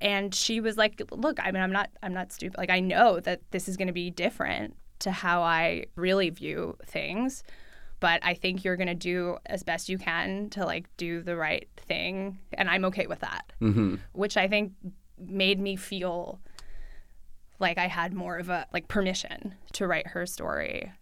and 0.00 0.34
she 0.34 0.60
was 0.60 0.76
like 0.76 1.00
look 1.10 1.38
i 1.40 1.50
mean 1.50 1.62
i'm 1.62 1.72
not 1.72 1.90
i'm 2.02 2.12
not 2.12 2.32
stupid 2.32 2.56
like 2.58 2.70
i 2.70 2.80
know 2.80 3.20
that 3.20 3.40
this 3.50 3.68
is 3.68 3.76
going 3.76 3.86
to 3.86 3.92
be 3.92 4.10
different 4.10 4.76
to 4.98 5.10
how 5.10 5.42
i 5.42 5.84
really 5.96 6.30
view 6.30 6.76
things 6.84 7.42
but 8.00 8.20
i 8.24 8.34
think 8.34 8.64
you're 8.64 8.76
going 8.76 8.86
to 8.88 8.94
do 8.94 9.36
as 9.46 9.62
best 9.62 9.88
you 9.88 9.98
can 9.98 10.48
to 10.50 10.64
like 10.64 10.86
do 10.96 11.22
the 11.22 11.36
right 11.36 11.68
thing 11.76 12.38
and 12.52 12.68
i'm 12.68 12.84
okay 12.84 13.06
with 13.06 13.20
that 13.20 13.52
mm-hmm. 13.60 13.96
which 14.12 14.36
i 14.36 14.48
think 14.48 14.72
made 15.18 15.60
me 15.60 15.76
feel 15.76 16.40
like 17.60 17.78
i 17.78 17.86
had 17.86 18.12
more 18.12 18.38
of 18.38 18.48
a 18.48 18.66
like 18.72 18.88
permission 18.88 19.54
to 19.72 19.86
write 19.86 20.08
her 20.08 20.26
story 20.26 20.92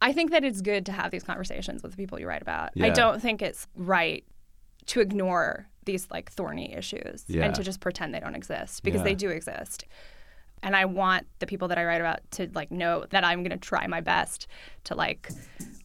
i 0.00 0.12
think 0.12 0.30
that 0.30 0.44
it's 0.44 0.60
good 0.60 0.86
to 0.86 0.92
have 0.92 1.10
these 1.10 1.22
conversations 1.24 1.82
with 1.82 1.92
the 1.92 1.96
people 1.96 2.18
you 2.18 2.26
write 2.26 2.42
about 2.42 2.70
yeah. 2.74 2.86
i 2.86 2.90
don't 2.90 3.20
think 3.20 3.42
it's 3.42 3.66
right 3.74 4.24
to 4.86 5.00
ignore 5.00 5.69
these 5.84 6.10
like 6.10 6.30
thorny 6.30 6.72
issues 6.74 7.24
yeah. 7.26 7.44
and 7.44 7.54
to 7.54 7.62
just 7.62 7.80
pretend 7.80 8.14
they 8.14 8.20
don't 8.20 8.34
exist 8.34 8.82
because 8.82 9.00
yeah. 9.00 9.04
they 9.04 9.14
do 9.14 9.30
exist. 9.30 9.84
And 10.62 10.76
I 10.76 10.84
want 10.84 11.26
the 11.38 11.46
people 11.46 11.68
that 11.68 11.78
I 11.78 11.84
write 11.84 12.00
about 12.00 12.20
to 12.32 12.50
like 12.54 12.70
know 12.70 13.06
that 13.10 13.24
I'm 13.24 13.42
going 13.42 13.50
to 13.50 13.56
try 13.56 13.86
my 13.86 14.00
best 14.00 14.46
to 14.84 14.94
like 14.94 15.30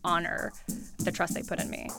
honor 0.04 0.52
the 1.00 1.12
trust 1.12 1.34
they 1.34 1.44
put 1.44 1.60
in 1.60 1.70
me. 1.70 1.90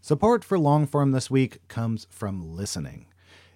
Support 0.00 0.42
for 0.44 0.58
Longform 0.58 1.12
this 1.12 1.30
week 1.30 1.66
comes 1.68 2.08
from 2.10 2.56
listening. 2.56 3.06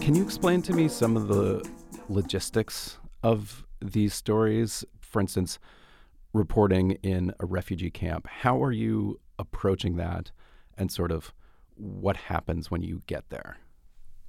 Can 0.00 0.16
you 0.16 0.24
explain 0.24 0.62
to 0.62 0.72
me 0.72 0.88
some 0.88 1.16
of 1.16 1.28
the 1.28 1.64
logistics 2.08 2.98
of 3.22 3.64
these 3.80 4.14
stories? 4.14 4.84
For 5.00 5.20
instance, 5.20 5.60
reporting 6.32 6.92
in 7.02 7.32
a 7.38 7.46
refugee 7.46 7.90
camp. 7.90 8.26
How 8.26 8.60
are 8.60 8.72
you 8.72 9.20
approaching 9.38 9.96
that 9.96 10.32
and 10.76 10.90
sort 10.90 11.12
of 11.12 11.32
what 11.76 12.16
happens 12.16 12.68
when 12.68 12.82
you 12.82 13.02
get 13.06 13.28
there? 13.28 13.58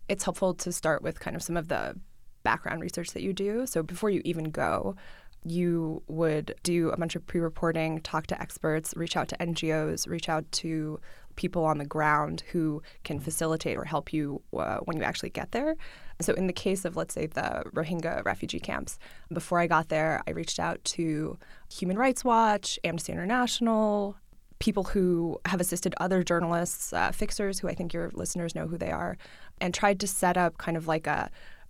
It's 0.08 0.24
helpful 0.24 0.54
to 0.54 0.72
start 0.72 1.02
with 1.02 1.20
kind 1.20 1.36
of 1.36 1.42
some 1.42 1.58
of 1.58 1.70
the 1.70 1.96
background 2.44 2.82
research 2.82 3.12
that 3.14 3.24
you 3.24 3.34
do. 3.34 3.66
So 3.66 3.82
before 3.82 4.12
you 4.12 4.22
even 4.26 4.52
go, 4.52 4.96
you 5.46 6.04
would 6.08 6.56
do 6.64 6.90
a 6.90 6.98
bunch 6.98 7.16
of 7.16 7.26
pre 7.26 7.42
reporting, 7.42 8.02
talk 8.02 8.28
to 8.28 8.42
experts, 8.42 8.94
reach 8.96 9.18
out 9.18 9.28
to 9.30 9.38
NGOs, 9.38 10.08
reach 10.08 10.30
out 10.30 10.50
to 10.54 11.00
people 11.36 11.66
on 11.66 11.78
the 11.78 11.86
ground 11.86 12.44
who 12.52 12.82
can 13.04 13.20
facilitate 13.20 13.78
or 13.78 13.84
help 13.84 14.14
you 14.14 14.42
uh, 14.58 14.78
when 14.80 14.98
you 14.98 15.04
actually 15.04 15.30
get 15.30 15.52
there. 15.52 15.76
So, 16.22 16.34
in 16.34 16.48
the 16.48 16.54
case 16.54 16.86
of, 16.86 16.96
let's 16.96 17.14
say, 17.14 17.26
the 17.26 17.64
Rohingya 17.74 18.24
refugee 18.26 18.60
camps, 18.60 19.00
before 19.32 19.60
I 19.60 19.68
got 19.68 19.90
there, 19.90 20.22
I 20.28 20.32
reached 20.32 20.60
out 20.60 20.84
to 20.86 21.38
Human 21.72 21.98
Rights 21.98 22.24
Watch, 22.24 22.80
Amnesty 22.84 23.12
International, 23.12 24.16
people 24.60 24.84
who 24.86 25.40
have 25.46 25.60
assisted 25.60 25.94
other 25.98 26.24
journalists, 26.24 26.94
uh, 26.94 27.12
fixers, 27.12 27.60
who 27.60 27.68
I 27.68 27.74
think 27.74 27.94
your 27.94 28.12
listeners 28.14 28.56
know 28.56 28.68
who 28.68 28.78
they 28.78 28.92
are, 28.92 29.18
and 29.60 29.74
tried 29.74 30.00
to 30.02 30.08
set 30.08 30.38
up 30.38 30.58
kind 30.58 30.78
of 30.78 30.88
like 30.88 31.08
a 31.08 31.30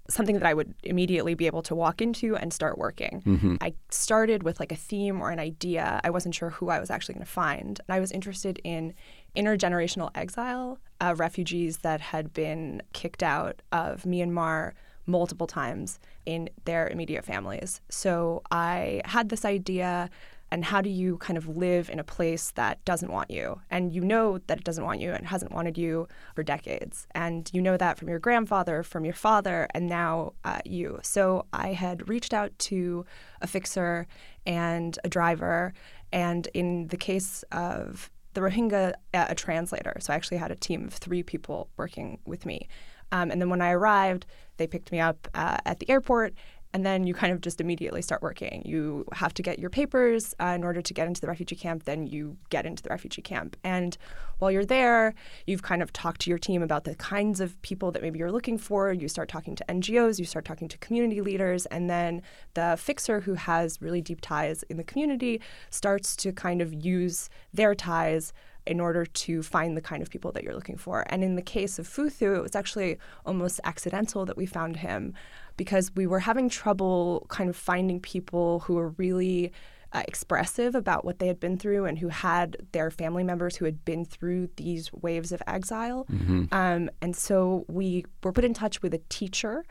something 0.09 0.35
that 0.35 0.45
I 0.45 0.53
would 0.53 0.73
immediately 0.83 1.33
be 1.33 1.47
able 1.47 1.61
to 1.63 1.75
walk 1.75 2.01
into 2.01 2.35
and 2.35 2.51
start 2.51 2.77
working. 2.77 3.23
Mm-hmm. 3.25 3.55
I 3.61 3.73
started 3.89 4.43
with 4.43 4.59
like 4.59 4.71
a 4.71 4.75
theme 4.75 5.21
or 5.21 5.31
an 5.31 5.39
idea. 5.39 6.01
I 6.03 6.09
wasn't 6.09 6.35
sure 6.35 6.49
who 6.49 6.69
I 6.69 6.79
was 6.79 6.89
actually 6.89 7.15
going 7.15 7.25
to 7.25 7.31
find. 7.31 7.79
And 7.87 7.95
I 7.95 7.99
was 7.99 8.11
interested 8.11 8.59
in 8.63 8.93
intergenerational 9.35 10.11
exile, 10.15 10.79
uh, 11.01 11.13
refugees 11.17 11.77
that 11.77 12.01
had 12.01 12.33
been 12.33 12.81
kicked 12.93 13.23
out 13.23 13.61
of 13.71 14.03
Myanmar 14.03 14.73
multiple 15.05 15.47
times 15.47 15.99
in 16.25 16.49
their 16.65 16.87
immediate 16.87 17.25
families. 17.25 17.81
So 17.89 18.41
I 18.51 19.01
had 19.05 19.29
this 19.29 19.43
idea 19.43 20.09
and 20.53 20.63
how 20.63 20.81
do 20.81 20.89
you 20.89 21.17
kind 21.17 21.35
of 21.35 21.57
live 21.57 21.89
in 21.89 21.97
a 21.97 22.03
place 22.03 22.51
that 22.51 22.85
doesn't 22.85 23.11
want 23.11 23.31
you? 23.31 23.59
And 23.71 23.91
you 23.91 24.01
know 24.01 24.37
that 24.45 24.59
it 24.59 24.63
doesn't 24.63 24.83
want 24.83 25.01
you 25.01 25.11
and 25.11 25.25
hasn't 25.25 25.51
wanted 25.51 25.79
you 25.79 26.07
for 26.35 26.43
decades. 26.43 27.07
And 27.15 27.49
you 27.51 27.59
know 27.59 27.75
that 27.75 27.97
from 27.97 28.07
your 28.07 28.19
grandfather 28.19 28.83
from 28.83 29.03
your 29.03 29.15
father 29.15 29.67
and 29.73 29.87
now 29.87 30.33
uh, 30.45 30.59
you. 30.63 30.99
So 31.01 31.47
i 31.53 31.69
had 31.69 32.07
reached 32.07 32.35
out 32.35 32.51
to 32.69 33.03
a 33.41 33.47
fixer 33.47 34.05
and 34.45 34.99
a 35.03 35.09
driver. 35.09 35.73
And 36.11 36.47
in 36.53 36.85
the 36.89 36.97
case 36.97 37.43
of 37.51 38.11
the 38.33 38.41
Rohingya 38.41 38.93
a 39.13 39.35
translator. 39.35 39.95
So 39.99 40.13
I 40.13 40.15
actually 40.15 40.37
had 40.37 40.51
a 40.51 40.55
team 40.55 40.85
of 40.85 40.93
three 40.93 41.23
people 41.23 41.69
working 41.77 42.19
with 42.25 42.45
me. 42.45 42.67
Um, 43.11 43.29
and 43.29 43.39
then 43.39 43.49
when 43.49 43.61
I 43.61 43.71
arrived, 43.71 44.25
they 44.57 44.67
picked 44.67 44.91
me 44.91 44.99
up 44.99 45.27
uh, 45.35 45.57
at 45.65 45.79
the 45.79 45.89
airport. 45.89 46.33
And 46.73 46.85
then 46.85 47.05
you 47.05 47.13
kind 47.13 47.31
of 47.31 47.41
just 47.41 47.61
immediately 47.61 48.01
start 48.01 48.21
working. 48.23 48.63
You 48.65 49.05
have 49.13 49.33
to 49.35 49.43
get 49.43 49.59
your 49.59 49.69
papers 49.69 50.33
uh, 50.39 50.47
in 50.47 50.63
order 50.63 50.81
to 50.81 50.93
get 50.93 51.07
into 51.07 51.21
the 51.21 51.27
refugee 51.27 51.55
camp. 51.55 51.83
Then 51.83 52.07
you 52.07 52.37
get 52.49 52.65
into 52.65 52.81
the 52.81 52.89
refugee 52.89 53.21
camp. 53.21 53.55
And 53.63 53.95
while 54.39 54.51
you're 54.51 54.65
there, 54.65 55.13
you've 55.45 55.61
kind 55.61 55.83
of 55.83 55.93
talked 55.93 56.21
to 56.21 56.29
your 56.29 56.39
team 56.39 56.63
about 56.63 56.83
the 56.83 56.95
kinds 56.95 57.39
of 57.39 57.61
people 57.61 57.91
that 57.91 58.01
maybe 58.01 58.17
you're 58.17 58.31
looking 58.31 58.57
for. 58.57 58.91
You 58.91 59.07
start 59.07 59.29
talking 59.29 59.55
to 59.55 59.65
NGOs, 59.69 60.17
you 60.17 60.25
start 60.25 60.45
talking 60.45 60.67
to 60.67 60.77
community 60.79 61.21
leaders. 61.21 61.67
And 61.67 61.89
then 61.89 62.23
the 62.55 62.75
fixer 62.79 63.21
who 63.21 63.35
has 63.35 63.81
really 63.81 64.01
deep 64.01 64.19
ties 64.21 64.63
in 64.63 64.77
the 64.77 64.83
community 64.83 65.41
starts 65.69 66.15
to 66.17 66.31
kind 66.31 66.61
of 66.61 66.73
use 66.73 67.29
their 67.53 67.75
ties 67.75 68.33
in 68.65 68.79
order 68.79 69.05
to 69.05 69.43
find 69.43 69.75
the 69.75 69.81
kind 69.81 70.01
of 70.01 70.09
people 70.09 70.31
that 70.31 70.43
you're 70.43 70.55
looking 70.55 70.77
for. 70.77 71.05
And 71.09 71.23
in 71.23 71.35
the 71.35 71.41
case 71.41 71.79
of 71.79 71.87
Futhu, 71.87 72.37
it 72.37 72.41
was 72.41 72.55
actually 72.55 72.97
almost 73.25 73.59
accidental 73.63 74.25
that 74.25 74.37
we 74.37 74.45
found 74.45 74.77
him 74.77 75.13
because 75.57 75.91
we 75.95 76.07
were 76.07 76.19
having 76.19 76.49
trouble 76.49 77.25
kind 77.29 77.49
of 77.49 77.55
finding 77.55 77.99
people 77.99 78.59
who 78.61 78.75
were 78.75 78.89
really 78.89 79.51
uh, 79.93 80.01
expressive 80.07 80.73
about 80.73 81.05
what 81.05 81.19
they 81.19 81.27
had 81.27 81.39
been 81.39 81.57
through 81.57 81.85
and 81.85 81.99
who 81.99 82.07
had 82.07 82.57
their 82.71 82.89
family 82.89 83.23
members 83.23 83.55
who 83.55 83.65
had 83.65 83.85
been 83.85 84.03
through 84.03 84.49
these 84.55 84.91
waves 84.91 85.31
of 85.31 85.41
exile. 85.45 86.05
Mm-hmm. 86.11 86.45
Um, 86.51 86.89
and 87.01 87.15
so 87.15 87.65
we 87.67 88.05
were 88.23 88.31
put 88.31 88.43
in 88.43 88.53
touch 88.53 88.81
with 88.81 88.93
a 88.93 89.01
teacher. 89.09 89.63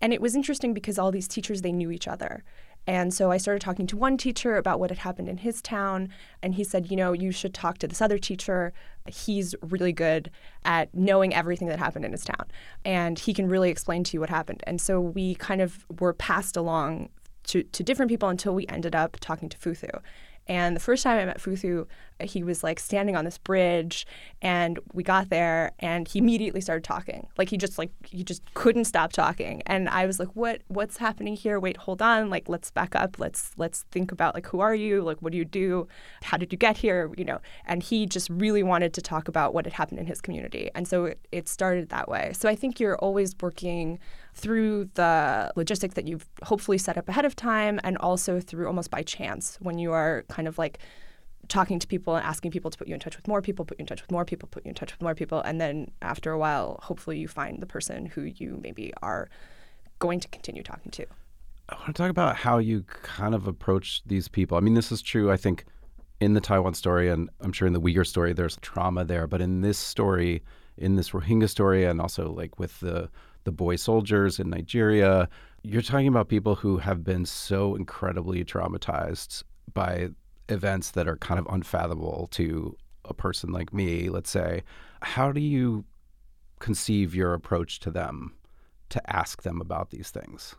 And 0.00 0.12
it 0.12 0.20
was 0.20 0.36
interesting 0.36 0.74
because 0.74 0.98
all 0.98 1.10
these 1.10 1.26
teachers, 1.26 1.62
they 1.62 1.72
knew 1.72 1.90
each 1.90 2.06
other. 2.06 2.44
And 2.86 3.14
so 3.14 3.30
I 3.30 3.38
started 3.38 3.60
talking 3.60 3.86
to 3.88 3.96
one 3.96 4.16
teacher 4.16 4.56
about 4.56 4.78
what 4.78 4.90
had 4.90 4.98
happened 4.98 5.28
in 5.28 5.38
his 5.38 5.62
town. 5.62 6.10
And 6.42 6.54
he 6.54 6.64
said, 6.64 6.90
you 6.90 6.96
know, 6.96 7.12
you 7.12 7.32
should 7.32 7.54
talk 7.54 7.78
to 7.78 7.88
this 7.88 8.02
other 8.02 8.18
teacher. 8.18 8.72
He's 9.06 9.54
really 9.62 9.92
good 9.92 10.30
at 10.64 10.94
knowing 10.94 11.34
everything 11.34 11.68
that 11.68 11.78
happened 11.78 12.04
in 12.04 12.12
his 12.12 12.24
town. 12.24 12.46
And 12.84 13.18
he 13.18 13.32
can 13.32 13.48
really 13.48 13.70
explain 13.70 14.04
to 14.04 14.14
you 14.14 14.20
what 14.20 14.30
happened. 14.30 14.62
And 14.66 14.80
so 14.80 15.00
we 15.00 15.34
kind 15.36 15.60
of 15.60 15.86
were 15.98 16.12
passed 16.12 16.56
along 16.56 17.08
to, 17.44 17.62
to 17.62 17.82
different 17.82 18.10
people 18.10 18.28
until 18.28 18.54
we 18.54 18.66
ended 18.68 18.94
up 18.94 19.16
talking 19.20 19.48
to 19.48 19.58
Futhu. 19.58 20.00
And 20.46 20.76
the 20.76 20.80
first 20.80 21.02
time 21.02 21.18
I 21.18 21.24
met 21.24 21.40
Futhu, 21.40 21.86
he 22.20 22.42
was 22.42 22.62
like 22.62 22.78
standing 22.78 23.16
on 23.16 23.24
this 23.24 23.38
bridge, 23.38 24.06
and 24.42 24.78
we 24.92 25.02
got 25.02 25.30
there, 25.30 25.72
and 25.80 26.06
he 26.06 26.18
immediately 26.18 26.60
started 26.60 26.84
talking. 26.84 27.26
Like 27.38 27.48
he 27.48 27.56
just 27.56 27.78
like 27.78 27.90
he 28.06 28.22
just 28.22 28.42
couldn't 28.54 28.84
stop 28.84 29.12
talking, 29.12 29.62
and 29.66 29.88
I 29.88 30.06
was 30.06 30.18
like, 30.18 30.28
"What? 30.34 30.62
What's 30.68 30.98
happening 30.98 31.34
here? 31.34 31.58
Wait, 31.58 31.76
hold 31.78 32.02
on. 32.02 32.30
Like 32.30 32.48
let's 32.48 32.70
back 32.70 32.94
up. 32.94 33.18
Let's 33.18 33.52
let's 33.56 33.84
think 33.90 34.12
about 34.12 34.34
like 34.34 34.46
who 34.48 34.60
are 34.60 34.74
you? 34.74 35.02
Like 35.02 35.18
what 35.20 35.32
do 35.32 35.38
you 35.38 35.44
do? 35.44 35.88
How 36.22 36.36
did 36.36 36.52
you 36.52 36.58
get 36.58 36.76
here? 36.76 37.10
You 37.16 37.24
know?" 37.24 37.40
And 37.66 37.82
he 37.82 38.06
just 38.06 38.28
really 38.30 38.62
wanted 38.62 38.92
to 38.94 39.02
talk 39.02 39.28
about 39.28 39.54
what 39.54 39.64
had 39.64 39.74
happened 39.74 39.98
in 39.98 40.06
his 40.06 40.20
community, 40.20 40.70
and 40.74 40.86
so 40.86 41.06
it, 41.06 41.26
it 41.32 41.48
started 41.48 41.88
that 41.88 42.08
way. 42.08 42.32
So 42.34 42.48
I 42.48 42.54
think 42.54 42.78
you're 42.78 42.96
always 42.98 43.34
working 43.40 43.98
through 44.34 44.90
the 44.94 45.52
logistics 45.56 45.94
that 45.94 46.06
you've 46.06 46.26
hopefully 46.42 46.76
set 46.76 46.98
up 46.98 47.08
ahead 47.08 47.24
of 47.24 47.36
time 47.36 47.80
and 47.84 47.96
also 47.98 48.40
through 48.40 48.66
almost 48.66 48.90
by 48.90 49.02
chance 49.02 49.56
when 49.60 49.78
you 49.78 49.92
are 49.92 50.24
kind 50.28 50.48
of 50.48 50.58
like 50.58 50.78
talking 51.48 51.78
to 51.78 51.86
people 51.86 52.16
and 52.16 52.24
asking 52.24 52.50
people 52.50 52.70
to 52.70 52.76
put 52.76 52.88
you 52.88 52.94
in 52.94 53.00
touch 53.00 53.16
with 53.16 53.28
more 53.28 53.40
people, 53.40 53.64
put 53.64 53.78
you 53.78 53.82
in 53.82 53.86
touch 53.86 54.02
with 54.02 54.10
more 54.10 54.24
people, 54.24 54.48
put 54.50 54.64
you 54.64 54.70
in 54.70 54.74
touch 54.74 54.92
with 54.92 55.02
more 55.02 55.14
people. 55.14 55.40
And 55.42 55.60
then 55.60 55.90
after 56.02 56.32
a 56.32 56.38
while, 56.38 56.80
hopefully 56.82 57.18
you 57.18 57.28
find 57.28 57.60
the 57.60 57.66
person 57.66 58.06
who 58.06 58.22
you 58.22 58.58
maybe 58.62 58.92
are 59.02 59.28
going 59.98 60.20
to 60.20 60.28
continue 60.28 60.62
talking 60.62 60.90
to. 60.92 61.06
I 61.68 61.76
want 61.76 61.86
to 61.88 61.92
talk 61.94 62.10
about 62.10 62.36
how 62.36 62.58
you 62.58 62.84
kind 63.02 63.34
of 63.34 63.46
approach 63.46 64.02
these 64.04 64.28
people. 64.28 64.58
I 64.58 64.60
mean, 64.60 64.74
this 64.74 64.92
is 64.92 65.00
true, 65.00 65.30
I 65.30 65.36
think, 65.36 65.64
in 66.20 66.34
the 66.34 66.40
Taiwan 66.40 66.74
story, 66.74 67.08
and 67.08 67.30
I'm 67.40 67.52
sure 67.52 67.66
in 67.66 67.72
the 67.72 67.80
Uyghur 67.80 68.06
story, 68.06 68.32
there's 68.32 68.56
trauma 68.60 69.04
there. 69.04 69.26
But 69.26 69.40
in 69.40 69.60
this 69.62 69.78
story, 69.78 70.42
in 70.76 70.96
this 70.96 71.10
Rohingya 71.10 71.48
story, 71.48 71.84
and 71.84 72.00
also 72.00 72.30
like 72.30 72.58
with 72.58 72.80
the 72.80 73.08
the 73.44 73.52
boy 73.52 73.76
soldiers 73.76 74.40
in 74.40 74.50
Nigeria. 74.50 75.28
You're 75.62 75.82
talking 75.82 76.08
about 76.08 76.28
people 76.28 76.54
who 76.54 76.78
have 76.78 77.04
been 77.04 77.24
so 77.24 77.74
incredibly 77.74 78.44
traumatized 78.44 79.42
by 79.72 80.08
events 80.48 80.90
that 80.92 81.08
are 81.08 81.16
kind 81.16 81.38
of 81.40 81.46
unfathomable 81.50 82.28
to 82.32 82.76
a 83.04 83.14
person 83.14 83.52
like 83.52 83.72
me, 83.72 84.08
let's 84.08 84.30
say. 84.30 84.62
How 85.02 85.32
do 85.32 85.40
you 85.40 85.84
conceive 86.58 87.14
your 87.14 87.34
approach 87.34 87.80
to 87.80 87.90
them 87.90 88.34
to 88.90 89.14
ask 89.14 89.42
them 89.42 89.60
about 89.60 89.90
these 89.90 90.10
things? 90.10 90.54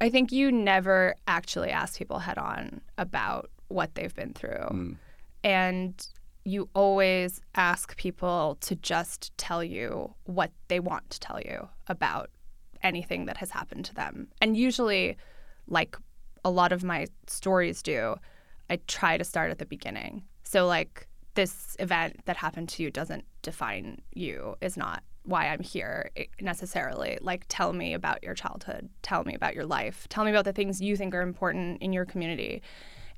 I 0.00 0.08
think 0.08 0.32
you 0.32 0.50
never 0.50 1.14
actually 1.28 1.70
ask 1.70 1.96
people 1.96 2.18
head 2.18 2.38
on 2.38 2.80
about 2.98 3.50
what 3.68 3.94
they've 3.94 4.14
been 4.14 4.32
through. 4.32 4.68
Mm. 4.70 4.96
And 5.44 6.06
you 6.44 6.68
always 6.74 7.40
ask 7.54 7.96
people 7.96 8.58
to 8.60 8.74
just 8.76 9.36
tell 9.38 9.62
you 9.62 10.14
what 10.24 10.50
they 10.68 10.80
want 10.80 11.08
to 11.10 11.20
tell 11.20 11.40
you 11.40 11.68
about 11.86 12.30
anything 12.82 13.26
that 13.26 13.36
has 13.36 13.50
happened 13.50 13.84
to 13.84 13.94
them. 13.94 14.28
And 14.40 14.56
usually, 14.56 15.16
like 15.68 15.96
a 16.44 16.50
lot 16.50 16.72
of 16.72 16.82
my 16.82 17.06
stories 17.26 17.82
do, 17.82 18.16
I 18.68 18.76
try 18.86 19.16
to 19.16 19.24
start 19.24 19.50
at 19.50 19.58
the 19.58 19.66
beginning. 19.66 20.24
So, 20.42 20.66
like, 20.66 21.06
this 21.34 21.76
event 21.78 22.20
that 22.26 22.36
happened 22.36 22.68
to 22.70 22.82
you 22.82 22.90
doesn't 22.90 23.24
define 23.42 24.02
you, 24.12 24.56
is 24.60 24.76
not 24.76 25.02
why 25.24 25.46
I'm 25.48 25.62
here 25.62 26.10
eh, 26.16 26.24
necessarily. 26.40 27.18
Like, 27.20 27.44
tell 27.48 27.72
me 27.72 27.94
about 27.94 28.22
your 28.22 28.34
childhood, 28.34 28.88
tell 29.02 29.24
me 29.24 29.34
about 29.34 29.54
your 29.54 29.64
life, 29.64 30.06
tell 30.08 30.24
me 30.24 30.30
about 30.30 30.44
the 30.44 30.52
things 30.52 30.80
you 30.80 30.96
think 30.96 31.14
are 31.14 31.22
important 31.22 31.80
in 31.80 31.92
your 31.92 32.04
community. 32.04 32.62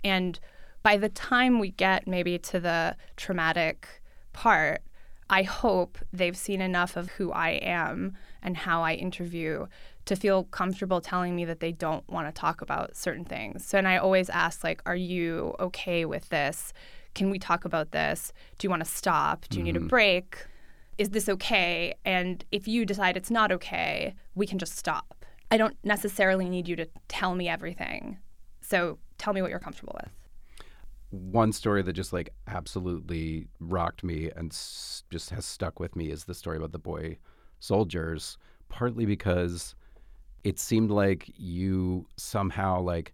And 0.02 0.38
by 0.85 0.99
the 0.99 1.09
time 1.09 1.59
we 1.59 1.70
get 1.70 2.07
maybe 2.07 2.38
to 2.38 2.61
the 2.61 2.94
traumatic 3.16 3.88
part, 4.33 4.83
I 5.31 5.42
hope 5.42 5.99
they've 6.12 6.37
seen 6.37 6.61
enough 6.61 6.97
of 6.97 7.09
who 7.12 7.33
I 7.33 7.53
am 7.53 8.16
and 8.42 8.57
how 8.59 8.83
I 8.83 8.92
interview 8.92 9.66
to 10.05 10.14
feel 10.14 10.44
comfortable 10.44 11.01
telling 11.01 11.35
me 11.35 11.47
that 11.47 11.61
they 11.61 11.73
don't 11.73 12.07
want 12.09 12.29
to 12.29 12.38
talk 12.38 12.61
about 12.61 12.94
certain 12.94 13.25
things. 13.25 13.64
So 13.66 13.79
and 13.79 13.88
I 13.88 13.97
always 13.97 14.29
ask 14.29 14.62
like 14.62 14.83
are 14.85 14.94
you 14.94 15.57
okay 15.59 16.05
with 16.05 16.29
this? 16.29 16.75
Can 17.14 17.31
we 17.31 17.38
talk 17.38 17.64
about 17.64 17.92
this? 17.92 18.35
Do 18.59 18.66
you 18.66 18.70
want 18.70 18.85
to 18.85 18.90
stop? 18.90 19.47
Do 19.49 19.57
you 19.57 19.64
need 19.64 19.77
a 19.77 19.79
mm-hmm. 19.79 19.88
break? 19.88 20.37
Is 20.99 21.11
this 21.11 21.31
okay? 21.31 21.94
And 22.05 22.44
if 22.53 22.68
you 22.68 22.85
decide 22.85 23.16
it's 23.16 23.31
not 23.31 23.51
okay, 23.51 24.14
we 24.35 24.47
can 24.47 24.59
just 24.59 24.77
stop. 24.77 25.25
I 25.51 25.57
don't 25.57 25.77
necessarily 25.83 26.51
need 26.51 26.68
you 26.68 26.77
to 26.77 26.87
tell 27.09 27.35
me 27.35 27.49
everything. 27.49 28.18
So 28.61 28.99
tell 29.16 29.33
me 29.33 29.40
what 29.40 29.51
you're 29.51 29.59
comfortable 29.59 29.99
with. 30.03 30.11
One 31.14 31.53
story 31.53 31.83
that 31.83 31.92
just 31.92 32.12
like 32.12 32.31
absolutely 32.48 33.46
rocked 33.61 34.03
me 34.03 34.31
and 34.35 34.50
s- 34.53 35.05
just 35.11 35.31
has 35.31 35.44
stuck 35.44 35.79
with 35.79 35.94
me 35.94 36.11
is 36.11 36.24
the 36.24 36.35
story 36.35 36.57
about 36.57 36.72
the 36.72 36.79
boy 36.79 37.18
soldiers, 37.61 38.37
partly 38.68 39.07
because 39.07 39.74
it 40.42 40.59
seemed 40.59 40.90
like 40.90 41.31
you 41.37 42.07
somehow 42.16 42.81
like 42.81 43.12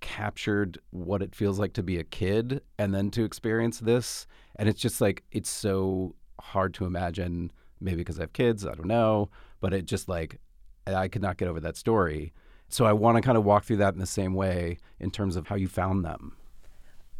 captured 0.00 0.78
what 0.90 1.22
it 1.22 1.34
feels 1.34 1.58
like 1.58 1.72
to 1.74 1.82
be 1.82 1.98
a 1.98 2.04
kid 2.04 2.62
and 2.78 2.94
then 2.94 3.10
to 3.10 3.24
experience 3.24 3.80
this 3.80 4.26
and 4.56 4.68
it's 4.68 4.80
just 4.80 5.00
like 5.00 5.24
it's 5.32 5.50
so 5.50 6.14
hard 6.40 6.72
to 6.72 6.84
imagine 6.84 7.50
maybe 7.80 7.96
because 7.98 8.18
I 8.18 8.22
have 8.22 8.32
kids, 8.32 8.64
I 8.66 8.74
don't 8.74 8.86
know, 8.86 9.28
but 9.60 9.72
it 9.74 9.86
just 9.86 10.08
like 10.08 10.40
I 10.86 11.08
could 11.08 11.22
not 11.22 11.36
get 11.36 11.48
over 11.48 11.60
that 11.60 11.76
story. 11.76 12.32
So 12.68 12.84
I 12.86 12.92
want 12.92 13.16
to 13.16 13.22
kind 13.22 13.36
of 13.38 13.44
walk 13.44 13.64
through 13.64 13.76
that 13.78 13.94
in 13.94 14.00
the 14.00 14.06
same 14.06 14.34
way 14.34 14.78
in 14.98 15.10
terms 15.10 15.36
of 15.36 15.46
how 15.48 15.56
you 15.56 15.68
found 15.68 16.04
them. 16.04 16.36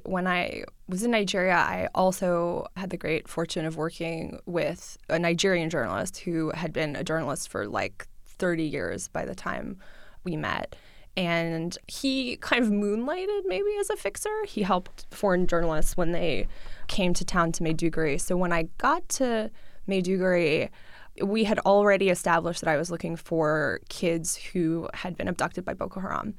When 0.09 0.27
I 0.27 0.65
was 0.89 1.03
in 1.03 1.11
Nigeria, 1.11 1.55
I 1.55 1.89
also 1.95 2.67
had 2.77 2.91
the 2.91 2.97
great 2.97 3.29
fortune 3.29 3.67
of 3.67 3.77
working 3.77 4.41
with 4.47 4.97
a 5.09 5.19
Nigerian 5.19 5.71
journalist 5.71 6.19
who 6.19 6.51
had 6.51 6.73
been 6.73 6.97
a 6.97 7.05
journalist 7.05 7.49
for 7.49 7.67
like 7.67 8.09
30 8.27 8.65
years 8.65 9.09
by 9.09 9.25
the 9.25 9.35
time 9.35 9.79
we 10.25 10.37
met. 10.37 10.77
And 11.17 11.77
he 11.89 12.37
kind 12.37 12.63
of 12.63 12.71
moonlighted 12.71 13.43
maybe 13.47 13.77
as 13.81 13.91
a 13.91 13.97
fixer. 13.97 14.45
He 14.47 14.63
helped 14.63 15.07
foreign 15.11 15.47
journalists 15.47 15.97
when 15.97 16.13
they 16.13 16.47
came 16.87 17.13
to 17.15 17.25
town 17.25 17.53
to 17.53 17.65
Maiduguri. 17.65 18.21
So 18.21 18.37
when 18.37 18.53
I 18.53 18.69
got 18.79 19.09
to 19.11 19.51
Maiduguri, 19.89 20.71
we 21.23 21.45
had 21.45 21.59
already 21.61 22.09
established 22.11 22.61
that 22.61 22.71
I 22.71 22.77
was 22.77 22.91
looking 22.91 23.17
for 23.17 23.81
kids 23.89 24.37
who 24.37 24.89
had 24.95 25.17
been 25.17 25.29
abducted 25.29 25.65
by 25.65 25.75
Boko 25.75 26.01
Haram 26.01 26.35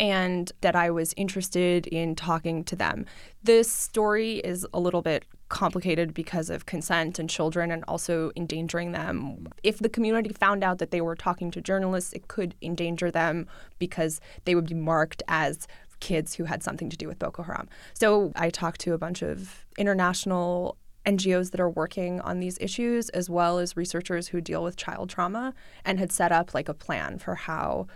and 0.00 0.52
that 0.60 0.76
I 0.76 0.90
was 0.90 1.12
interested 1.16 1.86
in 1.88 2.14
talking 2.14 2.62
to 2.64 2.76
them. 2.76 3.04
This 3.42 3.70
story 3.70 4.38
is 4.38 4.66
a 4.72 4.78
little 4.78 5.02
bit 5.02 5.24
complicated 5.48 6.14
because 6.14 6.50
of 6.50 6.66
consent 6.66 7.18
and 7.18 7.28
children 7.28 7.70
and 7.70 7.84
also 7.88 8.30
endangering 8.36 8.92
them. 8.92 9.48
If 9.62 9.78
the 9.78 9.88
community 9.88 10.32
found 10.32 10.62
out 10.62 10.78
that 10.78 10.90
they 10.90 11.00
were 11.00 11.16
talking 11.16 11.50
to 11.52 11.60
journalists, 11.60 12.12
it 12.12 12.28
could 12.28 12.54
endanger 12.62 13.10
them 13.10 13.46
because 13.78 14.20
they 14.44 14.54
would 14.54 14.68
be 14.68 14.74
marked 14.74 15.22
as 15.26 15.66
kids 16.00 16.34
who 16.34 16.44
had 16.44 16.62
something 16.62 16.88
to 16.90 16.96
do 16.96 17.08
with 17.08 17.18
Boko 17.18 17.42
Haram. 17.42 17.68
So 17.94 18.32
I 18.36 18.50
talked 18.50 18.80
to 18.82 18.92
a 18.92 18.98
bunch 18.98 19.22
of 19.22 19.66
international 19.76 20.76
NGOs 21.08 21.52
that 21.52 21.60
are 21.60 21.70
working 21.70 22.20
on 22.20 22.38
these 22.38 22.58
issues, 22.60 23.08
as 23.10 23.30
well 23.30 23.58
as 23.58 23.76
researchers 23.76 24.28
who 24.28 24.42
deal 24.42 24.62
with 24.62 24.76
child 24.76 25.08
trauma, 25.08 25.54
and 25.84 25.98
had 25.98 26.12
set 26.12 26.32
up 26.32 26.52
like 26.52 26.68
a 26.68 26.74
plan 26.74 27.18
for 27.18 27.34
how 27.34 27.86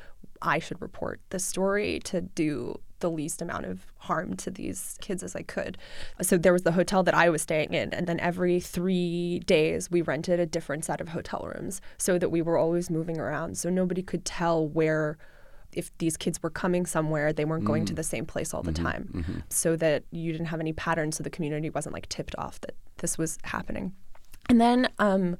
I 0.41 0.59
should 0.59 0.81
report 0.81 1.21
the 1.29 1.39
story 1.39 2.01
to 2.05 2.23
do 2.23 2.81
the 3.01 3.11
least 3.11 3.43
amount 3.43 3.67
of 3.67 3.87
harm 3.99 4.35
to 4.37 4.51
these 4.51 4.97
kids 5.01 5.23
as 5.23 5.37
I 5.37 5.43
could. 5.43 5.77
So 6.23 6.39
there 6.39 6.53
was 6.53 6.63
the 6.63 6.73
hotel 6.73 7.03
that 7.03 7.15
I 7.15 7.29
was 7.29 7.43
staying 7.43 7.75
in, 7.75 7.93
and 7.93 8.07
then 8.07 8.19
every 8.21 8.61
three 8.61 9.41
days 9.41 9.91
we 9.91 10.01
rented 10.01 10.41
a 10.41 10.47
different 10.47 10.85
set 10.85 11.01
of 11.01 11.09
hotel 11.09 11.47
rooms 11.55 11.83
so 11.99 12.19
that 12.19 12.31
we 12.31 12.41
were 12.41 12.57
always 12.57 12.89
moving 12.89 13.19
around. 13.19 13.59
So 13.59 13.69
nobody 13.69 14.03
could 14.03 14.25
tell 14.25 14.67
where 14.67 15.19
if 15.73 15.97
these 15.99 16.17
kids 16.17 16.43
were 16.43 16.51
coming 16.51 16.87
somewhere, 16.87 17.33
they 17.33 17.45
weren't 17.45 17.65
going 17.65 17.85
to 17.87 17.95
the 17.95 18.03
same 18.03 18.27
place 18.27 18.53
all 18.55 18.63
the 18.63 18.73
time, 18.73 19.45
so 19.49 19.77
that 19.77 20.05
you 20.11 20.33
didn't 20.33 20.49
have 20.49 20.61
any 20.61 20.73
patterns, 20.73 21.17
so 21.17 21.23
the 21.23 21.31
community 21.31 21.71
wasn't 21.71 21.95
like 21.95 22.09
tipped 22.09 22.35
off 22.39 22.61
that 22.61 22.75
this 22.99 23.19
was 23.19 23.39
happening. 23.45 23.93
And 24.49 24.61
then 24.61 24.89
um, 24.99 25.37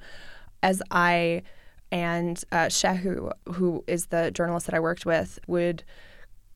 as 0.61 0.81
I 0.91 1.43
and 1.91 2.43
uh, 2.51 2.65
Shehu, 2.65 3.31
who 3.53 3.83
is 3.85 4.07
the 4.07 4.31
journalist 4.31 4.65
that 4.65 4.75
I 4.75 4.79
worked 4.79 5.05
with, 5.05 5.37
would 5.45 5.83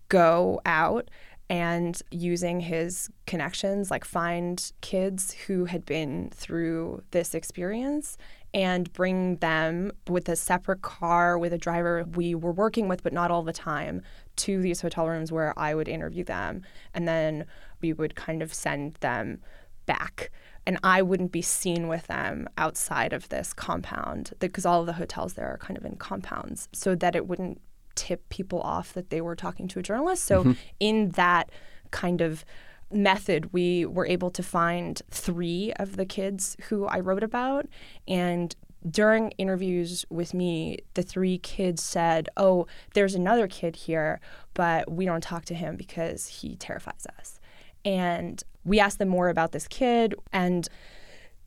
go 0.10 0.60
out 0.66 1.10
and 1.50 2.02
using 2.12 2.60
his 2.60 3.10
connections, 3.26 3.92
like 3.92 4.04
find 4.04 4.72
kids 4.82 5.34
who 5.34 5.66
had 5.66 5.86
been 5.86 6.30
through 6.34 7.04
this 7.12 7.36
experience 7.36 8.18
and 8.58 8.92
bring 8.92 9.36
them 9.36 9.92
with 10.10 10.28
a 10.28 10.36
separate 10.36 10.82
car 10.82 11.38
with 11.38 11.54
a 11.54 11.60
driver 11.60 12.04
we 12.16 12.34
were 12.34 12.52
working 12.52 12.88
with, 12.88 13.04
but 13.04 13.14
not 13.14 13.30
all 13.30 13.44
the 13.44 13.54
time, 13.54 14.02
to 14.36 14.60
these 14.60 14.82
hotel 14.82 15.08
rooms 15.08 15.32
where 15.32 15.54
I 15.58 15.76
would 15.76 15.88
interview 15.88 16.24
them. 16.24 16.64
And 16.92 17.08
then 17.08 17.46
we 17.82 17.94
would 17.94 18.16
kind 18.16 18.42
of 18.42 18.52
send 18.52 18.96
them 18.96 19.42
back. 19.86 20.32
And 20.66 20.80
I 20.82 21.04
wouldn't 21.04 21.32
be 21.32 21.44
seen 21.44 21.88
with 21.88 22.08
them 22.08 22.50
outside 22.58 23.14
of 23.14 23.30
this 23.30 23.54
compound 23.54 24.34
because 24.40 24.66
all 24.66 24.82
of 24.82 24.88
the 24.88 24.94
hotels 24.94 25.36
there 25.36 25.48
are 25.54 25.60
kind 25.60 25.78
of 25.78 25.86
in 25.86 25.96
compounds 25.96 26.68
so 26.74 26.96
that 26.96 27.16
it 27.16 27.28
wouldn't 27.28 27.62
tip 27.94 28.28
people 28.30 28.60
off 28.62 28.92
that 28.94 29.12
they 29.12 29.22
were 29.22 29.36
talking 29.36 29.68
to 29.68 29.80
a 29.80 29.84
journalist. 29.84 30.24
So, 30.24 30.42
mm-hmm. 30.42 30.52
in 30.80 31.10
that 31.12 31.52
kind 31.92 32.22
of 32.22 32.44
method, 32.92 33.54
we 33.54 33.86
were 33.86 34.06
able 34.06 34.30
to 34.32 34.44
find 34.44 35.02
three 35.12 35.74
of 35.78 35.98
the 35.98 36.06
kids 36.06 36.56
who 36.70 36.86
I 36.86 37.00
wrote 37.00 37.24
about. 37.24 37.68
And 38.08 38.56
during 38.90 39.32
interviews 39.32 40.06
with 40.10 40.34
me, 40.34 40.80
the 40.94 41.04
three 41.04 41.38
kids 41.40 41.84
said, 41.84 42.30
Oh, 42.38 42.68
there's 42.94 43.16
another 43.16 43.48
kid 43.48 43.76
here, 43.76 44.20
but 44.54 44.92
we 44.92 45.06
don't 45.06 45.24
talk 45.24 45.46
to 45.46 45.56
him 45.56 45.76
because 45.76 46.28
he 46.28 46.56
terrifies 46.56 47.06
us. 47.18 47.40
And 47.84 48.44
we 48.64 48.80
asked 48.80 49.00
them 49.00 49.10
more 49.10 49.30
about 49.30 49.52
this 49.52 49.68
kid, 49.68 50.14
and 50.34 50.68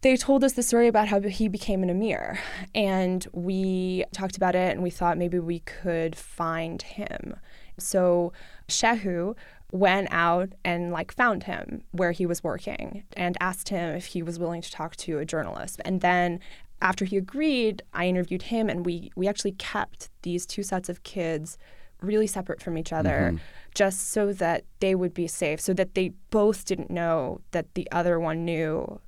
they 0.01 0.17
told 0.17 0.43
us 0.43 0.55
the 0.55 0.63
story 0.63 0.89
about 0.89 1.09
how 1.09 1.21
he 1.21 1.49
became 1.49 1.83
an 1.83 1.91
emir. 1.91 2.39
And 2.75 3.27
we 3.33 4.05
talked 4.13 4.37
about 4.37 4.55
it, 4.55 4.73
and 4.73 4.83
we 4.83 4.91
thought 4.91 5.19
maybe 5.19 5.39
we 5.39 5.61
could 5.61 6.17
find 6.17 6.81
him. 6.81 7.37
So 7.79 8.33
Shehu 8.69 9.37
went 9.73 10.09
out 10.11 10.53
and 10.65 10.91
like 10.91 11.13
found 11.13 11.45
him 11.45 11.83
where 11.93 12.13
he 12.13 12.27
was 12.27 12.43
working 12.43 13.05
and 13.17 13.37
asked 13.41 13.69
him 13.69 13.95
if 13.95 14.07
he 14.07 14.23
was 14.23 14.39
willing 14.39 14.63
to 14.63 14.71
talk 14.71 14.97
to 14.97 15.19
a 15.19 15.25
journalist. 15.25 15.81
And 15.85 16.01
then 16.01 16.41
after 16.83 17.05
he 17.05 17.17
agreed, 17.17 17.83
I 17.93 18.07
interviewed 18.07 18.43
him, 18.43 18.69
and 18.69 18.87
we 18.87 19.13
we 19.15 19.29
actually 19.29 19.53
kept 19.53 20.09
these 20.23 20.47
two 20.47 20.63
sets 20.63 20.89
of 20.89 21.03
kids 21.03 21.59
really 22.01 22.27
separate 22.27 22.63
from 22.63 22.79
each 22.79 22.93
other 22.93 23.33
mm-hmm. 23.33 23.37
just 23.75 24.09
so 24.09 24.33
that 24.33 24.65
they 24.81 24.95
would 24.95 25.13
be 25.13 25.27
safe 25.27 25.61
so 25.61 25.75
that 25.75 25.95
they 25.95 26.09
both 26.31 26.65
didn't 26.65 26.91
know 26.91 27.43
that 27.51 27.75
the 27.75 27.87
other 27.93 28.19
one 28.19 28.43
knew 28.43 28.99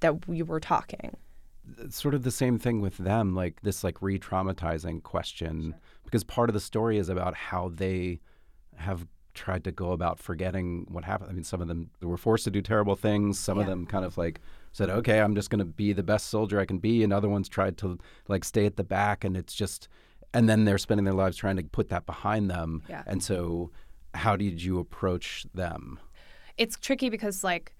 that 0.00 0.26
we 0.26 0.42
were 0.42 0.60
talking. 0.60 1.14
It's 1.78 2.00
sort 2.00 2.14
of 2.14 2.22
the 2.22 2.30
same 2.30 2.58
thing 2.58 2.80
with 2.80 2.96
them, 2.96 3.34
like 3.34 3.60
this 3.62 3.84
like 3.84 4.00
re-traumatizing 4.00 5.02
question, 5.02 5.74
because 6.04 6.24
part 6.24 6.48
of 6.48 6.54
the 6.54 6.60
story 6.60 6.96
is 6.96 7.10
about 7.10 7.34
how 7.34 7.70
they 7.74 8.20
have 8.76 9.06
tried 9.36 9.62
to 9.64 9.70
go 9.70 9.92
about 9.92 10.18
forgetting 10.18 10.86
what 10.90 11.04
happened. 11.04 11.30
I 11.30 11.32
mean, 11.32 11.44
some 11.44 11.60
of 11.60 11.68
them 11.68 11.90
were 12.02 12.16
forced 12.16 12.44
to 12.44 12.50
do 12.50 12.60
terrible 12.60 12.96
things. 12.96 13.38
Some 13.38 13.58
of 13.58 13.66
them 13.66 13.86
kind 13.86 14.04
of 14.04 14.18
like 14.18 14.40
said, 14.72 14.90
"Okay, 14.90 15.20
I'm 15.20 15.36
just 15.36 15.50
going 15.50 15.60
to 15.60 15.64
be 15.64 15.92
the 15.92 16.02
best 16.02 16.26
soldier 16.26 16.58
I 16.58 16.64
can 16.64 16.78
be," 16.78 17.04
and 17.04 17.12
other 17.12 17.28
ones 17.28 17.48
tried 17.48 17.78
to 17.78 17.98
like 18.26 18.44
stay 18.44 18.66
at 18.66 18.76
the 18.76 18.84
back, 18.84 19.22
and 19.22 19.36
it's 19.36 19.54
just, 19.54 19.88
and 20.34 20.48
then 20.48 20.64
they're 20.64 20.78
spending 20.78 21.04
their 21.04 21.14
lives 21.14 21.36
trying 21.36 21.56
to 21.56 21.62
put 21.62 21.90
that 21.90 22.06
behind 22.06 22.50
them. 22.50 22.82
Yeah. 22.88 23.04
And 23.06 23.22
so, 23.22 23.70
how 24.14 24.34
did 24.34 24.62
you 24.62 24.80
approach 24.80 25.46
them? 25.54 26.00
it's 26.56 26.76
tricky 26.76 27.10
because 27.10 27.44
like 27.44 27.74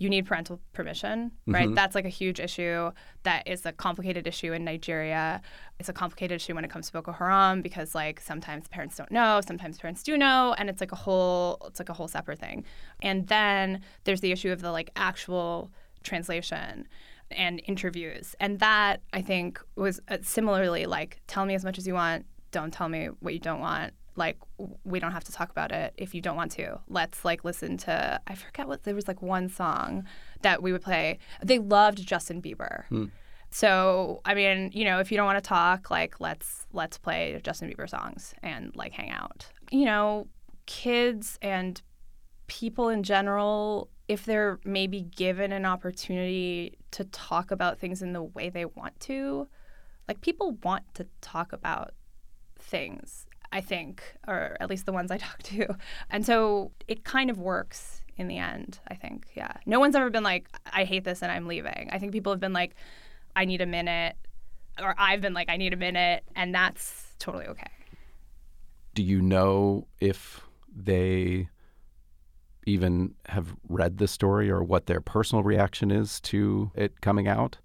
you 0.00 0.08
need 0.08 0.24
parental 0.24 0.58
permission, 0.72 1.30
right? 1.46 1.72
That's 1.74 1.94
like 1.94 2.06
a 2.06 2.10
huge 2.10 2.40
issue. 2.40 2.90
That 3.24 3.46
is 3.46 3.66
a 3.66 3.72
complicated 3.72 4.26
issue 4.26 4.54
in 4.54 4.64
Nigeria. 4.64 5.42
It's 5.78 5.90
a 5.90 5.92
complicated 5.92 6.36
issue 6.36 6.54
when 6.54 6.64
it 6.64 6.70
comes 6.70 6.86
to 6.86 6.92
Boko 6.94 7.12
Haram 7.12 7.60
because 7.60 7.94
like 7.94 8.18
sometimes 8.18 8.66
parents 8.68 8.96
don't 8.96 9.12
know, 9.12 9.42
sometimes 9.46 9.76
parents 9.78 10.02
do 10.02 10.16
know, 10.16 10.54
and 10.56 10.70
it's 10.70 10.80
like 10.80 10.92
a 10.92 10.96
whole 10.96 11.58
it's 11.66 11.78
like 11.78 11.90
a 11.90 11.92
whole 11.92 12.08
separate 12.08 12.38
thing. 12.38 12.64
And 13.02 13.26
then 13.26 13.82
there's 14.04 14.22
the 14.22 14.32
issue 14.32 14.50
of 14.50 14.62
the 14.62 14.72
like 14.72 14.90
actual 14.96 15.70
translation 16.02 16.88
and 17.30 17.60
interviews. 17.66 18.34
And 18.40 18.58
that 18.60 19.02
I 19.12 19.20
think 19.20 19.60
was 19.76 20.00
uh, 20.08 20.16
similarly 20.22 20.86
like 20.86 21.20
tell 21.26 21.44
me 21.44 21.54
as 21.54 21.62
much 21.62 21.76
as 21.76 21.86
you 21.86 21.92
want, 21.92 22.24
don't 22.52 22.72
tell 22.72 22.88
me 22.88 23.10
what 23.20 23.34
you 23.34 23.40
don't 23.40 23.60
want 23.60 23.92
like 24.16 24.36
we 24.84 24.98
don't 25.00 25.12
have 25.12 25.24
to 25.24 25.32
talk 25.32 25.50
about 25.50 25.72
it 25.72 25.94
if 25.96 26.14
you 26.14 26.20
don't 26.20 26.36
want 26.36 26.52
to. 26.52 26.80
Let's 26.88 27.24
like 27.24 27.44
listen 27.44 27.76
to 27.78 28.20
i 28.26 28.34
forget 28.34 28.68
what 28.68 28.82
there 28.84 28.94
was 28.94 29.08
like 29.08 29.22
one 29.22 29.48
song 29.48 30.04
that 30.42 30.62
we 30.62 30.72
would 30.72 30.82
play. 30.82 31.18
They 31.42 31.58
loved 31.58 32.06
justin 32.06 32.42
bieber. 32.42 32.86
Hmm. 32.88 33.06
So 33.50 34.20
i 34.24 34.34
mean 34.34 34.70
you 34.72 34.84
know 34.84 34.98
if 34.98 35.10
you 35.10 35.16
don't 35.16 35.26
want 35.26 35.42
to 35.42 35.48
talk 35.48 35.90
like 35.90 36.20
let's 36.20 36.66
let's 36.72 36.98
play 36.98 37.40
justin 37.42 37.70
bieber 37.70 37.88
songs 37.88 38.34
and 38.42 38.74
like 38.74 38.92
hang 38.92 39.10
out. 39.10 39.46
You 39.70 39.84
know 39.84 40.26
kids 40.66 41.38
and 41.42 41.80
people 42.46 42.88
in 42.88 43.02
general 43.02 43.88
if 44.08 44.24
they're 44.24 44.58
maybe 44.64 45.02
given 45.02 45.52
an 45.52 45.64
opportunity 45.64 46.76
to 46.90 47.04
talk 47.04 47.52
about 47.52 47.78
things 47.78 48.02
in 48.02 48.12
the 48.12 48.22
way 48.22 48.50
they 48.50 48.64
want 48.64 48.98
to 48.98 49.48
like 50.08 50.20
people 50.20 50.58
want 50.64 50.82
to 50.94 51.06
talk 51.20 51.52
about 51.52 51.94
things, 52.58 53.26
I 53.52 53.60
think, 53.60 54.02
or 54.26 54.56
at 54.60 54.70
least 54.70 54.86
the 54.86 54.92
ones 54.92 55.10
I 55.10 55.18
talk 55.28 55.42
to. 55.44 55.76
And 56.10 56.24
so 56.24 56.72
it 56.88 57.04
kind 57.04 57.30
of 57.30 57.38
works 57.38 58.02
in 58.16 58.28
the 58.28 58.38
end, 58.38 58.78
I 58.88 58.94
think. 58.94 59.26
Yeah. 59.34 59.52
No 59.66 59.80
one's 59.80 59.96
ever 59.96 60.10
been 60.10 60.22
like, 60.22 60.48
I 60.72 60.84
hate 60.84 61.04
this 61.04 61.22
and 61.22 61.32
I'm 61.32 61.46
leaving. 61.46 61.88
I 61.90 61.98
think 61.98 62.12
people 62.12 62.32
have 62.32 62.40
been 62.40 62.52
like, 62.52 62.74
I 63.34 63.44
need 63.44 63.60
a 63.60 63.66
minute, 63.66 64.16
or 64.80 64.94
I've 64.98 65.20
been 65.20 65.34
like, 65.34 65.48
I 65.48 65.56
need 65.56 65.72
a 65.72 65.76
minute, 65.76 66.24
and 66.34 66.54
that's 66.54 67.14
totally 67.18 67.46
okay. 67.46 67.70
Do 68.94 69.02
you 69.02 69.22
know 69.22 69.86
if 70.00 70.40
they 70.74 71.48
even 72.66 73.14
have 73.26 73.54
read 73.68 73.98
the 73.98 74.08
story 74.08 74.50
or 74.50 74.62
what 74.62 74.86
their 74.86 75.00
personal 75.00 75.42
reaction 75.42 75.90
is 75.90 76.20
to 76.20 76.70
it 76.74 77.00
coming 77.00 77.28
out? 77.28 77.58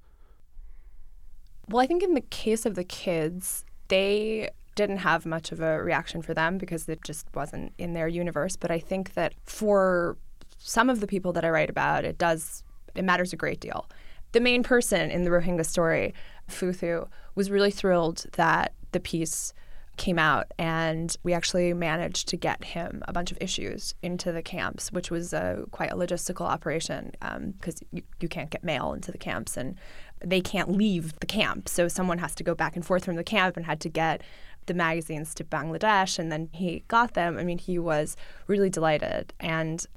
Well, 1.68 1.82
I 1.82 1.88
think 1.88 2.04
in 2.04 2.14
the 2.14 2.22
case 2.22 2.66
of 2.66 2.76
the 2.76 2.84
kids, 2.84 3.66
they 3.88 4.50
didn't 4.76 4.98
have 4.98 5.26
much 5.26 5.52
of 5.52 5.62
a 5.62 5.82
reaction 5.82 6.22
for 6.22 6.34
them 6.34 6.58
because 6.58 6.88
it 6.88 7.04
just 7.04 7.28
wasn't 7.34 7.74
in 7.78 7.94
their 7.94 8.08
universe. 8.08 8.56
But 8.56 8.72
I 8.72 8.80
think 8.80 9.14
that 9.14 9.34
for 9.44 10.18
some 10.58 10.90
of 10.90 11.00
the 11.00 11.08
people 11.08 11.34
that 11.34 11.46
I 11.46 11.50
write 11.50 11.70
about, 11.70 12.06
it 12.06 12.18
does, 12.18 12.64
it 12.94 13.04
matters 13.04 13.34
a 13.34 13.38
great 13.38 13.60
deal. 13.60 13.90
The 14.34 14.42
main 14.42 14.64
person 14.64 15.10
in 15.10 15.24
the 15.24 15.30
Rohingya 15.30 15.66
story, 15.66 16.14
Futhu, 16.50 17.08
was 17.36 17.50
really 17.50 17.72
thrilled 17.72 18.26
that 18.34 18.74
the 18.92 19.00
piece 19.00 19.54
came 19.98 20.20
out 20.20 20.52
and 20.58 21.16
we 21.24 21.34
actually 21.34 21.74
managed 21.74 22.28
to 22.28 22.38
get 22.38 22.64
him 22.64 23.02
a 23.08 23.14
bunch 23.14 23.32
of 23.32 23.38
issues 23.40 23.96
into 24.02 24.32
the 24.32 24.42
camps 24.42 24.92
which 24.92 25.10
was 25.10 25.32
a, 25.32 25.64
quite 25.72 25.92
a 25.92 25.96
logistical 25.96 26.42
operation 26.42 27.12
because 27.58 27.82
um, 27.82 27.88
you, 27.92 28.02
you 28.20 28.28
can't 28.28 28.50
get 28.50 28.64
mail 28.64 28.94
into 28.94 29.12
the 29.12 29.18
camps 29.18 29.56
and 29.56 29.78
they 30.24 30.42
can't 30.42 30.70
leave 30.70 31.18
the 31.20 31.26
camp 31.26 31.70
so 31.70 31.88
someone 31.88 32.18
has 32.18 32.36
to 32.36 32.44
go 32.44 32.54
back 32.54 32.76
and 32.76 32.86
forth 32.86 33.06
from 33.06 33.16
the 33.16 33.24
camp 33.24 33.56
and 33.56 33.66
had 33.66 33.80
to 33.80 33.90
get 33.90 34.22
the 34.66 34.74
magazines 34.74 35.34
to 35.34 35.44
bangladesh 35.44 36.20
and 36.20 36.32
then 36.32 36.50
he 36.54 36.84
got 36.88 37.14
them 37.14 37.38
i 37.38 37.44
mean 37.44 37.58
he 37.58 37.78
was 37.80 38.16
really 38.48 38.70
delighted 38.70 39.34
and 39.40 39.88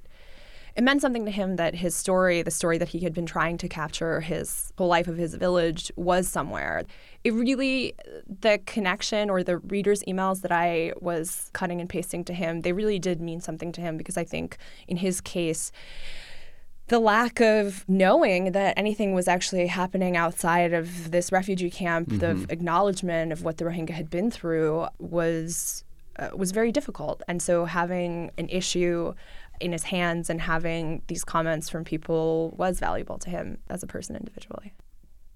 it 0.78 0.84
meant 0.84 1.00
something 1.00 1.24
to 1.24 1.30
him 1.32 1.56
that 1.56 1.74
his 1.74 1.96
story, 1.96 2.40
the 2.40 2.52
story 2.52 2.78
that 2.78 2.90
he 2.90 3.00
had 3.00 3.12
been 3.12 3.26
trying 3.26 3.58
to 3.58 3.68
capture 3.68 4.20
his 4.20 4.72
whole 4.78 4.86
life 4.86 5.08
of 5.08 5.16
his 5.16 5.34
village, 5.34 5.90
was 5.96 6.28
somewhere. 6.28 6.84
It 7.24 7.34
really, 7.34 7.94
the 8.28 8.60
connection 8.64 9.28
or 9.28 9.42
the 9.42 9.58
reader's 9.58 10.04
emails 10.04 10.42
that 10.42 10.52
I 10.52 10.92
was 11.00 11.50
cutting 11.52 11.80
and 11.80 11.90
pasting 11.90 12.22
to 12.26 12.32
him, 12.32 12.60
they 12.60 12.72
really 12.72 13.00
did 13.00 13.20
mean 13.20 13.40
something 13.40 13.72
to 13.72 13.80
him 13.80 13.96
because 13.96 14.16
I 14.16 14.22
think 14.22 14.56
in 14.86 14.98
his 14.98 15.20
case, 15.20 15.72
the 16.88 16.98
lack 16.98 17.40
of 17.40 17.84
knowing 17.88 18.52
that 18.52 18.74
anything 18.76 19.14
was 19.14 19.28
actually 19.28 19.66
happening 19.66 20.16
outside 20.16 20.72
of 20.72 21.10
this 21.10 21.30
refugee 21.30 21.70
camp, 21.70 22.08
mm-hmm. 22.08 22.18
the 22.18 22.52
acknowledgement 22.52 23.32
of 23.32 23.42
what 23.44 23.58
the 23.58 23.64
Rohingya 23.64 23.90
had 23.90 24.10
been 24.10 24.30
through 24.30 24.88
was 24.98 25.84
uh, 26.18 26.30
was 26.34 26.50
very 26.50 26.72
difficult. 26.72 27.22
And 27.28 27.40
so 27.40 27.64
having 27.64 28.32
an 28.38 28.48
issue 28.48 29.14
in 29.60 29.72
his 29.72 29.84
hands 29.84 30.30
and 30.30 30.40
having 30.40 31.02
these 31.06 31.24
comments 31.24 31.68
from 31.68 31.84
people 31.84 32.54
was 32.56 32.80
valuable 32.80 33.18
to 33.18 33.30
him 33.30 33.58
as 33.70 33.82
a 33.82 33.86
person 33.86 34.16
individually. 34.16 34.72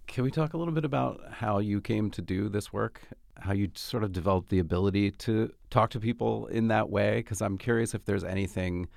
Can 0.07 0.25
we 0.25 0.31
talk 0.31 0.55
a 0.55 0.57
little 0.57 0.75
bit 0.75 0.85
about 0.85 1.21
how 1.31 1.59
you 1.59 1.81
came 1.81 2.11
to 2.11 2.23
do 2.23 2.49
this 2.49 2.73
work? 2.73 3.01
How 3.39 3.53
you 3.53 3.71
sort 3.75 4.05
of 4.05 4.13
developed 4.13 4.49
the 4.49 4.59
ability 4.59 5.13
to 5.13 5.53
talk 5.71 5.91
to 5.91 6.01
people 6.01 6.47
in 6.47 6.69
that 6.69 6.91
way? 6.91 7.17
Because 7.17 7.41
I'm 7.41 7.59
curious 7.59 7.95
if 7.95 8.05
there's 8.05 8.25
anything 8.25 8.89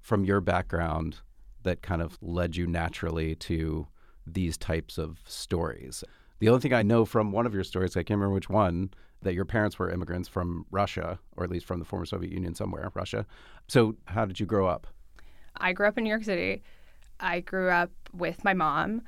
from 0.00 0.24
your 0.24 0.40
background 0.40 1.20
that 1.62 1.82
kind 1.82 2.02
of 2.02 2.18
led 2.20 2.56
you 2.56 2.66
naturally 2.66 3.34
to 3.34 3.86
these 4.26 4.56
types 4.56 4.98
of 4.98 5.20
stories. 5.26 6.04
The 6.38 6.48
only 6.48 6.60
thing 6.60 6.72
I 6.72 6.82
know 6.82 7.04
from 7.04 7.32
one 7.32 7.46
of 7.46 7.54
your 7.54 7.64
stories, 7.64 7.96
I 7.96 8.00
can't 8.00 8.18
remember 8.18 8.34
which 8.34 8.48
one, 8.48 8.90
that 9.22 9.34
your 9.34 9.44
parents 9.44 9.78
were 9.78 9.90
immigrants 9.90 10.28
from 10.28 10.64
Russia, 10.70 11.18
or 11.36 11.44
at 11.44 11.50
least 11.50 11.66
from 11.66 11.80
the 11.80 11.84
former 11.84 12.04
Soviet 12.04 12.32
Union 12.32 12.54
somewhere, 12.54 12.92
Russia. 12.94 13.26
So, 13.66 13.96
how 14.06 14.24
did 14.24 14.38
you 14.38 14.46
grow 14.46 14.68
up? 14.68 14.86
I 15.56 15.72
grew 15.72 15.88
up 15.88 15.98
in 15.98 16.04
New 16.04 16.10
York 16.10 16.22
City. 16.22 16.62
I 17.18 17.40
grew 17.40 17.70
up 17.70 17.90
with 18.12 18.44
my 18.44 18.54
mom. 18.54 19.02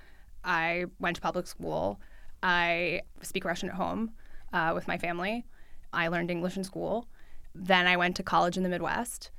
I 0.44 0.86
went 0.98 1.16
to 1.16 1.22
public 1.22 1.46
school. 1.46 2.00
I 2.42 3.02
speak 3.22 3.44
Russian 3.44 3.68
at 3.68 3.76
home 3.76 4.12
uh, 4.52 4.72
with 4.74 4.88
my 4.88 4.98
family. 4.98 5.44
I 5.92 6.08
learned 6.08 6.30
English 6.30 6.56
in 6.56 6.64
school. 6.64 7.06
Then 7.54 7.86
I 7.86 7.96
went 7.96 8.16
to 8.16 8.22
college 8.22 8.56
in 8.56 8.62
the 8.62 8.68
Midwest. 8.68 9.30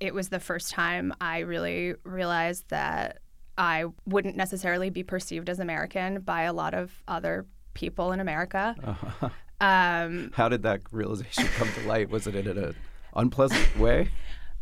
It 0.00 0.14
was 0.14 0.30
the 0.30 0.40
first 0.40 0.70
time 0.70 1.12
I 1.20 1.40
really 1.40 1.94
realized 2.04 2.64
that 2.70 3.18
I 3.58 3.84
wouldn't 4.06 4.36
necessarily 4.36 4.90
be 4.90 5.02
perceived 5.02 5.50
as 5.50 5.60
American 5.60 6.20
by 6.20 6.42
a 6.42 6.52
lot 6.52 6.72
of 6.74 7.02
other 7.06 7.46
people 7.74 8.12
in 8.12 8.20
America. 8.20 8.74
Uh-huh. 8.82 9.28
Um, 9.60 10.30
How 10.34 10.48
did 10.48 10.62
that 10.62 10.80
realization 10.90 11.44
come 11.56 11.68
to 11.74 11.86
light? 11.86 12.08
Was 12.08 12.26
it 12.26 12.34
in 12.34 12.46
an 12.46 12.74
unpleasant 13.14 13.78
way? 13.78 14.08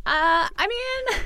Uh, 0.05 0.47
I 0.57 0.67
mean, 0.67 1.21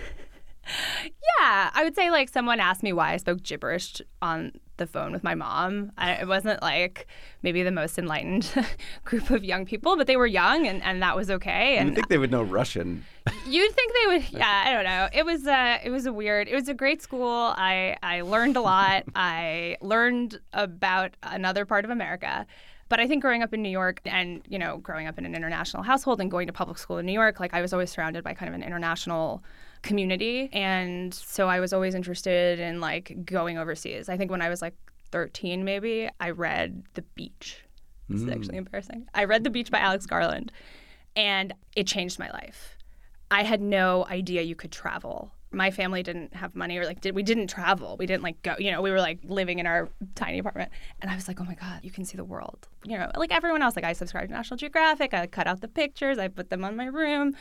yeah, 1.40 1.72
I 1.74 1.84
would 1.84 1.96
say 1.96 2.12
like 2.12 2.30
someone 2.30 2.60
asked 2.60 2.84
me 2.84 2.94
why 2.94 3.14
I 3.14 3.18
spoke 3.18 3.42
gibberish 3.42 4.02
on 4.22 4.52
the 4.78 4.88
phone 4.88 5.12
with 5.12 5.24
my 5.24 5.36
mom. 5.36 5.92
I, 5.98 6.14
it 6.14 6.28
wasn't 6.28 6.62
like 6.62 7.08
maybe 7.42 7.64
the 7.64 7.72
most 7.72 7.98
enlightened 7.98 8.52
group 9.06 9.30
of 9.30 9.44
young 9.44 9.66
people, 9.66 9.98
but 9.98 10.08
they 10.08 10.18
were 10.18 10.28
young 10.28 10.68
and, 10.68 10.82
and 10.84 11.02
that 11.02 11.16
was 11.16 11.30
okay. 11.30 11.78
And 11.78 11.90
you 11.90 11.96
think 11.96 12.10
they 12.10 12.18
would 12.18 12.32
know 12.32 12.44
Russian? 12.44 13.06
You'd 13.48 13.72
think 13.74 13.94
they 13.94 14.08
would. 14.08 14.24
Yeah, 14.34 14.64
I 14.66 14.72
don't 14.72 14.84
know. 14.84 15.10
It 15.14 15.26
was 15.26 15.46
a 15.48 15.80
it 15.84 15.90
was 15.90 16.06
a 16.06 16.14
weird. 16.14 16.48
It 16.48 16.56
was 16.56 16.68
a 16.68 16.74
great 16.74 17.02
school. 17.02 17.54
I 17.56 17.98
I 18.02 18.22
learned 18.22 18.58
a 18.58 18.62
lot. 18.62 19.04
I 19.16 19.78
learned 19.82 20.40
about 20.54 21.12
another 21.22 21.66
part 21.66 21.86
of 21.86 21.92
America. 21.92 22.46
But 22.90 23.00
I 23.00 23.08
think 23.08 23.22
growing 23.22 23.42
up 23.42 23.54
in 23.54 23.64
New 23.64 23.70
York 23.70 24.02
and, 24.06 24.44
you 24.48 24.60
know, 24.60 24.78
growing 24.78 25.08
up 25.08 25.18
in 25.18 25.26
an 25.26 25.34
international 25.34 25.82
household 25.82 26.22
and 26.22 26.30
going 26.30 26.46
to 26.48 26.54
public 26.54 26.78
school 26.78 27.00
in 27.00 27.06
New 27.06 27.14
York, 27.14 27.40
like 27.40 27.54
I 27.54 27.62
was 27.62 27.74
always 27.74 27.90
surrounded 27.90 28.24
by 28.24 28.34
kind 28.34 28.50
of 28.50 28.54
an 28.54 28.62
international 28.62 29.44
community. 29.84 30.50
And 30.52 31.14
so 31.14 31.48
I 31.48 31.60
was 31.60 31.74
always 31.74 31.94
interested 31.94 32.60
in 32.60 32.80
like 32.80 33.26
going 33.26 33.58
overseas. 33.58 34.10
I 34.10 34.18
think 34.18 34.32
when 34.32 34.42
I 34.42 34.50
was 34.50 34.62
like 34.62 34.74
13, 35.12 35.64
maybe, 35.64 36.10
I 36.20 36.32
read 36.32 36.84
The 36.96 37.04
Beach. 37.16 37.64
This 38.10 38.22
mm. 38.22 38.28
is 38.28 38.34
actually 38.34 38.58
embarrassing. 38.58 39.08
I 39.14 39.26
read 39.26 39.44
The 39.44 39.50
Beach 39.50 39.70
by 39.70 39.80
Alex 39.80 40.06
Garland 40.06 40.52
and 41.16 41.54
it 41.76 41.86
changed 41.86 42.18
my 42.18 42.32
life. 42.32 42.78
I 43.30 43.44
had 43.44 43.62
no 43.62 44.06
idea 44.10 44.42
you 44.42 44.56
could 44.56 44.72
travel 44.72 45.32
my 45.54 45.72
family 45.72 46.04
didn't 46.04 46.34
have 46.34 46.56
money 46.56 46.78
or 46.78 46.86
like 46.86 47.02
did 47.02 47.16
we 47.16 47.24
didn't 47.24 47.48
travel. 47.48 47.96
We 47.98 48.06
didn't 48.06 48.24
like 48.24 48.42
go 48.42 48.56
you 48.58 48.72
know 48.72 48.82
we 48.82 48.92
were 48.92 49.00
like 49.00 49.20
living 49.24 49.60
in 49.60 49.68
our 49.68 49.90
tiny 50.16 50.40
apartment. 50.40 50.72
And 51.02 51.12
i 51.12 51.16
was 51.16 51.28
like 51.28 51.40
oh 51.40 51.44
my 51.44 51.56
god 51.56 51.82
you 51.84 51.92
can 51.92 52.06
see 52.06 52.18
the 52.18 52.24
world. 52.24 52.68
You 52.84 52.98
know 52.98 53.12
like 53.16 53.32
everyone 53.32 53.62
else 53.62 53.76
like 53.76 53.86
i 53.86 53.94
subscribed 53.94 54.30
to 54.30 54.36
national 54.36 54.58
geographic. 54.58 55.14
I 55.14 55.28
cut 55.28 55.48
out 55.48 55.62
the 55.62 55.68
pictures. 55.68 56.18
I 56.18 56.28
put 56.28 56.50
them 56.50 56.64
on 56.64 56.76
my 56.76 56.86
room. 56.86 57.36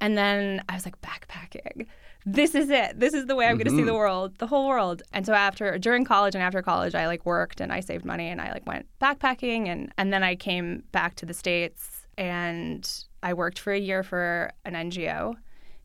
And 0.00 0.16
then 0.16 0.62
i 0.68 0.74
was 0.74 0.84
like 0.84 1.00
backpacking. 1.00 1.86
This 2.26 2.54
is 2.54 2.68
it. 2.68 2.98
This 2.98 3.14
is 3.14 3.26
the 3.26 3.36
way 3.36 3.46
i'm 3.46 3.52
mm-hmm. 3.52 3.64
going 3.64 3.76
to 3.76 3.82
see 3.82 3.86
the 3.86 3.94
world 3.94 4.38
the 4.38 4.46
whole 4.46 4.68
world. 4.68 5.02
And 5.12 5.26
so 5.26 5.34
after 5.34 5.78
during 5.78 6.04
college 6.04 6.34
and 6.34 6.42
after 6.42 6.62
college 6.62 6.94
i 6.94 7.06
like 7.06 7.24
worked 7.26 7.60
and 7.60 7.72
i 7.72 7.80
saved 7.80 8.04
money 8.04 8.28
and 8.28 8.40
i 8.40 8.50
like 8.52 8.66
went 8.66 8.86
backpacking. 9.00 9.68
And 9.68 9.92
and 9.98 10.12
then 10.12 10.22
i 10.22 10.34
came 10.34 10.84
back 10.92 11.14
to 11.16 11.26
the 11.26 11.34
states 11.34 12.06
and 12.18 13.04
i 13.22 13.32
worked 13.32 13.58
for 13.58 13.72
a 13.72 13.78
year 13.78 14.02
for 14.02 14.50
an 14.64 14.74
ngo 14.74 15.34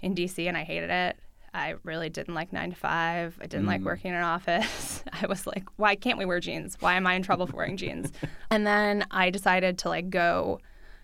in 0.01 0.15
dc 0.15 0.45
and 0.45 0.57
i 0.57 0.63
hated 0.63 0.89
it 0.89 1.17
I 1.53 1.75
really 1.83 2.09
didn't 2.09 2.33
like 2.33 2.51
nine 2.51 2.71
to 2.71 2.75
five. 2.75 3.37
I 3.39 3.45
didn't 3.45 3.65
mm. 3.65 3.69
like 3.69 3.81
working 3.81 4.09
in 4.09 4.17
an 4.17 4.23
office. 4.23 5.03
I 5.21 5.27
was 5.27 5.45
like, 5.45 5.65
why 5.75 5.95
can't 5.95 6.17
we 6.17 6.25
wear 6.25 6.39
jeans? 6.39 6.77
Why 6.79 6.95
am 6.95 7.05
I 7.05 7.13
in 7.13 7.23
trouble 7.23 7.45
for 7.47 7.57
wearing 7.57 7.77
jeans? 7.77 8.11
And 8.49 8.67
then 8.67 9.05
I 9.09 9.31
decided 9.31 9.79
to 9.79 9.89
like 9.89 10.11
go 10.11 10.59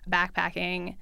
backpacking 0.07 0.97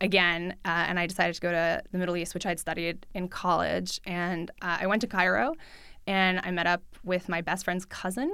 again, 0.00 0.54
uh, 0.64 0.84
and 0.86 0.98
I 0.98 1.06
decided 1.06 1.34
to 1.34 1.40
go 1.40 1.50
to 1.50 1.82
the 1.90 1.98
Middle 1.98 2.16
East, 2.16 2.34
which 2.34 2.46
I'd 2.46 2.60
studied 2.60 3.04
in 3.14 3.28
college. 3.28 4.00
And 4.04 4.50
uh, 4.62 4.78
I 4.80 4.86
went 4.86 5.00
to 5.02 5.08
Cairo, 5.08 5.54
and 6.06 6.40
I 6.44 6.50
met 6.50 6.66
up 6.66 6.82
with 7.04 7.28
my 7.28 7.40
best 7.40 7.64
friend's 7.64 7.84
cousin, 7.84 8.32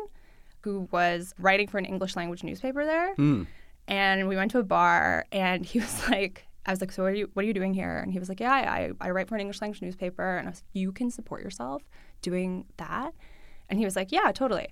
who 0.60 0.88
was 0.90 1.34
writing 1.38 1.68
for 1.68 1.78
an 1.78 1.84
English 1.84 2.16
language 2.16 2.42
newspaper 2.42 2.84
there. 2.84 3.14
Mm. 3.16 3.46
And 3.88 4.28
we 4.28 4.36
went 4.36 4.50
to 4.52 4.58
a 4.58 4.62
bar, 4.62 5.26
and 5.32 5.64
he 5.64 5.78
was 5.80 6.08
like, 6.08 6.46
I 6.66 6.70
was 6.70 6.80
like, 6.80 6.92
so 6.92 7.02
what 7.02 7.12
are 7.12 7.16
you 7.16 7.28
what 7.34 7.44
are 7.44 7.46
you 7.46 7.54
doing 7.54 7.74
here? 7.74 7.98
And 7.98 8.12
he 8.12 8.18
was 8.18 8.28
like, 8.28 8.40
yeah, 8.40 8.52
I, 8.52 8.90
I 9.00 9.10
write 9.10 9.28
for 9.28 9.34
an 9.34 9.40
English 9.40 9.60
language 9.60 9.82
newspaper. 9.82 10.36
And 10.36 10.48
I 10.48 10.50
was 10.50 10.58
like, 10.58 10.70
you 10.72 10.92
can 10.92 11.10
support 11.10 11.42
yourself 11.42 11.82
doing 12.22 12.64
that? 12.78 13.14
And 13.68 13.78
he 13.78 13.84
was 13.84 13.96
like, 13.96 14.12
yeah, 14.12 14.32
totally. 14.32 14.68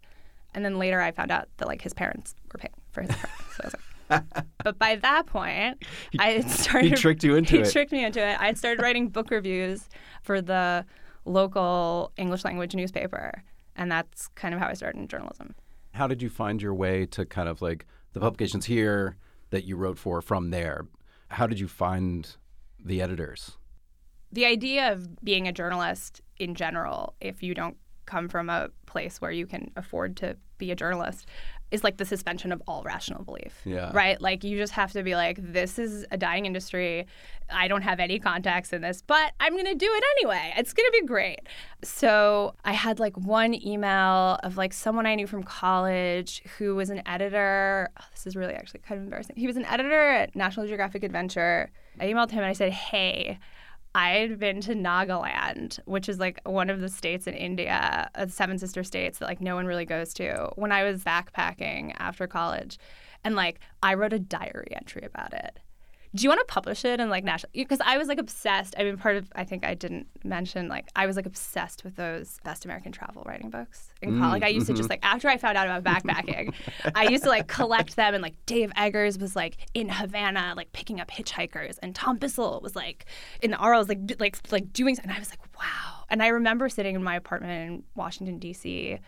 And 0.54 0.64
then 0.64 0.78
later 0.78 1.00
I 1.00 1.10
found 1.12 1.30
out 1.30 1.48
that 1.58 1.68
like 1.68 1.82
his 1.82 1.94
parents 1.94 2.34
were 2.52 2.58
paying 2.58 2.74
for 2.90 3.02
his 3.02 3.14
So 3.14 3.28
I 3.62 3.66
was 3.66 3.74
like, 3.74 3.82
but 4.64 4.78
by 4.78 4.96
that 4.96 5.26
point, 5.26 5.82
I 6.18 6.30
had 6.30 6.50
started. 6.50 6.90
He 6.90 6.96
tricked 6.96 7.24
you 7.24 7.36
into 7.36 7.56
he 7.56 7.62
it. 7.62 7.66
He 7.66 7.72
tricked 7.72 7.92
me 7.92 8.04
into 8.04 8.20
it. 8.20 8.40
I 8.40 8.46
had 8.46 8.58
started 8.58 8.82
writing 8.82 9.08
book 9.08 9.30
reviews 9.30 9.88
for 10.22 10.40
the 10.40 10.84
local 11.24 12.12
English 12.16 12.44
language 12.44 12.74
newspaper, 12.74 13.42
and 13.76 13.90
that's 13.90 14.28
kind 14.28 14.54
of 14.54 14.60
how 14.60 14.68
I 14.68 14.74
started 14.74 14.98
in 15.00 15.08
journalism. 15.08 15.54
How 15.92 16.06
did 16.06 16.22
you 16.22 16.28
find 16.28 16.60
your 16.60 16.74
way 16.74 17.06
to 17.06 17.24
kind 17.24 17.48
of 17.48 17.62
like 17.62 17.86
the 18.12 18.20
publications 18.20 18.66
here 18.66 19.16
that 19.50 19.64
you 19.64 19.76
wrote 19.76 19.98
for 19.98 20.20
from 20.20 20.50
there? 20.50 20.86
How 21.32 21.46
did 21.46 21.58
you 21.58 21.68
find 21.68 22.36
the 22.78 23.00
editors? 23.00 23.56
The 24.30 24.46
idea 24.46 24.92
of 24.92 25.22
being 25.24 25.48
a 25.48 25.52
journalist 25.52 26.20
in 26.38 26.54
general, 26.54 27.14
if 27.20 27.42
you 27.42 27.54
don't 27.54 27.76
come 28.12 28.28
from 28.28 28.50
a 28.50 28.68
place 28.84 29.22
where 29.22 29.30
you 29.30 29.46
can 29.46 29.70
afford 29.74 30.18
to 30.18 30.36
be 30.58 30.70
a 30.70 30.76
journalist 30.76 31.26
is 31.70 31.82
like 31.82 31.96
the 31.96 32.04
suspension 32.04 32.52
of 32.52 32.60
all 32.68 32.82
rational 32.82 33.24
belief. 33.24 33.58
Yeah. 33.64 33.90
Right? 33.94 34.20
Like 34.20 34.44
you 34.44 34.58
just 34.58 34.74
have 34.74 34.92
to 34.92 35.02
be 35.02 35.14
like, 35.14 35.38
this 35.40 35.78
is 35.78 36.04
a 36.10 36.18
dying 36.18 36.44
industry. 36.44 37.06
I 37.48 37.68
don't 37.68 37.80
have 37.80 37.98
any 37.98 38.18
contacts 38.18 38.74
in 38.74 38.82
this, 38.82 39.02
but 39.06 39.32
I'm 39.40 39.54
going 39.54 39.64
to 39.64 39.74
do 39.74 39.88
it 39.90 40.04
anyway. 40.18 40.52
It's 40.58 40.74
going 40.74 40.86
to 40.86 40.98
be 41.00 41.06
great. 41.06 41.40
So 41.82 42.54
I 42.66 42.74
had 42.74 43.00
like 43.00 43.16
one 43.16 43.54
email 43.54 44.38
of 44.42 44.58
like 44.58 44.74
someone 44.74 45.06
I 45.06 45.14
knew 45.14 45.26
from 45.26 45.42
college 45.42 46.42
who 46.58 46.74
was 46.74 46.90
an 46.90 47.00
editor. 47.06 47.88
Oh, 47.98 48.04
this 48.12 48.26
is 48.26 48.36
really 48.36 48.52
actually 48.52 48.80
kind 48.80 48.98
of 48.98 49.04
embarrassing. 49.04 49.36
He 49.36 49.46
was 49.46 49.56
an 49.56 49.64
editor 49.64 50.10
at 50.10 50.36
National 50.36 50.66
Geographic 50.66 51.02
Adventure. 51.02 51.70
I 51.98 52.04
emailed 52.04 52.30
him 52.30 52.40
and 52.40 52.48
I 52.48 52.52
said, 52.52 52.72
hey, 52.72 53.38
I'd 53.94 54.38
been 54.38 54.60
to 54.62 54.74
Nagaland, 54.74 55.78
which 55.84 56.08
is 56.08 56.18
like 56.18 56.40
one 56.44 56.70
of 56.70 56.80
the 56.80 56.88
states 56.88 57.26
in 57.26 57.34
India, 57.34 58.10
uh, 58.14 58.26
seven 58.26 58.58
sister 58.58 58.82
states 58.82 59.18
that 59.18 59.26
like 59.26 59.40
no 59.40 59.54
one 59.54 59.66
really 59.66 59.84
goes 59.84 60.14
to. 60.14 60.50
When 60.56 60.72
I 60.72 60.84
was 60.84 61.04
backpacking 61.04 61.94
after 61.98 62.26
college, 62.26 62.78
and 63.22 63.36
like 63.36 63.60
I 63.82 63.94
wrote 63.94 64.12
a 64.12 64.18
diary 64.18 64.72
entry 64.74 65.02
about 65.04 65.34
it 65.34 65.58
do 66.14 66.22
you 66.22 66.28
want 66.28 66.40
to 66.40 66.46
publish 66.46 66.84
it 66.84 67.00
in 67.00 67.08
like 67.08 67.24
national 67.24 67.50
because 67.54 67.80
i 67.84 67.96
was 67.96 68.08
like 68.08 68.18
obsessed 68.18 68.74
i 68.78 68.84
mean 68.84 68.96
part 68.96 69.16
of 69.16 69.30
i 69.34 69.44
think 69.44 69.64
i 69.64 69.74
didn't 69.74 70.06
mention 70.24 70.68
like 70.68 70.88
i 70.94 71.06
was 71.06 71.16
like 71.16 71.26
obsessed 71.26 71.84
with 71.84 71.96
those 71.96 72.38
best 72.44 72.64
american 72.64 72.92
travel 72.92 73.22
writing 73.26 73.50
books 73.50 73.88
in 74.02 74.12
mm, 74.12 74.18
college. 74.18 74.42
Like 74.42 74.44
i 74.44 74.48
used 74.48 74.66
to 74.66 74.72
mm-hmm. 74.72 74.78
just 74.78 74.90
like 74.90 75.00
after 75.02 75.28
i 75.28 75.36
found 75.36 75.56
out 75.56 75.66
about 75.66 75.84
backpacking 75.84 76.54
i 76.94 77.04
used 77.04 77.24
to 77.24 77.30
like 77.30 77.48
collect 77.48 77.96
them 77.96 78.14
and 78.14 78.22
like 78.22 78.34
dave 78.46 78.72
eggers 78.76 79.18
was 79.18 79.34
like 79.34 79.56
in 79.74 79.88
havana 79.88 80.54
like 80.56 80.72
picking 80.72 81.00
up 81.00 81.10
hitchhikers 81.10 81.78
and 81.82 81.94
tom 81.94 82.18
bissell 82.18 82.60
was 82.62 82.76
like 82.76 83.06
in 83.40 83.50
the 83.50 83.58
Urals 83.60 83.88
like 83.88 83.98
like 84.18 84.38
like 84.50 84.72
doing 84.72 84.96
and 85.02 85.10
i 85.12 85.18
was 85.18 85.30
like 85.30 85.40
wow. 85.58 86.04
And 86.10 86.22
i 86.22 86.28
remember 86.28 86.68
sitting 86.68 86.94
in 86.94 87.02
my 87.02 87.16
apartment 87.16 87.52
in 87.52 87.82
washington 87.94 88.38
d.c 88.38 88.98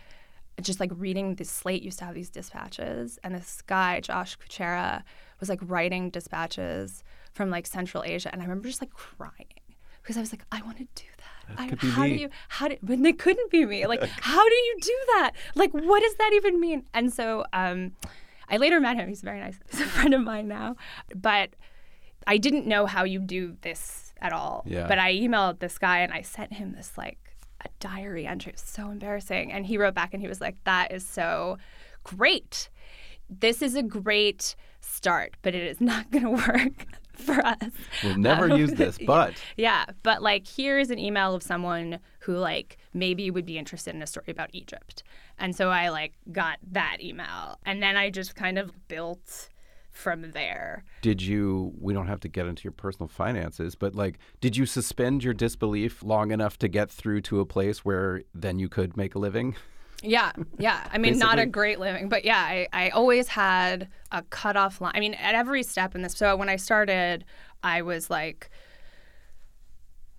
just 0.61 0.79
like 0.79 0.91
reading 0.95 1.35
the 1.35 1.43
slate 1.43 1.81
used 1.81 1.99
to 1.99 2.05
have 2.05 2.15
these 2.15 2.29
dispatches 2.29 3.19
and 3.23 3.35
this 3.35 3.61
guy 3.67 3.99
josh 3.99 4.37
kucera 4.37 5.03
was 5.39 5.49
like 5.49 5.59
writing 5.63 6.09
dispatches 6.09 7.03
from 7.35 7.49
like 7.49 7.67
Central 7.67 8.03
Asia, 8.03 8.29
and 8.31 8.41
I 8.41 8.45
remember 8.45 8.67
just 8.67 8.81
like 8.81 8.93
crying 8.93 9.59
because 10.01 10.17
I 10.17 10.21
was 10.21 10.31
like, 10.31 10.45
I 10.51 10.61
want 10.61 10.77
to 10.77 10.87
do 10.95 11.03
that. 11.17 11.57
that 11.57 11.83
I, 11.83 11.87
how 11.87 12.03
me. 12.03 12.09
do 12.09 12.15
you? 12.15 12.29
How 12.47 12.67
do? 12.69 12.77
But 12.81 12.99
it 12.99 13.19
couldn't 13.19 13.51
be 13.51 13.65
me. 13.65 13.85
Like, 13.85 14.03
how 14.21 14.47
do 14.47 14.55
you 14.55 14.77
do 14.81 14.97
that? 15.07 15.31
Like, 15.53 15.71
what 15.71 16.01
does 16.01 16.15
that 16.15 16.31
even 16.35 16.59
mean? 16.59 16.83
And 16.93 17.13
so, 17.13 17.45
um, 17.53 17.91
I 18.49 18.57
later 18.57 18.79
met 18.79 18.95
him. 18.95 19.09
He's 19.09 19.21
very 19.21 19.39
nice. 19.39 19.59
He's 19.69 19.81
a 19.81 19.85
friend 19.85 20.13
of 20.13 20.21
mine 20.21 20.47
now, 20.47 20.77
but 21.13 21.51
I 22.25 22.37
didn't 22.37 22.65
know 22.65 22.85
how 22.85 23.03
you 23.03 23.19
do 23.19 23.57
this 23.61 24.13
at 24.21 24.31
all. 24.31 24.63
Yeah. 24.65 24.87
But 24.87 24.97
I 24.97 25.13
emailed 25.13 25.59
this 25.59 25.77
guy 25.77 25.99
and 25.99 26.13
I 26.13 26.21
sent 26.21 26.53
him 26.53 26.71
this 26.71 26.93
like 26.97 27.19
a 27.65 27.69
diary 27.79 28.25
entry. 28.25 28.51
It 28.51 28.55
was 28.55 28.61
so 28.61 28.89
embarrassing. 28.89 29.51
And 29.51 29.65
he 29.65 29.77
wrote 29.77 29.93
back 29.93 30.13
and 30.13 30.21
he 30.21 30.27
was 30.27 30.41
like, 30.41 30.55
"That 30.63 30.91
is 30.91 31.05
so 31.05 31.57
great. 32.03 32.69
This 33.29 33.61
is 33.61 33.75
a 33.75 33.83
great." 33.83 34.55
start, 34.85 35.35
but 35.41 35.55
it 35.55 35.63
is 35.63 35.81
not 35.81 36.09
going 36.11 36.23
to 36.23 36.31
work 36.31 36.85
for 37.13 37.45
us. 37.45 37.71
We'll 38.03 38.17
never 38.17 38.51
um, 38.51 38.59
use 38.59 38.73
this, 38.73 38.97
but 39.05 39.33
yeah, 39.57 39.85
but 40.03 40.21
like 40.21 40.47
here's 40.47 40.89
an 40.89 40.99
email 40.99 41.33
of 41.33 41.43
someone 41.43 41.99
who 42.19 42.35
like 42.37 42.77
maybe 42.93 43.31
would 43.31 43.45
be 43.45 43.57
interested 43.57 43.95
in 43.95 44.01
a 44.01 44.07
story 44.07 44.27
about 44.29 44.49
Egypt. 44.53 45.03
And 45.37 45.55
so 45.55 45.69
I 45.69 45.89
like 45.89 46.13
got 46.31 46.59
that 46.71 46.97
email 47.01 47.59
and 47.65 47.81
then 47.81 47.97
I 47.97 48.09
just 48.09 48.35
kind 48.35 48.57
of 48.57 48.87
built 48.87 49.49
from 49.95 50.31
there. 50.31 50.83
Did 51.01 51.21
you 51.21 51.73
we 51.79 51.93
don't 51.93 52.07
have 52.07 52.19
to 52.21 52.27
get 52.27 52.45
into 52.45 52.63
your 52.63 52.71
personal 52.71 53.07
finances, 53.07 53.75
but 53.75 53.95
like 53.95 54.19
did 54.41 54.57
you 54.57 54.65
suspend 54.65 55.23
your 55.23 55.33
disbelief 55.33 56.03
long 56.03 56.31
enough 56.31 56.57
to 56.59 56.67
get 56.67 56.91
through 56.91 57.21
to 57.21 57.39
a 57.39 57.45
place 57.45 57.85
where 57.85 58.23
then 58.33 58.59
you 58.59 58.69
could 58.69 58.97
make 58.97 59.15
a 59.15 59.19
living? 59.19 59.55
Yeah, 60.03 60.33
yeah. 60.59 60.87
I 60.91 60.97
mean, 60.97 61.17
not 61.17 61.39
a 61.39 61.45
great 61.45 61.79
living, 61.79 62.09
but 62.09 62.25
yeah, 62.25 62.37
I, 62.37 62.67
I 62.73 62.89
always 62.89 63.27
had 63.27 63.87
a 64.11 64.21
cutoff 64.23 64.79
line. 64.81 64.91
I 64.93 64.99
mean, 64.99 65.15
at 65.15 65.33
every 65.35 65.63
step 65.63 65.95
in 65.95 66.03
this. 66.03 66.13
So 66.13 66.35
when 66.35 66.49
I 66.49 66.57
started, 66.57 67.25
I 67.63 67.81
was 67.81 68.09
like, 68.09 68.51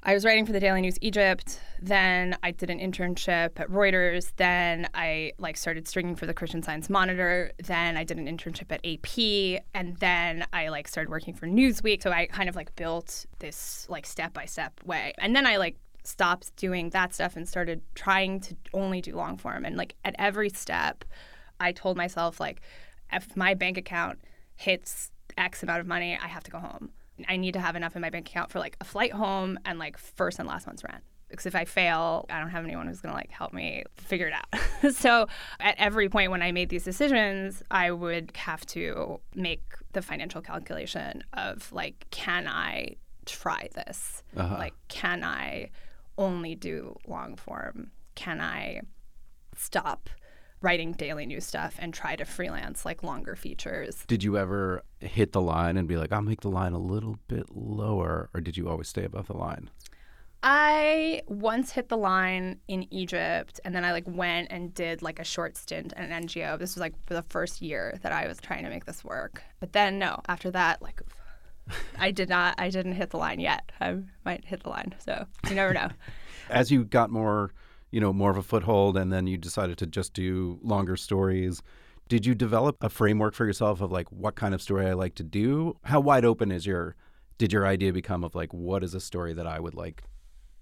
I 0.08 0.14
was 0.14 0.24
writing 0.24 0.46
for 0.46 0.52
the 0.52 0.60
Daily 0.60 0.82
News 0.82 0.98
Egypt. 1.00 1.58
Then 1.82 2.36
I 2.40 2.52
did 2.52 2.70
an 2.70 2.78
internship 2.78 3.58
at 3.58 3.68
Reuters. 3.68 4.30
Then 4.36 4.88
I 4.94 5.32
like 5.38 5.56
started 5.56 5.88
stringing 5.88 6.14
for 6.14 6.26
the 6.26 6.32
Christian 6.32 6.62
Science 6.62 6.88
Monitor. 6.88 7.50
Then 7.58 7.96
I 7.96 8.04
did 8.04 8.16
an 8.16 8.28
internship 8.28 8.70
at 8.70 8.86
AP, 8.86 9.64
and 9.74 9.96
then 9.96 10.46
I 10.52 10.68
like 10.68 10.86
started 10.86 11.10
working 11.10 11.34
for 11.34 11.48
Newsweek. 11.48 12.04
So 12.04 12.12
I 12.12 12.26
kind 12.26 12.48
of 12.48 12.54
like 12.54 12.76
built 12.76 13.26
this 13.40 13.84
like 13.88 14.06
step 14.06 14.32
by 14.32 14.44
step 14.44 14.80
way. 14.84 15.12
And 15.18 15.34
then 15.34 15.44
I 15.44 15.56
like 15.56 15.76
stopped 16.04 16.54
doing 16.54 16.90
that 16.90 17.12
stuff 17.12 17.34
and 17.34 17.48
started 17.48 17.82
trying 17.96 18.38
to 18.42 18.56
only 18.72 19.00
do 19.00 19.16
long 19.16 19.36
form. 19.36 19.64
And 19.64 19.76
like 19.76 19.96
at 20.04 20.14
every 20.20 20.50
step, 20.50 21.04
I 21.58 21.72
told 21.72 21.96
myself 21.96 22.38
like, 22.38 22.60
if 23.12 23.36
my 23.36 23.54
bank 23.54 23.76
account 23.76 24.20
hits 24.54 25.10
X 25.36 25.64
amount 25.64 25.80
of 25.80 25.88
money, 25.88 26.16
I 26.16 26.28
have 26.28 26.44
to 26.44 26.50
go 26.52 26.60
home. 26.60 26.90
I 27.28 27.36
need 27.36 27.52
to 27.52 27.60
have 27.60 27.76
enough 27.76 27.96
in 27.96 28.02
my 28.02 28.10
bank 28.10 28.28
account 28.28 28.50
for 28.50 28.58
like 28.58 28.76
a 28.80 28.84
flight 28.84 29.12
home 29.12 29.58
and 29.64 29.78
like 29.78 29.98
first 29.98 30.38
and 30.38 30.48
last 30.48 30.66
month's 30.66 30.84
rent. 30.84 31.02
Because 31.28 31.46
if 31.46 31.56
I 31.56 31.64
fail, 31.64 32.26
I 32.30 32.38
don't 32.38 32.50
have 32.50 32.64
anyone 32.64 32.86
who's 32.86 33.00
gonna 33.00 33.14
like 33.14 33.30
help 33.30 33.52
me 33.52 33.84
figure 33.96 34.28
it 34.28 34.32
out. 34.32 34.92
so 34.94 35.26
at 35.58 35.74
every 35.78 36.08
point 36.08 36.30
when 36.30 36.42
I 36.42 36.52
made 36.52 36.68
these 36.68 36.84
decisions, 36.84 37.62
I 37.70 37.90
would 37.90 38.32
have 38.36 38.64
to 38.66 39.20
make 39.34 39.62
the 39.92 40.02
financial 40.02 40.40
calculation 40.40 41.24
of 41.32 41.72
like, 41.72 42.06
can 42.10 42.46
I 42.46 42.96
try 43.24 43.68
this? 43.74 44.22
Uh-huh. 44.36 44.56
Like, 44.56 44.74
can 44.88 45.24
I 45.24 45.70
only 46.16 46.54
do 46.54 46.96
long 47.06 47.36
form? 47.36 47.90
Can 48.14 48.40
I 48.40 48.82
stop 49.56 50.08
writing 50.60 50.92
daily 50.92 51.26
news 51.26 51.44
stuff 51.44 51.76
and 51.78 51.92
try 51.92 52.16
to 52.16 52.24
freelance 52.24 52.84
like 52.84 53.02
longer 53.02 53.36
features? 53.36 54.04
Did 54.06 54.24
you 54.24 54.36
ever 54.38 54.82
hit 55.00 55.32
the 55.32 55.40
line 55.40 55.76
and 55.76 55.86
be 55.86 55.96
like, 55.96 56.12
I'll 56.12 56.22
make 56.22 56.40
the 56.40 56.50
line 56.50 56.72
a 56.72 56.78
little 56.78 57.18
bit 57.28 57.54
lower, 57.54 58.30
or 58.34 58.40
did 58.40 58.56
you 58.56 58.68
always 58.68 58.88
stay 58.88 59.04
above 59.04 59.26
the 59.26 59.36
line? 59.36 59.70
I 60.42 61.22
once 61.26 61.72
hit 61.72 61.88
the 61.88 61.96
line 61.96 62.60
in 62.68 62.92
Egypt 62.92 63.58
and 63.64 63.74
then 63.74 63.84
I 63.84 63.92
like 63.92 64.04
went 64.06 64.52
and 64.52 64.72
did 64.72 65.02
like 65.02 65.18
a 65.18 65.24
short 65.24 65.56
stint 65.56 65.92
at 65.96 66.08
an 66.08 66.26
NGO. 66.26 66.58
This 66.58 66.74
was 66.76 66.80
like 66.80 66.94
for 67.06 67.14
the 67.14 67.22
first 67.22 67.60
year 67.60 67.98
that 68.02 68.12
I 68.12 68.28
was 68.28 68.38
trying 68.38 68.62
to 68.62 68.70
make 68.70 68.84
this 68.84 69.02
work. 69.02 69.42
But 69.58 69.72
then 69.72 69.98
no, 69.98 70.20
after 70.28 70.50
that 70.52 70.82
like 70.82 71.02
I 71.98 72.10
did 72.10 72.28
not. 72.28 72.54
I 72.58 72.70
didn't 72.70 72.92
hit 72.92 73.10
the 73.10 73.16
line 73.16 73.40
yet. 73.40 73.70
I 73.80 73.98
might 74.24 74.44
hit 74.44 74.62
the 74.62 74.68
line, 74.68 74.94
so 75.04 75.26
you 75.48 75.54
never 75.54 75.72
know. 75.72 75.88
As 76.50 76.70
you 76.70 76.84
got 76.84 77.10
more, 77.10 77.52
you 77.90 78.00
know, 78.00 78.12
more 78.12 78.30
of 78.30 78.36
a 78.36 78.42
foothold, 78.42 78.96
and 78.96 79.12
then 79.12 79.26
you 79.26 79.36
decided 79.36 79.78
to 79.78 79.86
just 79.86 80.12
do 80.12 80.58
longer 80.62 80.96
stories. 80.96 81.62
Did 82.08 82.24
you 82.24 82.34
develop 82.34 82.76
a 82.80 82.88
framework 82.88 83.34
for 83.34 83.46
yourself 83.46 83.80
of 83.80 83.90
like 83.90 84.10
what 84.12 84.36
kind 84.36 84.54
of 84.54 84.62
story 84.62 84.86
I 84.86 84.92
like 84.92 85.14
to 85.16 85.24
do? 85.24 85.76
How 85.84 86.00
wide 86.00 86.24
open 86.24 86.52
is 86.52 86.66
your? 86.66 86.96
Did 87.38 87.52
your 87.52 87.66
idea 87.66 87.92
become 87.92 88.24
of 88.24 88.34
like 88.34 88.54
what 88.54 88.82
is 88.82 88.94
a 88.94 89.00
story 89.00 89.34
that 89.34 89.46
I 89.46 89.60
would 89.60 89.74
like 89.74 90.04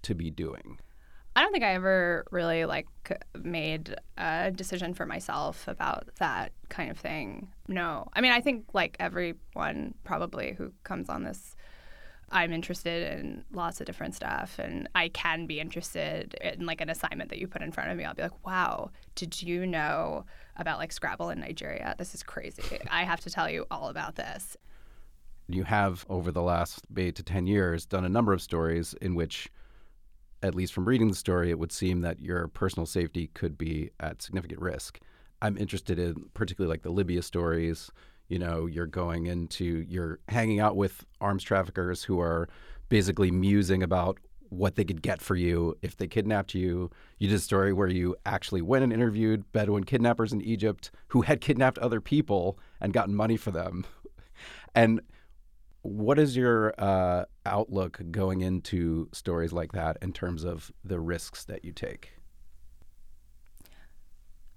to 0.03 0.15
be 0.15 0.29
doing? 0.29 0.79
I 1.35 1.41
don't 1.41 1.51
think 1.51 1.65
I 1.65 1.73
ever 1.73 2.25
really 2.31 2.63
like 2.65 2.87
made 3.37 3.95
a 4.17 4.51
decision 4.51 4.93
for 4.93 5.05
myself 5.05 5.67
about 5.67 6.07
that 6.19 6.53
kind 6.69 6.89
of 6.89 6.97
thing. 6.97 7.49
No. 7.67 8.07
I 8.13 8.21
mean, 8.21 8.31
I 8.31 8.39
think 8.39 8.65
like 8.73 8.95
everyone 8.99 9.95
probably 10.05 10.53
who 10.57 10.71
comes 10.83 11.09
on 11.09 11.23
this 11.23 11.55
I'm 12.31 12.51
interested 12.51 13.19
in 13.19 13.45
lots 13.51 13.79
of 13.79 13.85
different 13.85 14.15
stuff 14.15 14.57
and 14.59 14.89
I 14.95 15.09
can 15.09 15.45
be 15.45 15.59
interested 15.59 16.33
in 16.35 16.65
like 16.65 16.81
an 16.81 16.89
assignment 16.89 17.29
that 17.29 17.39
you 17.39 17.47
put 17.47 17.61
in 17.61 17.71
front 17.71 17.91
of 17.91 17.97
me. 17.97 18.03
I'll 18.03 18.15
be 18.15 18.23
like, 18.23 18.45
"Wow, 18.45 18.91
did 19.13 19.41
you 19.41 19.65
know 19.65 20.25
about 20.57 20.79
like 20.79 20.91
Scrabble 20.91 21.29
in 21.29 21.39
Nigeria? 21.39 21.95
This 21.97 22.15
is 22.15 22.23
crazy. 22.23 22.79
I 22.89 23.03
have 23.03 23.21
to 23.21 23.29
tell 23.29 23.49
you 23.49 23.65
all 23.69 23.89
about 23.89 24.15
this." 24.15 24.57
You 25.47 25.63
have 25.63 26.05
over 26.09 26.31
the 26.31 26.41
last 26.41 26.85
8 26.97 27.15
to 27.15 27.23
10 27.23 27.45
years 27.45 27.85
done 27.85 28.03
a 28.03 28.09
number 28.09 28.33
of 28.33 28.41
stories 28.41 28.95
in 28.99 29.13
which 29.13 29.49
at 30.41 30.55
least 30.55 30.73
from 30.73 30.85
reading 30.85 31.07
the 31.07 31.15
story, 31.15 31.49
it 31.49 31.57
would 31.57 31.71
seem 31.71 32.01
that 32.01 32.19
your 32.19 32.47
personal 32.47 32.85
safety 32.85 33.27
could 33.33 33.57
be 33.57 33.89
at 33.99 34.21
significant 34.21 34.61
risk. 34.61 34.99
I'm 35.41 35.57
interested 35.57 35.97
in 35.97 36.29
particularly 36.33 36.71
like 36.71 36.83
the 36.83 36.91
Libya 36.91 37.21
stories. 37.21 37.91
You 38.27 38.39
know, 38.39 38.65
you're 38.65 38.87
going 38.87 39.27
into, 39.27 39.85
you're 39.87 40.19
hanging 40.27 40.59
out 40.59 40.75
with 40.75 41.05
arms 41.21 41.43
traffickers 41.43 42.03
who 42.03 42.19
are 42.19 42.49
basically 42.89 43.31
musing 43.31 43.83
about 43.83 44.19
what 44.49 44.75
they 44.75 44.83
could 44.83 45.01
get 45.01 45.21
for 45.21 45.35
you 45.35 45.75
if 45.81 45.97
they 45.97 46.07
kidnapped 46.07 46.53
you. 46.53 46.89
You 47.19 47.27
did 47.27 47.35
a 47.35 47.39
story 47.39 47.73
where 47.73 47.87
you 47.87 48.15
actually 48.25 48.61
went 48.61 48.83
and 48.83 48.93
interviewed 48.93 49.51
Bedouin 49.51 49.83
kidnappers 49.83 50.33
in 50.33 50.41
Egypt 50.41 50.91
who 51.09 51.21
had 51.21 51.41
kidnapped 51.41 51.77
other 51.79 52.01
people 52.01 52.59
and 52.79 52.93
gotten 52.93 53.15
money 53.15 53.37
for 53.37 53.51
them. 53.51 53.85
And 54.77 54.99
what 55.83 56.19
is 56.19 56.35
your 56.35 56.73
uh, 56.77 57.23
outlook 57.45 58.01
going 58.11 58.41
into 58.41 59.07
stories 59.13 59.53
like 59.53 59.71
that 59.71 59.97
in 60.01 60.11
terms 60.11 60.43
of 60.43 60.71
the 60.83 60.99
risks 60.99 61.45
that 61.45 61.63
you 61.63 61.71
take? 61.71 62.11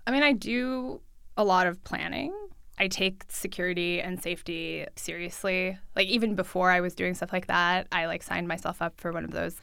I 0.06 0.10
mean, 0.10 0.22
I 0.22 0.32
do 0.32 1.00
a 1.36 1.44
lot 1.44 1.66
of 1.66 1.84
planning. 1.84 2.34
I 2.78 2.88
take 2.88 3.24
security 3.28 4.00
and 4.00 4.22
safety 4.22 4.86
seriously. 4.96 5.78
Like 5.96 6.08
even 6.08 6.34
before 6.34 6.70
I 6.70 6.80
was 6.80 6.94
doing 6.94 7.14
stuff 7.14 7.32
like 7.32 7.46
that, 7.46 7.86
I 7.92 8.06
like 8.06 8.22
signed 8.22 8.48
myself 8.48 8.80
up 8.80 9.00
for 9.00 9.12
one 9.12 9.24
of 9.24 9.30
those 9.32 9.60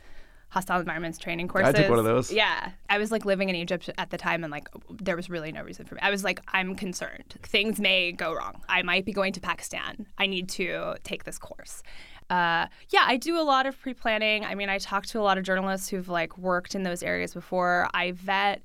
hostile 0.49 0.79
environments 0.79 1.17
training 1.17 1.47
courses. 1.47 1.75
I 1.75 1.81
took 1.81 1.89
one 1.89 1.99
of 1.99 2.05
those. 2.05 2.31
Yeah. 2.31 2.71
I 2.89 2.97
was 2.97 3.11
like 3.11 3.25
living 3.25 3.49
in 3.49 3.55
Egypt 3.55 3.89
at 3.97 4.09
the 4.09 4.17
time 4.17 4.43
and 4.43 4.51
like 4.51 4.67
there 4.89 5.15
was 5.15 5.29
really 5.29 5.51
no 5.51 5.63
reason 5.63 5.85
for 5.85 5.95
me. 5.95 6.01
I 6.01 6.09
was 6.09 6.23
like, 6.23 6.39
I'm 6.53 6.75
concerned. 6.75 7.35
Things 7.43 7.79
may 7.79 8.11
go 8.11 8.33
wrong. 8.33 8.61
I 8.69 8.81
might 8.83 9.05
be 9.05 9.11
going 9.11 9.33
to 9.33 9.41
Pakistan. 9.41 10.07
I 10.17 10.27
need 10.27 10.47
to 10.49 10.95
take 11.03 11.25
this 11.25 11.37
course. 11.37 11.83
Uh, 12.29 12.67
yeah, 12.89 13.03
I 13.05 13.17
do 13.17 13.37
a 13.39 13.43
lot 13.43 13.65
of 13.65 13.79
pre-planning. 13.79 14.45
I 14.45 14.55
mean, 14.55 14.69
I 14.69 14.77
talk 14.77 15.05
to 15.07 15.19
a 15.19 15.23
lot 15.23 15.37
of 15.37 15.43
journalists 15.43 15.89
who've 15.89 16.09
like 16.09 16.37
worked 16.37 16.73
in 16.73 16.83
those 16.83 17.03
areas 17.03 17.33
before. 17.33 17.89
I 17.93 18.11
vet 18.13 18.61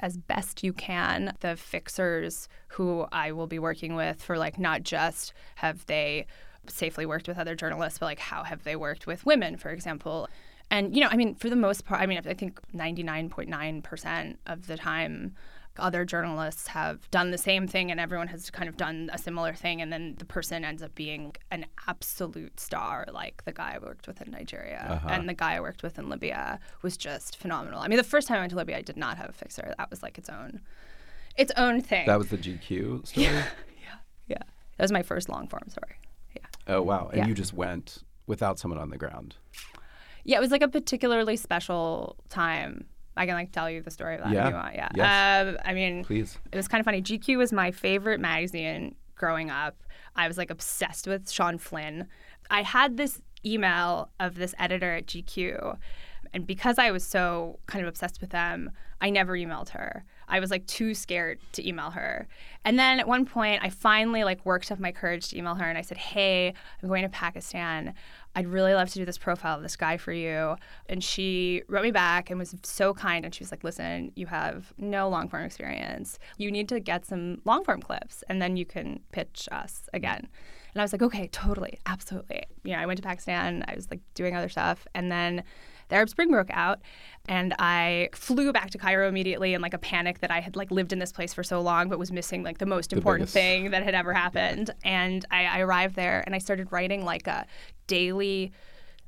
as 0.00 0.16
best 0.16 0.62
you 0.62 0.72
can 0.72 1.34
the 1.40 1.56
fixers 1.56 2.48
who 2.68 3.06
I 3.12 3.32
will 3.32 3.46
be 3.46 3.58
working 3.58 3.94
with 3.94 4.22
for 4.22 4.38
like 4.38 4.58
not 4.58 4.82
just 4.82 5.32
have 5.56 5.86
they 5.86 6.26
safely 6.66 7.06
worked 7.06 7.28
with 7.28 7.38
other 7.38 7.54
journalists, 7.54 7.98
but 7.98 8.06
like 8.06 8.18
how 8.18 8.42
have 8.44 8.64
they 8.64 8.76
worked 8.76 9.06
with 9.06 9.26
women, 9.26 9.56
for 9.56 9.70
example. 9.70 10.28
And 10.70 10.94
you 10.94 11.02
know, 11.02 11.08
I 11.10 11.16
mean, 11.16 11.34
for 11.34 11.50
the 11.50 11.56
most 11.56 11.84
part, 11.84 12.00
I 12.00 12.06
mean, 12.06 12.20
I 12.24 12.34
think 12.34 12.60
99.9% 12.72 14.36
of 14.46 14.66
the 14.66 14.76
time 14.76 15.34
other 15.78 16.04
journalists 16.04 16.68
have 16.68 17.10
done 17.10 17.30
the 17.30 17.38
same 17.38 17.66
thing 17.66 17.90
and 17.90 17.98
everyone 17.98 18.28
has 18.28 18.50
kind 18.50 18.68
of 18.68 18.76
done 18.76 19.10
a 19.12 19.18
similar 19.18 19.52
thing 19.52 19.80
and 19.82 19.92
then 19.92 20.14
the 20.18 20.24
person 20.24 20.64
ends 20.64 20.82
up 20.82 20.94
being 20.94 21.34
an 21.50 21.66
absolute 21.88 22.60
star 22.60 23.06
like 23.12 23.44
the 23.44 23.52
guy 23.52 23.74
I 23.74 23.78
worked 23.84 24.06
with 24.06 24.20
in 24.22 24.30
Nigeria 24.30 24.86
Uh-huh. 24.88 25.08
and 25.10 25.28
the 25.28 25.34
guy 25.34 25.54
I 25.54 25.60
worked 25.60 25.82
with 25.82 25.98
in 25.98 26.08
Libya 26.08 26.60
was 26.82 26.96
just 26.96 27.36
phenomenal. 27.36 27.80
I 27.80 27.88
mean 27.88 27.96
the 27.96 28.04
first 28.04 28.28
time 28.28 28.36
I 28.36 28.40
went 28.40 28.50
to 28.50 28.56
Libya 28.56 28.76
I 28.78 28.82
did 28.82 28.96
not 28.96 29.16
have 29.16 29.28
a 29.30 29.32
fixer. 29.32 29.74
That 29.78 29.90
was 29.90 30.02
like 30.02 30.16
its 30.18 30.28
own 30.28 30.60
its 31.36 31.50
own 31.56 31.80
thing. 31.80 32.06
That 32.06 32.18
was 32.18 32.28
the 32.28 32.38
GQ 32.38 33.06
story. 33.08 33.26
yeah. 33.26 33.44
Yeah. 34.28 34.38
That 34.76 34.84
was 34.84 34.92
my 34.92 35.02
first 35.02 35.28
long 35.28 35.48
form 35.48 35.64
story. 35.68 35.96
Yeah. 36.36 36.46
Oh 36.68 36.82
wow! 36.82 37.08
And 37.08 37.18
Yeah. 37.18 37.26
you 37.26 37.34
just 37.34 37.52
went 37.52 38.04
without 38.26 38.58
someone 38.58 38.78
on 38.80 38.90
the 38.90 38.96
ground. 38.98 39.34
Yeah, 40.24 40.38
it 40.38 40.40
was 40.40 40.50
like 40.50 40.62
a 40.62 40.68
particularly 40.68 41.36
special 41.36 42.16
time. 42.28 42.86
I 43.16 43.26
can 43.26 43.34
like 43.34 43.52
tell 43.52 43.70
you 43.70 43.80
the 43.82 43.90
story 43.90 44.16
of 44.16 44.22
that 44.24 44.32
Yeah. 44.32 44.44
if 44.46 44.50
you 44.50 44.54
want. 44.56 44.74
Yeah. 44.74 44.88
Yes. 44.94 45.46
Um, 45.48 45.58
I 45.64 45.74
mean, 45.74 46.04
Please. 46.04 46.38
it 46.52 46.56
was 46.56 46.68
kind 46.68 46.80
of 46.80 46.84
funny. 46.84 47.00
GQ 47.02 47.36
was 47.38 47.52
my 47.52 47.70
favorite 47.70 48.20
magazine 48.20 48.94
growing 49.14 49.50
up. 49.50 49.76
I 50.16 50.26
was 50.28 50.36
like 50.38 50.50
obsessed 50.50 51.06
with 51.06 51.30
Sean 51.30 51.58
Flynn. 51.58 52.06
I 52.50 52.62
had 52.62 52.96
this 52.96 53.20
email 53.46 54.10
of 54.20 54.34
this 54.36 54.54
editor 54.58 54.94
at 54.96 55.06
GQ, 55.06 55.76
and 56.32 56.46
because 56.46 56.78
I 56.78 56.90
was 56.90 57.06
so 57.06 57.58
kind 57.66 57.82
of 57.84 57.88
obsessed 57.88 58.20
with 58.20 58.30
them, 58.30 58.70
I 59.00 59.10
never 59.10 59.34
emailed 59.34 59.70
her. 59.70 60.04
I 60.28 60.40
was 60.40 60.50
like 60.50 60.66
too 60.66 60.94
scared 60.94 61.38
to 61.52 61.66
email 61.66 61.90
her. 61.90 62.26
And 62.64 62.78
then 62.78 62.98
at 62.98 63.06
one 63.06 63.26
point, 63.26 63.62
I 63.62 63.68
finally 63.68 64.24
like 64.24 64.44
worked 64.44 64.72
up 64.72 64.78
my 64.78 64.92
courage 64.92 65.28
to 65.28 65.38
email 65.38 65.54
her, 65.54 65.68
and 65.68 65.76
I 65.76 65.82
said, 65.82 65.98
"Hey, 65.98 66.54
I'm 66.82 66.88
going 66.88 67.02
to 67.02 67.08
Pakistan. 67.08 67.94
I'd 68.36 68.46
really 68.46 68.74
love 68.74 68.88
to 68.90 68.98
do 68.98 69.04
this 69.04 69.18
profile 69.18 69.56
of 69.56 69.62
this 69.62 69.76
guy 69.76 69.96
for 69.96 70.12
you." 70.12 70.56
And 70.88 71.04
she 71.04 71.62
wrote 71.68 71.82
me 71.82 71.90
back 71.90 72.30
and 72.30 72.38
was 72.38 72.54
so 72.62 72.94
kind, 72.94 73.24
and 73.24 73.34
she 73.34 73.44
was 73.44 73.50
like, 73.50 73.64
"Listen, 73.64 74.12
you 74.16 74.26
have 74.26 74.72
no 74.78 75.08
long 75.08 75.28
form 75.28 75.44
experience. 75.44 76.18
You 76.38 76.50
need 76.50 76.68
to 76.70 76.80
get 76.80 77.04
some 77.04 77.40
long 77.44 77.64
form 77.64 77.82
clips, 77.82 78.24
and 78.28 78.40
then 78.40 78.56
you 78.56 78.64
can 78.64 79.00
pitch 79.12 79.48
us 79.52 79.88
again." 79.92 80.28
And 80.72 80.80
I 80.80 80.84
was 80.84 80.92
like, 80.92 81.02
"Okay, 81.02 81.28
totally, 81.28 81.78
absolutely." 81.86 82.44
You 82.64 82.72
know, 82.72 82.78
I 82.78 82.86
went 82.86 82.96
to 82.96 83.02
Pakistan. 83.02 83.64
I 83.68 83.74
was 83.74 83.90
like 83.90 84.00
doing 84.14 84.34
other 84.34 84.48
stuff, 84.48 84.86
and 84.94 85.12
then 85.12 85.44
the 85.88 85.96
Arab 85.96 86.08
Spring 86.08 86.30
broke 86.30 86.50
out, 86.50 86.80
and 87.28 87.54
I 87.58 88.10
flew 88.12 88.52
back 88.52 88.70
to 88.70 88.78
Cairo 88.78 89.08
immediately 89.08 89.54
in 89.54 89.60
like 89.60 89.74
a 89.74 89.78
panic 89.78 90.20
that 90.20 90.30
I 90.30 90.40
had 90.40 90.56
like 90.56 90.70
lived 90.70 90.92
in 90.92 90.98
this 90.98 91.12
place 91.12 91.32
for 91.34 91.42
so 91.42 91.60
long, 91.60 91.88
but 91.88 91.98
was 91.98 92.12
missing 92.12 92.42
like 92.42 92.58
the 92.58 92.66
most 92.66 92.92
important 92.92 93.22
biggest- 93.22 93.34
thing 93.34 93.70
that 93.70 93.82
had 93.82 93.94
ever 93.94 94.12
happened. 94.12 94.70
And 94.84 95.24
I, 95.30 95.44
I 95.46 95.60
arrived 95.60 95.96
there, 95.96 96.22
and 96.26 96.34
I 96.34 96.38
started 96.38 96.72
writing 96.72 97.04
like 97.04 97.26
a 97.26 97.46
daily 97.86 98.52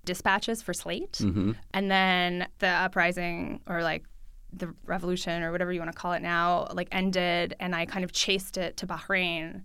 dispatches 0.05 0.63
for 0.63 0.73
Slate, 0.73 1.13
mm-hmm. 1.15 1.53
and 1.75 1.91
then 1.91 2.49
the 2.59 2.69
uprising 2.69 3.61
or 3.67 3.83
like 3.83 4.05
the 4.53 4.73
revolution 4.85 5.43
or 5.43 5.53
whatever 5.53 5.73
you 5.73 5.81
want 5.81 5.93
to 5.93 5.99
call 5.99 6.13
it 6.13 6.23
now 6.23 6.67
like 6.73 6.89
ended 6.93 7.55
and 7.61 7.75
i 7.75 7.85
kind 7.85 8.05
of 8.05 8.13
chased 8.13 8.57
it 8.57 8.77
to 8.77 8.87
bahrain 8.87 9.61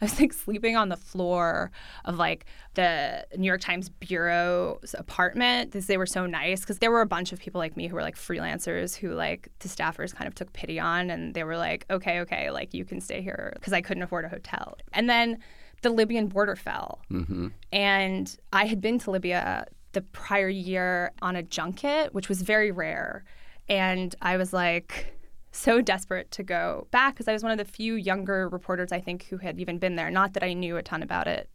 I 0.00 0.04
was 0.04 0.20
like 0.20 0.32
sleeping 0.32 0.76
on 0.76 0.90
the 0.90 0.96
floor 0.96 1.70
of 2.04 2.18
like 2.18 2.44
the 2.74 3.26
New 3.36 3.46
York 3.46 3.62
Times 3.62 3.88
bureau's 3.88 4.94
apartment 4.98 5.70
because 5.70 5.86
they 5.86 5.96
were 5.96 6.06
so 6.06 6.26
nice. 6.26 6.60
Because 6.60 6.78
there 6.78 6.90
were 6.90 7.00
a 7.00 7.06
bunch 7.06 7.32
of 7.32 7.40
people 7.40 7.58
like 7.58 7.76
me 7.76 7.86
who 7.86 7.94
were 7.94 8.02
like 8.02 8.16
freelancers 8.16 8.94
who 8.94 9.12
like 9.12 9.48
the 9.60 9.68
staffers 9.68 10.14
kind 10.14 10.28
of 10.28 10.34
took 10.34 10.52
pity 10.52 10.78
on, 10.78 11.10
and 11.10 11.34
they 11.34 11.44
were 11.44 11.56
like, 11.56 11.86
"Okay, 11.90 12.20
okay, 12.20 12.50
like 12.50 12.74
you 12.74 12.84
can 12.84 13.00
stay 13.00 13.22
here," 13.22 13.52
because 13.54 13.72
I 13.72 13.80
couldn't 13.80 14.02
afford 14.02 14.24
a 14.26 14.28
hotel. 14.28 14.76
And 14.92 15.08
then 15.08 15.38
the 15.82 15.90
Libyan 15.90 16.26
border 16.26 16.56
fell, 16.56 17.00
mm-hmm. 17.10 17.48
and 17.72 18.36
I 18.52 18.66
had 18.66 18.80
been 18.80 18.98
to 19.00 19.10
Libya 19.10 19.66
the 19.92 20.02
prior 20.02 20.48
year 20.48 21.12
on 21.22 21.36
a 21.36 21.42
junket, 21.42 22.12
which 22.12 22.28
was 22.28 22.42
very 22.42 22.70
rare, 22.70 23.24
and 23.68 24.14
I 24.20 24.36
was 24.36 24.52
like 24.52 25.15
so 25.56 25.80
desperate 25.80 26.30
to 26.32 26.42
go 26.42 26.86
back 26.90 27.14
because 27.14 27.28
I 27.28 27.32
was 27.32 27.42
one 27.42 27.52
of 27.52 27.58
the 27.58 27.64
few 27.64 27.94
younger 27.94 28.48
reporters 28.48 28.92
I 28.92 29.00
think 29.00 29.24
who 29.24 29.38
had 29.38 29.58
even 29.60 29.78
been 29.78 29.96
there. 29.96 30.10
Not 30.10 30.34
that 30.34 30.42
I 30.42 30.52
knew 30.52 30.76
a 30.76 30.82
ton 30.82 31.02
about 31.02 31.26
it. 31.26 31.48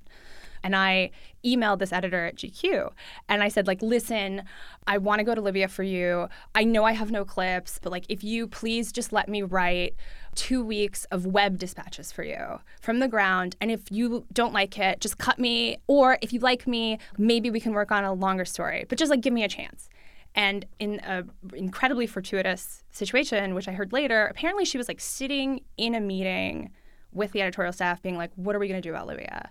And 0.64 0.76
I 0.76 1.12
emailed 1.44 1.80
this 1.80 1.92
editor 1.92 2.26
at 2.28 2.36
GQ 2.36 2.92
and 3.28 3.42
I 3.42 3.48
said, 3.48 3.66
like, 3.66 3.82
listen, 3.82 4.44
I 4.86 5.00
want 5.00 5.20
to 5.20 5.24
go 5.24 5.34
to 5.34 5.42
Libya 5.42 5.68
for 5.68 5.84
you. 5.84 6.28
I 6.54 6.64
know 6.64 6.84
I 6.84 6.92
have 6.92 7.10
no 7.10 7.26
clips, 7.26 7.80
but 7.82 7.92
like, 7.92 8.06
if 8.10 8.24
you 8.24 8.48
please 8.48 8.92
just 8.92 9.12
let 9.12 9.28
me 9.28 9.42
write 9.42 9.96
two 10.36 10.64
weeks 10.64 11.06
of 11.06 11.26
web 11.26 11.58
dispatches 11.58 12.12
for 12.12 12.24
you 12.24 12.60
from 12.80 13.00
the 13.00 13.08
ground. 13.08 13.56
And 13.60 13.72
if 13.72 13.92
you 13.92 14.26
don't 14.32 14.54
like 14.54 14.78
it, 14.78 15.02
just 15.02 15.18
cut 15.18 15.40
me. 15.40 15.78
Or 15.88 16.18
if 16.22 16.32
you 16.32 16.40
like 16.40 16.68
me, 16.68 17.00
maybe 17.18 17.50
we 17.50 17.60
can 17.60 17.74
work 17.74 17.92
on 17.92 18.04
a 18.04 18.14
longer 18.14 18.46
story, 18.46 18.86
but 18.88 18.98
just 18.98 19.10
like 19.10 19.22
give 19.22 19.34
me 19.34 19.44
a 19.44 19.50
chance. 19.50 19.90
And 20.36 20.66
in 20.80 21.00
an 21.02 21.30
incredibly 21.54 22.08
fortuitous 22.08 22.84
situation, 22.92 23.54
which 23.54 23.68
I 23.68 23.74
heard 23.74 23.92
later, 23.92 24.28
apparently 24.28 24.66
she 24.66 24.78
was 24.78 24.88
like 24.88 25.02
sitting 25.02 25.62
in 25.78 25.94
a 25.94 26.00
meeting 26.00 26.72
with 27.12 27.34
the 27.34 27.42
editorial 27.42 27.74
staff, 27.74 28.02
being 28.02 28.18
like, 28.18 28.32
"What 28.36 28.56
are 28.56 28.60
we 28.60 28.68
going 28.68 28.82
to 28.82 28.88
do 28.88 28.94
about 28.94 29.08
Libya?" 29.08 29.50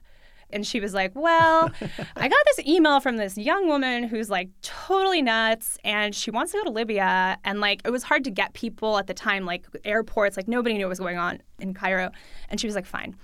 And 0.52 0.66
she 0.66 0.80
was 0.80 0.94
like, 0.94 1.12
"Well, 1.14 1.70
I 2.16 2.28
got 2.28 2.38
this 2.56 2.66
email 2.66 3.00
from 3.00 3.18
this 3.18 3.36
young 3.36 3.68
woman 3.68 4.04
who's 4.04 4.30
like 4.30 4.48
totally 4.62 5.20
nuts, 5.20 5.76
and 5.84 6.14
she 6.14 6.30
wants 6.30 6.52
to 6.52 6.58
go 6.58 6.64
to 6.64 6.70
Libya. 6.70 7.36
And 7.44 7.60
like, 7.60 7.82
it 7.84 7.90
was 7.90 8.02
hard 8.02 8.24
to 8.24 8.30
get 8.30 8.54
people 8.54 8.98
at 8.98 9.06
the 9.06 9.14
time, 9.14 9.44
like 9.44 9.66
airports, 9.84 10.38
like 10.38 10.48
nobody 10.48 10.78
knew 10.78 10.86
what 10.86 10.90
was 10.90 10.98
going 11.00 11.18
on 11.18 11.42
in 11.58 11.74
Cairo. 11.74 12.10
And 12.48 12.58
she 12.58 12.66
was 12.66 12.74
like, 12.74 12.86
"Fine." 12.86 13.16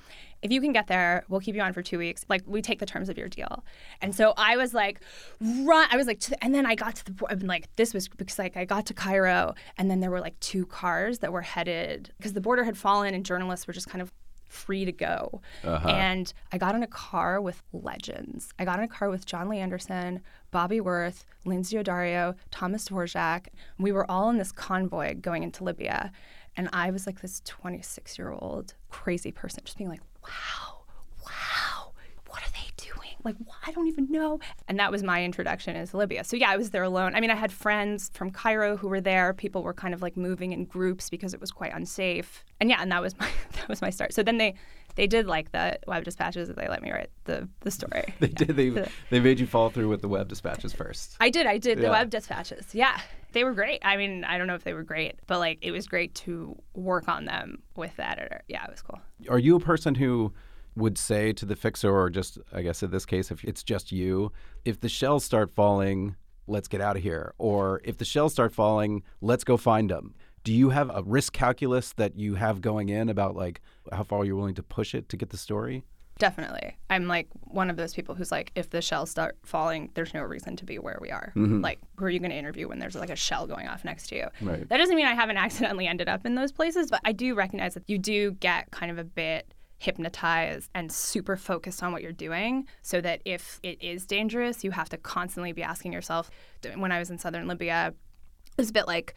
If 0.47 0.53
you 0.53 0.61
can 0.61 0.73
get 0.73 0.87
there, 0.87 1.25
we'll 1.29 1.41
keep 1.41 1.57
you 1.57 1.61
on 1.61 1.73
for 1.73 1.83
two 1.83 1.99
weeks. 1.99 2.25
Like 2.29 2.43
we 2.47 2.63
take 2.63 2.79
the 2.79 2.87
terms 2.87 3.09
of 3.09 3.19
your 3.19 3.29
deal. 3.29 3.65
And 4.01 4.15
so 4.15 4.33
I 4.37 4.57
was 4.57 4.73
like, 4.73 5.01
run. 5.41 5.89
I 5.91 5.97
was 5.97 6.07
like, 6.07 6.21
the, 6.21 6.43
and 6.43 6.55
then 6.55 6.65
I 6.65 6.77
got 6.77 6.95
to 6.95 7.05
the 7.05 7.13
point. 7.13 7.33
I'm 7.33 7.41
like, 7.41 7.69
this 7.75 7.93
was 7.93 8.07
because 8.09 8.39
like 8.39 8.57
I 8.57 8.65
got 8.65 8.87
to 8.87 8.95
Cairo, 8.95 9.55
and 9.77 9.91
then 9.91 9.99
there 9.99 10.11
were 10.13 10.21
like 10.21 10.39
two 10.39 10.67
cars 10.67 11.19
that 11.19 11.33
were 11.33 11.43
headed 11.43 12.13
because 12.17 12.33
the 12.33 12.41
border 12.41 12.63
had 12.63 12.79
fallen, 12.79 13.13
and 13.13 13.27
journalists 13.27 13.67
were 13.67 13.73
just 13.73 13.89
kind 13.89 14.01
of 14.01 14.13
free 14.49 14.85
to 14.85 14.93
go. 14.93 15.41
Uh-huh. 15.65 15.89
And 15.89 16.33
I 16.53 16.59
got 16.59 16.77
in 16.77 16.85
a 16.85 16.87
car 16.87 17.41
with 17.41 17.61
legends. 17.73 18.49
I 18.61 18.65
got 18.65 18.79
in 18.79 18.85
a 18.85 18.89
car 18.89 19.11
with 19.11 19.27
Jon 19.27 19.49
Lee 19.49 19.59
Anderson, 19.59 20.23
Bobby 20.57 20.81
Worth, 20.81 21.27
Lynsey 21.45 21.77
Addario, 21.77 22.35
Tomas 22.51 22.89
Dworzak. 22.89 23.49
We 23.79 23.93
were 23.93 24.11
all 24.11 24.31
in 24.31 24.39
this 24.39 24.53
convoy 24.53 25.13
going 25.13 25.43
into 25.43 25.65
Libya. 25.65 26.11
And 26.57 26.71
I 26.73 26.91
was 26.91 27.05
like 27.07 27.21
this 27.21 27.43
26 27.45 28.17
year 28.17 28.33
old 28.33 28.73
crazy 28.89 29.31
person, 29.31 29.61
just 29.67 29.77
being 29.77 29.91
like, 29.91 30.01
wow, 30.23 30.79
wow, 31.27 31.93
what 32.29 32.41
are 32.43 32.51
they 32.53 32.71
doing? 32.79 33.17
Like, 33.23 33.37
I 33.67 33.73
don't 33.73 33.87
even 33.87 34.11
know. 34.11 34.41
And 34.67 34.79
that 34.79 34.91
was 34.91 35.03
my 35.03 35.23
introduction 35.23 35.77
into 35.77 35.99
Libya. 35.99 36.25
So, 36.25 36.39
yeah, 36.39 36.49
I 36.49 36.57
was 36.57 36.71
there 36.71 36.85
alone. 36.85 37.15
I 37.15 37.21
mean, 37.21 37.31
I 37.31 37.35
had 37.35 37.53
friends 37.53 38.11
from 38.15 38.31
Cairo 38.31 38.79
who 38.79 38.89
were 38.89 39.03
there. 39.03 39.35
People 39.35 39.63
were 39.63 39.75
kind 39.75 39.93
of 39.93 40.01
like 40.01 40.17
moving 40.17 40.53
in 40.53 40.65
groups 40.65 41.11
because 41.11 41.35
it 41.35 41.41
was 41.43 41.51
quite 41.51 41.75
unsafe. 41.75 42.47
And 42.61 42.71
yeah, 42.71 42.79
and 42.81 42.91
that 42.93 43.03
was 43.03 43.15
my 43.19 43.29
that 43.57 43.69
was 43.69 43.83
my 43.83 43.91
start. 43.91 44.15
So 44.15 44.23
then 44.23 44.39
they 44.39 44.55
they 44.97 45.07
did 45.07 45.27
like 45.27 45.53
the 45.53 45.79
web 45.87 46.05
dispatches. 46.05 46.49
that 46.49 46.57
They 46.57 46.69
let 46.69 46.83
me 46.83 46.91
write 46.91 47.11
the 47.25 47.49
the 47.61 47.71
story. 47.71 48.15
They 48.21 48.29
did. 48.29 48.57
They 48.57 48.71
they 49.11 49.21
made 49.21 49.39
you 49.39 49.47
fall 49.47 49.71
through 49.71 49.89
with 49.89 50.03
the 50.03 50.09
web 50.09 50.29
dispatches 50.29 50.73
first. 50.73 51.17
I 51.21 51.31
did. 51.31 51.47
I 51.47 51.59
did 51.59 51.79
the 51.79 51.91
web 51.91 52.11
dispatches. 52.11 52.75
Yeah. 52.75 53.01
They 53.33 53.45
were 53.45 53.53
great. 53.53 53.81
I 53.85 53.99
mean, 53.99 54.25
I 54.25 54.39
don't 54.39 54.47
know 54.47 54.55
if 54.55 54.65
they 54.65 54.73
were 54.73 54.83
great, 54.83 55.17
but 55.27 55.39
like 55.39 55.59
it 55.61 55.71
was 55.71 55.87
great 55.87 56.15
to 56.17 56.57
work 56.75 57.09
on 57.09 57.27
them 57.27 57.63
with 57.77 57.95
the 57.97 58.09
editor. 58.09 58.43
Yeah, 58.49 58.65
it 58.65 58.71
was 58.71 58.81
cool. 58.81 59.01
Are 59.29 59.39
you 59.39 59.57
a 59.57 59.61
person 59.61 59.95
who 59.95 60.33
would 60.75 60.97
say 60.97 61.33
to 61.33 61.45
the 61.45 61.57
fixer, 61.57 61.91
or 61.91 62.09
just 62.11 62.39
I 62.53 62.63
guess 62.63 62.83
in 62.83 62.91
this 62.91 63.05
case, 63.05 63.31
if 63.31 63.45
it's 63.45 63.63
just 63.63 63.93
you, 63.93 64.33
if 64.65 64.81
the 64.81 64.89
shells 64.89 65.25
start 65.25 65.55
falling, 65.55 66.17
let's 66.47 66.69
get 66.69 66.81
out 66.81 66.97
of 66.97 67.03
here, 67.03 67.35
or 67.39 67.81
if 67.85 67.99
the 67.99 68.05
shells 68.05 68.33
start 68.33 68.55
falling, 68.55 69.03
let's 69.21 69.45
go 69.45 69.57
find 69.57 69.91
them. 69.91 70.15
Do 70.47 70.53
you 70.53 70.71
have 70.71 70.95
a 70.95 71.03
risk 71.03 71.33
calculus 71.33 71.93
that 71.95 72.17
you 72.17 72.37
have 72.37 72.61
going 72.61 72.89
in 72.89 73.09
about 73.09 73.35
like 73.35 73.61
how 73.91 74.05
far 74.05 74.25
you're 74.25 74.37
willing 74.37 74.55
to 74.55 74.63
push 74.63 74.95
it 74.95 75.09
to 75.09 75.17
get 75.17 75.31
the 75.31 75.37
story? 75.37 75.83
Definitely. 76.21 76.77
I'm 76.89 77.09
like 77.09 77.27
one 77.41 77.69
of 77.69 77.77
those 77.77 77.95
people 77.95 78.15
who's 78.15 78.31
like, 78.31 78.53
if 78.55 78.71
the 78.71 78.81
shells 78.81 79.11
start 79.11 79.37
falling, 79.45 79.91
there's 79.95 80.15
no 80.15 80.23
reason 80.23 80.55
to 80.55 80.65
be 80.65 80.79
where 80.79 80.99
we 81.01 81.11
are. 81.11 81.33
Mm-hmm. 81.35 81.63
Like, 81.63 81.81
who 81.97 82.05
are 82.05 82.11
you 82.11 82.21
going 82.21 82.31
to 82.31 82.37
interview 82.37 82.69
when 82.69 82.79
there's 82.79 82.95
like 82.95 83.11
a 83.11 83.17
shell 83.17 83.49
going 83.49 83.67
off 83.67 83.85
next 83.85 84.07
to 84.11 84.19
you? 84.19 84.29
Right. 84.41 84.69
That 84.69 84.77
doesn't 84.77 84.95
mean 84.95 85.05
I 85.05 85.15
haven't 85.15 85.37
accidentally 85.47 85.89
ended 85.89 86.09
up 86.09 86.25
in 86.25 86.37
those 86.37 86.53
places, 86.53 86.93
but 86.93 87.01
I 87.05 87.11
do 87.11 87.35
recognize 87.35 87.75
that 87.75 87.91
you 87.91 87.99
do 87.99 88.31
get 88.31 88.71
kind 88.71 88.93
of 88.93 88.99
a 88.99 89.05
bit 89.05 89.53
hypnotized 89.79 90.71
and 90.77 90.93
super 90.93 91.37
focused 91.37 91.83
on 91.83 91.91
what 91.91 92.03
you're 92.03 92.13
doing 92.13 92.69
so 92.83 93.01
that 93.01 93.21
if 93.25 93.59
it 93.65 93.83
is 93.83 94.07
dangerous, 94.07 94.63
you 94.63 94.71
have 94.71 94.89
to 94.91 94.97
constantly 94.97 95.51
be 95.51 95.65
asking 95.65 95.93
yourself. 95.93 96.31
When 96.77 96.93
I 96.93 97.01
was 97.01 97.11
in 97.11 97.19
southern 97.19 97.49
Libya, 97.49 97.89
it 97.89 98.61
was 98.61 98.71
a 98.71 98.73
bit 98.73 98.87
like, 98.87 99.17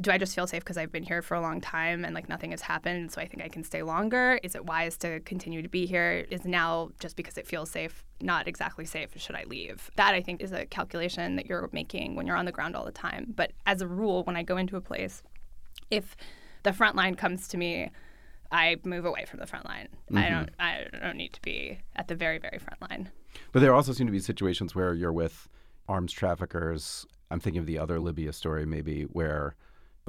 do 0.00 0.10
I 0.10 0.18
just 0.18 0.34
feel 0.34 0.46
safe 0.46 0.62
because 0.62 0.78
I've 0.78 0.92
been 0.92 1.02
here 1.02 1.20
for 1.20 1.34
a 1.34 1.40
long 1.40 1.60
time 1.60 2.04
and 2.04 2.14
like 2.14 2.28
nothing 2.28 2.52
has 2.52 2.62
happened, 2.62 3.12
so 3.12 3.20
I 3.20 3.26
think 3.26 3.42
I 3.42 3.48
can 3.48 3.62
stay 3.62 3.82
longer? 3.82 4.40
Is 4.42 4.54
it 4.54 4.64
wise 4.64 4.96
to 4.98 5.20
continue 5.20 5.60
to 5.60 5.68
be 5.68 5.84
here? 5.84 6.26
Is 6.30 6.44
now 6.44 6.90
just 7.00 7.16
because 7.16 7.36
it 7.36 7.46
feels 7.46 7.70
safe 7.70 8.04
not 8.20 8.48
exactly 8.48 8.86
safe? 8.86 9.10
Should 9.16 9.36
I 9.36 9.44
leave? 9.44 9.90
That 9.96 10.14
I 10.14 10.22
think 10.22 10.40
is 10.40 10.52
a 10.52 10.64
calculation 10.66 11.36
that 11.36 11.46
you're 11.46 11.68
making 11.72 12.16
when 12.16 12.26
you're 12.26 12.36
on 12.36 12.46
the 12.46 12.52
ground 12.52 12.76
all 12.76 12.84
the 12.84 12.92
time. 12.92 13.34
But 13.36 13.52
as 13.66 13.82
a 13.82 13.86
rule, 13.86 14.24
when 14.24 14.36
I 14.36 14.42
go 14.42 14.56
into 14.56 14.76
a 14.76 14.80
place, 14.80 15.22
if 15.90 16.16
the 16.62 16.72
front 16.72 16.96
line 16.96 17.14
comes 17.14 17.48
to 17.48 17.58
me, 17.58 17.90
I 18.50 18.76
move 18.84 19.04
away 19.04 19.26
from 19.26 19.40
the 19.40 19.46
front 19.46 19.66
line. 19.66 19.88
Mm-hmm. 20.10 20.18
I 20.18 20.30
don't 20.30 20.50
I 20.58 20.98
don't 20.98 21.16
need 21.16 21.34
to 21.34 21.42
be 21.42 21.78
at 21.94 22.08
the 22.08 22.14
very 22.14 22.38
very 22.38 22.58
front 22.58 22.80
line. 22.90 23.10
But 23.52 23.60
there 23.60 23.74
also 23.74 23.92
seem 23.92 24.06
to 24.06 24.12
be 24.12 24.18
situations 24.18 24.74
where 24.74 24.94
you're 24.94 25.12
with 25.12 25.48
arms 25.88 26.12
traffickers. 26.12 27.06
I'm 27.30 27.38
thinking 27.38 27.60
of 27.60 27.66
the 27.66 27.78
other 27.78 28.00
Libya 28.00 28.32
story 28.32 28.64
maybe 28.64 29.02
where 29.02 29.54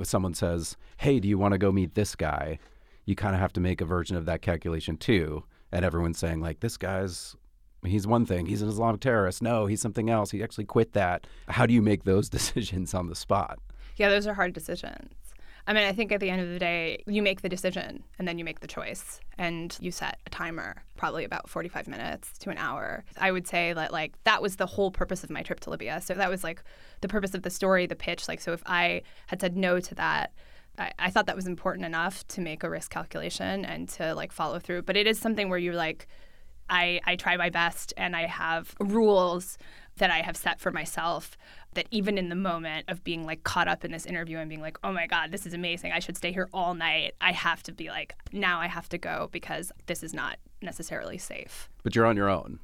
if 0.01 0.07
someone 0.07 0.33
says, 0.33 0.77
"Hey, 0.97 1.19
do 1.19 1.27
you 1.27 1.37
want 1.37 1.53
to 1.53 1.57
go 1.57 1.71
meet 1.71 1.95
this 1.95 2.15
guy?" 2.15 2.59
You 3.05 3.15
kind 3.15 3.33
of 3.35 3.41
have 3.41 3.53
to 3.53 3.61
make 3.61 3.81
a 3.81 3.85
version 3.85 4.15
of 4.15 4.25
that 4.25 4.41
calculation 4.41 4.97
too, 4.97 5.43
and 5.71 5.85
everyone's 5.85 6.19
saying 6.19 6.41
like, 6.41 6.59
"This 6.59 6.77
guy's 6.77 7.35
he's 7.83 8.05
one 8.05 8.25
thing. 8.25 8.45
He's 8.45 8.61
an 8.61 8.69
Islamic 8.69 9.01
terrorist. 9.01 9.41
No, 9.41 9.65
he's 9.65 9.81
something 9.81 10.09
else. 10.09 10.31
He 10.31 10.43
actually 10.43 10.65
quit 10.65 10.93
that." 10.93 11.27
How 11.47 11.65
do 11.65 11.73
you 11.73 11.81
make 11.81 12.03
those 12.03 12.29
decisions 12.37 12.93
on 12.93 13.07
the 13.07 13.15
spot? 13.15 13.59
Yeah, 13.95 14.09
those 14.09 14.27
are 14.27 14.33
hard 14.33 14.53
decisions. 14.53 15.13
I 15.67 15.73
mean, 15.73 15.83
I 15.83 15.93
think 15.93 16.11
at 16.11 16.19
the 16.19 16.29
end 16.29 16.41
of 16.41 16.49
the 16.49 16.59
day, 16.59 17.03
you 17.05 17.21
make 17.21 17.41
the 17.41 17.49
decision 17.49 18.03
and 18.17 18.27
then 18.27 18.37
you 18.37 18.45
make 18.45 18.61
the 18.61 18.67
choice 18.67 19.19
and 19.37 19.75
you 19.79 19.91
set 19.91 20.19
a 20.25 20.29
timer, 20.29 20.83
probably 20.97 21.23
about 21.23 21.49
45 21.49 21.87
minutes 21.87 22.37
to 22.39 22.49
an 22.49 22.57
hour. 22.57 23.03
I 23.17 23.31
would 23.31 23.47
say 23.47 23.73
that, 23.73 23.91
like, 23.91 24.13
that 24.23 24.41
was 24.41 24.55
the 24.55 24.65
whole 24.65 24.91
purpose 24.91 25.23
of 25.23 25.29
my 25.29 25.43
trip 25.43 25.59
to 25.61 25.69
Libya. 25.69 26.01
So 26.01 26.13
that 26.15 26.29
was 26.29 26.43
like 26.43 26.63
the 27.01 27.07
purpose 27.07 27.33
of 27.33 27.43
the 27.43 27.49
story, 27.49 27.85
the 27.85 27.95
pitch. 27.95 28.27
Like, 28.27 28.41
so 28.41 28.53
if 28.53 28.63
I 28.65 29.03
had 29.27 29.39
said 29.41 29.55
no 29.55 29.79
to 29.79 29.95
that, 29.95 30.33
I, 30.77 30.91
I 30.97 31.09
thought 31.11 31.27
that 31.27 31.35
was 31.35 31.47
important 31.47 31.85
enough 31.85 32.27
to 32.29 32.41
make 32.41 32.63
a 32.63 32.69
risk 32.69 32.91
calculation 32.91 33.65
and 33.65 33.87
to 33.89 34.15
like 34.15 34.31
follow 34.31 34.59
through. 34.59 34.83
But 34.83 34.97
it 34.97 35.07
is 35.07 35.19
something 35.19 35.49
where 35.49 35.59
you're 35.59 35.75
like, 35.75 36.07
I, 36.69 37.01
I 37.05 37.17
try 37.17 37.35
my 37.35 37.49
best 37.49 37.93
and 37.97 38.15
I 38.15 38.27
have 38.27 38.73
rules 38.79 39.57
that 39.97 40.09
I 40.09 40.21
have 40.21 40.37
set 40.37 40.59
for 40.59 40.71
myself 40.71 41.37
that 41.73 41.87
even 41.91 42.17
in 42.17 42.29
the 42.29 42.35
moment 42.35 42.85
of 42.89 43.03
being 43.03 43.25
like 43.25 43.43
caught 43.43 43.67
up 43.67 43.85
in 43.85 43.91
this 43.91 44.05
interview 44.05 44.37
and 44.37 44.49
being 44.49 44.61
like, 44.61 44.77
oh 44.83 44.91
my 44.91 45.07
God, 45.07 45.31
this 45.31 45.45
is 45.45 45.53
amazing. 45.53 45.91
I 45.91 45.99
should 45.99 46.17
stay 46.17 46.31
here 46.31 46.49
all 46.53 46.73
night. 46.73 47.15
I 47.21 47.31
have 47.31 47.63
to 47.63 47.71
be 47.71 47.89
like, 47.89 48.15
now 48.33 48.59
I 48.59 48.67
have 48.67 48.89
to 48.89 48.97
go 48.97 49.29
because 49.31 49.71
this 49.85 50.03
is 50.03 50.13
not 50.13 50.37
necessarily 50.61 51.17
safe. 51.17 51.69
But 51.83 51.95
you're 51.95 52.05
on 52.05 52.17
your 52.17 52.29
own. 52.29 52.59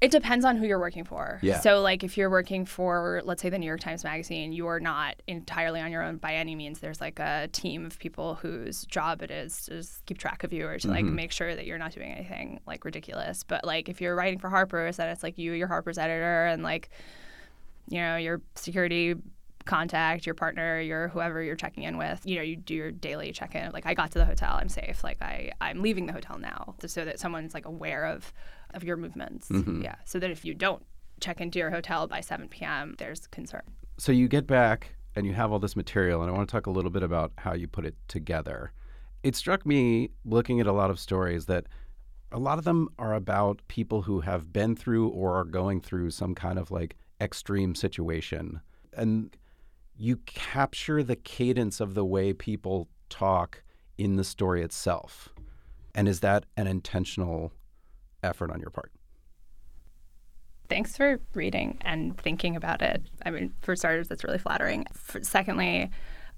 It 0.00 0.10
depends 0.10 0.44
on 0.44 0.56
who 0.56 0.66
you're 0.66 0.80
working 0.80 1.04
for. 1.04 1.38
Yeah. 1.40 1.60
So, 1.60 1.80
like, 1.80 2.04
if 2.04 2.18
you're 2.18 2.28
working 2.28 2.66
for, 2.66 3.22
let's 3.24 3.40
say, 3.40 3.48
the 3.48 3.58
New 3.58 3.64
York 3.64 3.80
Times 3.80 4.04
Magazine, 4.04 4.52
you're 4.52 4.80
not 4.80 5.14
entirely 5.26 5.80
on 5.80 5.90
your 5.90 6.02
own 6.02 6.18
by 6.18 6.34
any 6.34 6.54
means. 6.54 6.80
There's 6.80 7.00
like 7.00 7.18
a 7.18 7.48
team 7.52 7.86
of 7.86 7.98
people 7.98 8.34
whose 8.34 8.84
job 8.84 9.22
it 9.22 9.30
is 9.30 9.62
to 9.62 9.70
just 9.70 10.04
keep 10.04 10.18
track 10.18 10.44
of 10.44 10.52
you 10.52 10.66
or 10.66 10.78
to 10.78 10.88
like 10.88 11.06
mm-hmm. 11.06 11.14
make 11.14 11.32
sure 11.32 11.54
that 11.54 11.64
you're 11.64 11.78
not 11.78 11.92
doing 11.92 12.12
anything 12.12 12.60
like 12.66 12.84
ridiculous. 12.84 13.44
But 13.44 13.64
like, 13.64 13.88
if 13.88 14.02
you're 14.02 14.14
writing 14.14 14.40
for 14.40 14.50
Harper's, 14.50 14.98
then 14.98 15.08
it's 15.08 15.22
like 15.22 15.38
you, 15.38 15.52
your 15.52 15.68
Harper's 15.68 15.96
editor, 15.96 16.46
and 16.46 16.62
like 16.62 16.90
you 17.88 18.00
know, 18.00 18.16
your 18.16 18.40
security 18.54 19.14
contact, 19.64 20.26
your 20.26 20.34
partner, 20.34 20.80
your 20.80 21.08
whoever 21.08 21.42
you're 21.42 21.56
checking 21.56 21.84
in 21.84 21.96
with, 21.96 22.20
you 22.24 22.36
know, 22.36 22.42
you 22.42 22.56
do 22.56 22.74
your 22.74 22.90
daily 22.90 23.32
check-in. 23.32 23.72
Like 23.72 23.86
I 23.86 23.94
got 23.94 24.10
to 24.12 24.18
the 24.18 24.24
hotel, 24.24 24.58
I'm 24.60 24.68
safe. 24.68 25.02
Like 25.02 25.22
I, 25.22 25.52
I'm 25.60 25.82
leaving 25.82 26.06
the 26.06 26.12
hotel 26.12 26.38
now, 26.38 26.74
so 26.86 27.04
that 27.04 27.18
someone's 27.18 27.54
like 27.54 27.66
aware 27.66 28.04
of 28.04 28.32
of 28.74 28.84
your 28.84 28.96
movements. 28.96 29.48
Mm-hmm. 29.48 29.82
Yeah, 29.82 29.96
so 30.04 30.18
that 30.18 30.30
if 30.30 30.44
you 30.44 30.54
don't 30.54 30.84
check 31.20 31.40
into 31.40 31.58
your 31.58 31.70
hotel 31.70 32.06
by 32.06 32.20
7 32.20 32.48
p.m., 32.48 32.94
there's 32.98 33.26
concern. 33.28 33.62
So 33.98 34.12
you 34.12 34.28
get 34.28 34.46
back 34.46 34.94
and 35.14 35.26
you 35.26 35.32
have 35.32 35.52
all 35.52 35.58
this 35.58 35.76
material, 35.76 36.22
and 36.22 36.30
I 36.30 36.34
want 36.34 36.48
to 36.48 36.52
talk 36.52 36.66
a 36.66 36.70
little 36.70 36.90
bit 36.90 37.02
about 37.02 37.32
how 37.38 37.54
you 37.54 37.68
put 37.68 37.86
it 37.86 37.94
together. 38.08 38.72
It 39.22 39.36
struck 39.36 39.64
me 39.64 40.10
looking 40.24 40.60
at 40.60 40.66
a 40.66 40.72
lot 40.72 40.90
of 40.90 40.98
stories 40.98 41.46
that 41.46 41.66
a 42.32 42.38
lot 42.38 42.58
of 42.58 42.64
them 42.64 42.88
are 42.98 43.14
about 43.14 43.62
people 43.68 44.02
who 44.02 44.20
have 44.20 44.52
been 44.52 44.74
through 44.74 45.08
or 45.08 45.36
are 45.36 45.44
going 45.44 45.80
through 45.80 46.10
some 46.10 46.34
kind 46.34 46.58
of 46.58 46.70
like 46.70 46.96
extreme 47.20 47.74
situation. 47.74 48.60
And 48.96 49.36
you 49.96 50.16
capture 50.26 51.02
the 51.02 51.16
cadence 51.16 51.80
of 51.80 51.94
the 51.94 52.04
way 52.04 52.32
people 52.32 52.88
talk 53.08 53.62
in 53.96 54.16
the 54.16 54.24
story 54.24 54.62
itself. 54.62 55.28
And 55.94 56.08
is 56.08 56.20
that 56.20 56.46
an 56.56 56.66
intentional 56.66 57.52
effort 58.22 58.50
on 58.50 58.60
your 58.60 58.70
part? 58.70 58.90
Thanks 60.68 60.96
for 60.96 61.20
reading 61.34 61.78
and 61.82 62.16
thinking 62.18 62.56
about 62.56 62.82
it. 62.82 63.02
I 63.24 63.30
mean, 63.30 63.52
for 63.60 63.76
starters, 63.76 64.08
that's 64.08 64.24
really 64.24 64.38
flattering. 64.38 64.86
For, 64.92 65.22
secondly, 65.22 65.90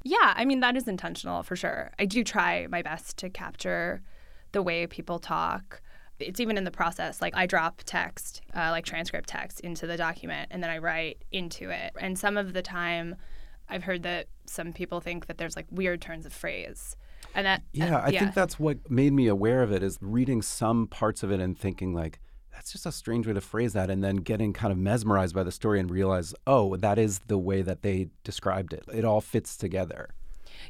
yeah, 0.02 0.34
I 0.36 0.44
mean, 0.44 0.60
that 0.60 0.76
is 0.76 0.88
intentional 0.88 1.42
for 1.42 1.56
sure. 1.56 1.92
I 1.98 2.04
do 2.04 2.24
try 2.24 2.66
my 2.68 2.82
best 2.82 3.16
to 3.18 3.30
capture 3.30 4.02
the 4.52 4.62
way 4.62 4.86
people 4.86 5.18
talk 5.18 5.80
it's 6.18 6.40
even 6.40 6.56
in 6.56 6.64
the 6.64 6.70
process. 6.70 7.20
Like 7.20 7.36
I 7.36 7.46
drop 7.46 7.82
text, 7.84 8.42
uh, 8.54 8.70
like 8.70 8.84
transcript 8.84 9.28
text 9.28 9.60
into 9.60 9.86
the 9.86 9.96
document, 9.96 10.48
and 10.50 10.62
then 10.62 10.70
I 10.70 10.78
write 10.78 11.24
into 11.32 11.70
it. 11.70 11.92
And 12.00 12.18
some 12.18 12.36
of 12.36 12.52
the 12.52 12.62
time, 12.62 13.16
I've 13.68 13.84
heard 13.84 14.02
that 14.04 14.28
some 14.46 14.72
people 14.72 15.00
think 15.00 15.26
that 15.26 15.38
there's 15.38 15.56
like 15.56 15.66
weird 15.70 16.00
turns 16.00 16.26
of 16.26 16.32
phrase. 16.32 16.96
And 17.34 17.46
that 17.46 17.62
yeah, 17.72 17.96
uh, 17.96 18.00
I 18.00 18.08
yeah. 18.08 18.20
think 18.20 18.34
that's 18.34 18.58
what 18.58 18.90
made 18.90 19.12
me 19.12 19.26
aware 19.26 19.62
of 19.62 19.72
it 19.72 19.82
is 19.82 19.98
reading 20.00 20.42
some 20.42 20.86
parts 20.86 21.22
of 21.22 21.30
it 21.30 21.40
and 21.40 21.58
thinking 21.58 21.92
like 21.92 22.20
that's 22.52 22.72
just 22.72 22.86
a 22.86 22.92
strange 22.92 23.26
way 23.26 23.34
to 23.34 23.40
phrase 23.40 23.74
that 23.74 23.90
and 23.90 24.02
then 24.02 24.16
getting 24.16 24.54
kind 24.54 24.72
of 24.72 24.78
mesmerized 24.78 25.34
by 25.34 25.42
the 25.42 25.52
story 25.52 25.78
and 25.78 25.90
realize 25.90 26.34
oh 26.46 26.76
that 26.76 26.98
is 26.98 27.18
the 27.26 27.36
way 27.36 27.60
that 27.60 27.82
they 27.82 28.08
described 28.24 28.72
it 28.72 28.84
it 28.92 29.04
all 29.04 29.20
fits 29.20 29.56
together 29.58 30.14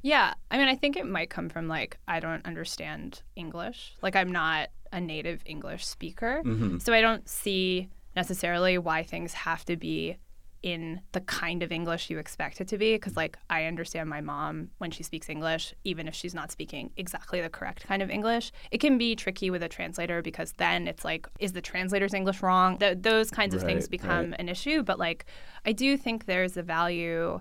yeah 0.02 0.34
i 0.50 0.58
mean 0.58 0.68
i 0.68 0.74
think 0.74 0.96
it 0.96 1.06
might 1.06 1.30
come 1.30 1.48
from 1.48 1.68
like 1.68 1.98
i 2.06 2.20
don't 2.20 2.44
understand 2.46 3.22
english 3.36 3.94
like 4.02 4.16
i'm 4.16 4.30
not 4.30 4.68
a 4.92 5.00
native 5.00 5.42
English 5.46 5.86
speaker. 5.86 6.42
Mm-hmm. 6.44 6.78
So 6.78 6.92
I 6.92 7.00
don't 7.00 7.28
see 7.28 7.88
necessarily 8.14 8.78
why 8.78 9.02
things 9.02 9.34
have 9.34 9.64
to 9.66 9.76
be 9.76 10.16
in 10.62 11.00
the 11.12 11.20
kind 11.20 11.62
of 11.62 11.70
English 11.70 12.10
you 12.10 12.18
expect 12.18 12.60
it 12.60 12.68
to 12.68 12.78
be. 12.78 12.94
Because, 12.94 13.16
like, 13.16 13.38
I 13.50 13.66
understand 13.66 14.08
my 14.08 14.20
mom 14.20 14.70
when 14.78 14.90
she 14.90 15.02
speaks 15.02 15.28
English, 15.28 15.74
even 15.84 16.08
if 16.08 16.14
she's 16.14 16.34
not 16.34 16.50
speaking 16.50 16.90
exactly 16.96 17.40
the 17.40 17.50
correct 17.50 17.86
kind 17.86 18.02
of 18.02 18.10
English. 18.10 18.52
It 18.70 18.78
can 18.78 18.98
be 18.98 19.14
tricky 19.14 19.50
with 19.50 19.62
a 19.62 19.68
translator 19.68 20.22
because 20.22 20.52
then 20.56 20.88
it's 20.88 21.04
like, 21.04 21.28
is 21.38 21.52
the 21.52 21.60
translator's 21.60 22.14
English 22.14 22.42
wrong? 22.42 22.78
Th- 22.78 22.96
those 23.00 23.30
kinds 23.30 23.54
of 23.54 23.62
right, 23.62 23.68
things 23.68 23.86
become 23.86 24.30
right. 24.30 24.40
an 24.40 24.48
issue. 24.48 24.82
But, 24.82 24.98
like, 24.98 25.26
I 25.64 25.72
do 25.72 25.96
think 25.96 26.24
there's 26.24 26.56
a 26.56 26.62
value 26.62 27.40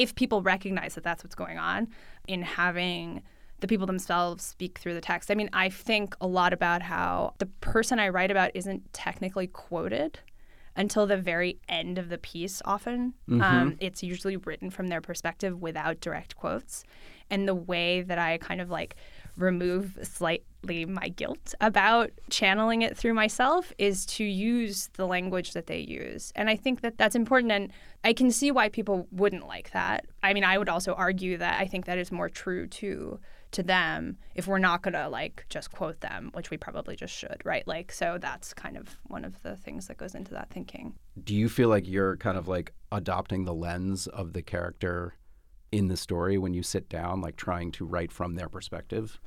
if 0.00 0.14
people 0.14 0.40
recognize 0.40 0.94
that 0.94 1.04
that's 1.04 1.22
what's 1.22 1.34
going 1.34 1.58
on 1.58 1.86
in 2.26 2.40
having 2.40 3.22
the 3.60 3.68
people 3.68 3.86
themselves 3.86 4.42
speak 4.42 4.78
through 4.78 4.94
the 4.94 5.00
text. 5.02 5.30
I 5.30 5.34
mean, 5.34 5.50
I 5.52 5.68
think 5.68 6.16
a 6.22 6.26
lot 6.26 6.54
about 6.54 6.80
how 6.80 7.34
the 7.36 7.44
person 7.44 7.98
I 7.98 8.08
write 8.08 8.30
about 8.30 8.50
isn't 8.54 8.90
technically 8.94 9.46
quoted 9.46 10.20
until 10.74 11.06
the 11.06 11.18
very 11.18 11.58
end 11.68 11.98
of 11.98 12.08
the 12.08 12.16
piece, 12.16 12.62
often. 12.64 13.12
Mm-hmm. 13.28 13.42
Um, 13.42 13.76
it's 13.78 14.02
usually 14.02 14.38
written 14.38 14.70
from 14.70 14.88
their 14.88 15.02
perspective 15.02 15.60
without 15.60 16.00
direct 16.00 16.34
quotes. 16.34 16.82
And 17.28 17.46
the 17.46 17.54
way 17.54 18.00
that 18.00 18.18
I 18.18 18.38
kind 18.38 18.62
of 18.62 18.70
like 18.70 18.96
remove 19.40 19.98
slightly 20.02 20.84
my 20.84 21.08
guilt 21.08 21.54
about 21.60 22.10
channeling 22.28 22.82
it 22.82 22.96
through 22.96 23.14
myself 23.14 23.72
is 23.78 24.04
to 24.06 24.24
use 24.24 24.90
the 24.94 25.06
language 25.06 25.52
that 25.52 25.66
they 25.66 25.78
use. 25.78 26.32
And 26.36 26.50
I 26.50 26.56
think 26.56 26.82
that 26.82 26.98
that's 26.98 27.14
important. 27.14 27.52
And 27.52 27.72
I 28.04 28.12
can 28.12 28.30
see 28.30 28.50
why 28.50 28.68
people 28.68 29.06
wouldn't 29.10 29.46
like 29.46 29.70
that. 29.72 30.06
I 30.22 30.34
mean, 30.34 30.44
I 30.44 30.58
would 30.58 30.68
also 30.68 30.94
argue 30.94 31.38
that 31.38 31.60
I 31.60 31.66
think 31.66 31.86
that 31.86 31.98
is 31.98 32.12
more 32.12 32.28
true 32.28 32.66
too 32.66 33.18
to 33.52 33.62
them 33.62 34.16
if 34.34 34.46
we're 34.46 34.58
not 34.58 34.82
going 34.82 34.94
to 34.94 35.08
like 35.08 35.44
just 35.48 35.72
quote 35.72 36.00
them, 36.00 36.30
which 36.34 36.50
we 36.50 36.56
probably 36.56 36.94
just 36.94 37.14
should, 37.14 37.40
right? 37.44 37.66
Like, 37.66 37.92
so 37.92 38.18
that's 38.20 38.54
kind 38.54 38.76
of 38.76 38.98
one 39.08 39.24
of 39.24 39.42
the 39.42 39.56
things 39.56 39.88
that 39.88 39.96
goes 39.96 40.14
into 40.14 40.32
that 40.34 40.50
thinking. 40.50 40.94
Do 41.22 41.34
you 41.34 41.48
feel 41.48 41.68
like 41.68 41.88
you're 41.88 42.16
kind 42.16 42.38
of 42.38 42.48
like 42.48 42.72
adopting 42.92 43.44
the 43.44 43.54
lens 43.54 44.06
of 44.06 44.32
the 44.34 44.42
character 44.42 45.16
in 45.72 45.88
the 45.88 45.96
story 45.96 46.38
when 46.38 46.54
you 46.54 46.62
sit 46.62 46.88
down, 46.88 47.20
like 47.20 47.36
trying 47.36 47.72
to 47.72 47.84
write 47.84 48.12
from 48.12 48.34
their 48.34 48.48
perspective? 48.48 49.20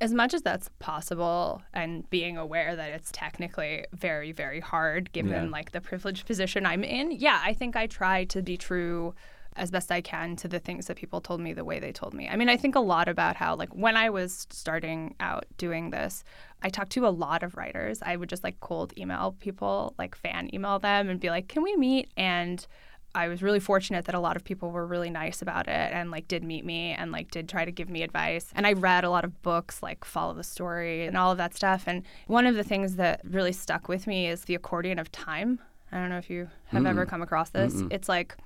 As 0.00 0.12
much 0.12 0.34
as 0.34 0.42
that's 0.42 0.70
possible, 0.78 1.62
and 1.72 2.08
being 2.10 2.36
aware 2.36 2.76
that 2.76 2.90
it's 2.90 3.10
technically 3.12 3.86
very, 3.92 4.32
very 4.32 4.60
hard 4.60 5.12
given 5.12 5.44
yeah. 5.44 5.50
like 5.50 5.72
the 5.72 5.80
privileged 5.80 6.26
position 6.26 6.66
I'm 6.66 6.84
in, 6.84 7.12
yeah, 7.12 7.40
I 7.42 7.54
think 7.54 7.76
I 7.76 7.86
try 7.86 8.24
to 8.24 8.42
be 8.42 8.56
true 8.56 9.14
as 9.56 9.70
best 9.70 9.92
I 9.92 10.00
can 10.00 10.34
to 10.36 10.48
the 10.48 10.58
things 10.58 10.86
that 10.86 10.96
people 10.96 11.20
told 11.20 11.40
me 11.40 11.52
the 11.52 11.64
way 11.64 11.78
they 11.78 11.92
told 11.92 12.12
me. 12.12 12.28
I 12.28 12.36
mean, 12.36 12.48
I 12.48 12.56
think 12.56 12.74
a 12.74 12.80
lot 12.80 13.08
about 13.08 13.36
how, 13.36 13.54
like, 13.54 13.72
when 13.74 13.96
I 13.96 14.10
was 14.10 14.46
starting 14.50 15.14
out 15.20 15.46
doing 15.58 15.90
this, 15.90 16.24
I 16.60 16.70
talked 16.70 16.90
to 16.92 17.06
a 17.06 17.08
lot 17.08 17.42
of 17.42 17.56
writers. 17.56 18.00
I 18.02 18.16
would 18.16 18.28
just 18.28 18.42
like 18.42 18.58
cold 18.60 18.92
email 18.98 19.36
people, 19.38 19.94
like 19.96 20.16
fan 20.16 20.52
email 20.52 20.80
them 20.80 21.08
and 21.08 21.20
be 21.20 21.30
like, 21.30 21.48
can 21.48 21.62
we 21.62 21.76
meet? 21.76 22.10
And 22.16 22.66
I 23.14 23.28
was 23.28 23.42
really 23.42 23.60
fortunate 23.60 24.06
that 24.06 24.14
a 24.14 24.20
lot 24.20 24.36
of 24.36 24.44
people 24.44 24.70
were 24.70 24.86
really 24.86 25.10
nice 25.10 25.40
about 25.40 25.68
it 25.68 25.92
and 25.92 26.10
like 26.10 26.26
did 26.26 26.42
meet 26.42 26.64
me 26.64 26.92
and 26.92 27.12
like 27.12 27.30
did 27.30 27.48
try 27.48 27.64
to 27.64 27.70
give 27.70 27.88
me 27.88 28.02
advice. 28.02 28.52
And 28.54 28.66
I 28.66 28.72
read 28.72 29.04
a 29.04 29.10
lot 29.10 29.24
of 29.24 29.42
books 29.42 29.82
like 29.82 30.04
Follow 30.04 30.34
the 30.34 30.42
Story 30.42 31.06
and 31.06 31.16
all 31.16 31.30
of 31.30 31.38
that 31.38 31.54
stuff. 31.54 31.84
And 31.86 32.02
one 32.26 32.46
of 32.46 32.56
the 32.56 32.64
things 32.64 32.96
that 32.96 33.20
really 33.24 33.52
stuck 33.52 33.88
with 33.88 34.06
me 34.06 34.26
is 34.26 34.44
the 34.44 34.54
accordion 34.54 34.98
of 34.98 35.12
time. 35.12 35.60
I 35.92 35.98
don't 35.98 36.08
know 36.08 36.18
if 36.18 36.28
you 36.28 36.48
have 36.66 36.82
mm 36.82 36.88
ever 36.88 37.06
come 37.06 37.22
across 37.22 37.50
this. 37.50 37.74
Mm-mm. 37.74 37.92
It's 37.92 38.08
like, 38.08 38.36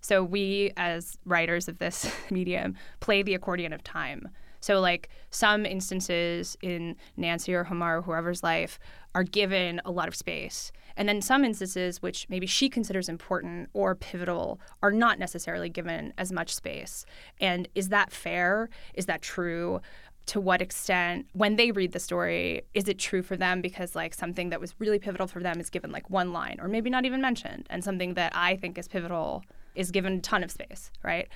so 0.00 0.24
we 0.24 0.72
as 0.76 1.18
writers 1.24 1.68
of 1.68 1.78
this 1.78 2.10
medium 2.30 2.76
play 3.00 3.22
the 3.22 3.34
accordion 3.34 3.72
of 3.72 3.84
time. 3.84 4.28
So, 4.64 4.80
like 4.80 5.10
some 5.28 5.66
instances 5.66 6.56
in 6.62 6.96
Nancy 7.18 7.52
or 7.52 7.66
Humar 7.66 7.98
or 7.98 8.00
whoever's 8.02 8.42
life 8.42 8.78
are 9.14 9.22
given 9.22 9.78
a 9.84 9.90
lot 9.90 10.08
of 10.08 10.16
space. 10.16 10.72
And 10.96 11.06
then 11.06 11.20
some 11.20 11.44
instances, 11.44 12.00
which 12.00 12.26
maybe 12.30 12.46
she 12.46 12.70
considers 12.70 13.10
important 13.10 13.68
or 13.74 13.94
pivotal, 13.94 14.58
are 14.82 14.90
not 14.90 15.18
necessarily 15.18 15.68
given 15.68 16.14
as 16.16 16.32
much 16.32 16.54
space. 16.54 17.04
And 17.42 17.68
is 17.74 17.90
that 17.90 18.10
fair? 18.10 18.70
Is 18.94 19.04
that 19.04 19.20
true? 19.20 19.82
to 20.26 20.40
what 20.40 20.62
extent 20.62 21.26
when 21.34 21.56
they 21.56 21.70
read 21.70 21.92
the 21.92 22.00
story 22.00 22.62
is 22.72 22.88
it 22.88 22.98
true 22.98 23.20
for 23.20 23.36
them 23.36 23.60
because 23.60 23.94
like 23.94 24.14
something 24.14 24.48
that 24.48 24.58
was 24.58 24.74
really 24.78 24.98
pivotal 24.98 25.26
for 25.26 25.40
them 25.40 25.60
is 25.60 25.68
given 25.68 25.92
like 25.92 26.08
one 26.08 26.32
line 26.32 26.56
or 26.62 26.66
maybe 26.66 26.88
not 26.88 27.04
even 27.04 27.20
mentioned 27.20 27.66
and 27.68 27.84
something 27.84 28.14
that 28.14 28.32
i 28.34 28.56
think 28.56 28.78
is 28.78 28.88
pivotal 28.88 29.44
is 29.74 29.90
given 29.90 30.14
a 30.14 30.20
ton 30.20 30.42
of 30.42 30.50
space 30.50 30.90
right 31.02 31.28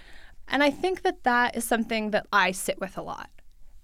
and 0.49 0.63
I 0.63 0.71
think 0.71 1.03
that 1.03 1.25
that 1.25 1.57
is 1.57 1.65
something 1.65 2.11
that 2.11 2.27
I 2.33 2.53
sit 2.53 2.81
with 2.81 2.97
a 2.97 3.03
lot 3.03 3.31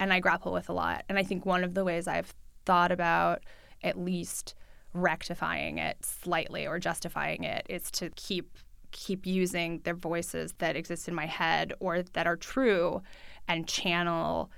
and 0.00 0.12
I 0.12 0.20
grapple 0.20 0.52
with 0.52 0.68
a 0.68 0.72
lot. 0.72 1.04
And 1.08 1.18
I 1.18 1.22
think 1.22 1.46
one 1.46 1.64
of 1.64 1.74
the 1.74 1.84
ways 1.84 2.08
I've 2.08 2.34
thought 2.64 2.90
about 2.90 3.42
at 3.82 3.98
least 3.98 4.54
rectifying 4.92 5.78
it 5.78 6.04
slightly 6.04 6.66
or 6.66 6.78
justifying 6.78 7.44
it 7.44 7.66
is 7.68 7.90
to 7.92 8.10
keep 8.10 8.58
keep 8.92 9.26
using 9.26 9.80
the 9.82 9.92
voices 9.92 10.54
that 10.58 10.76
exist 10.76 11.08
in 11.08 11.14
my 11.14 11.26
head 11.26 11.72
or 11.80 12.02
that 12.02 12.28
are 12.28 12.36
true 12.36 13.02
and 13.48 13.66
channel 13.66 14.52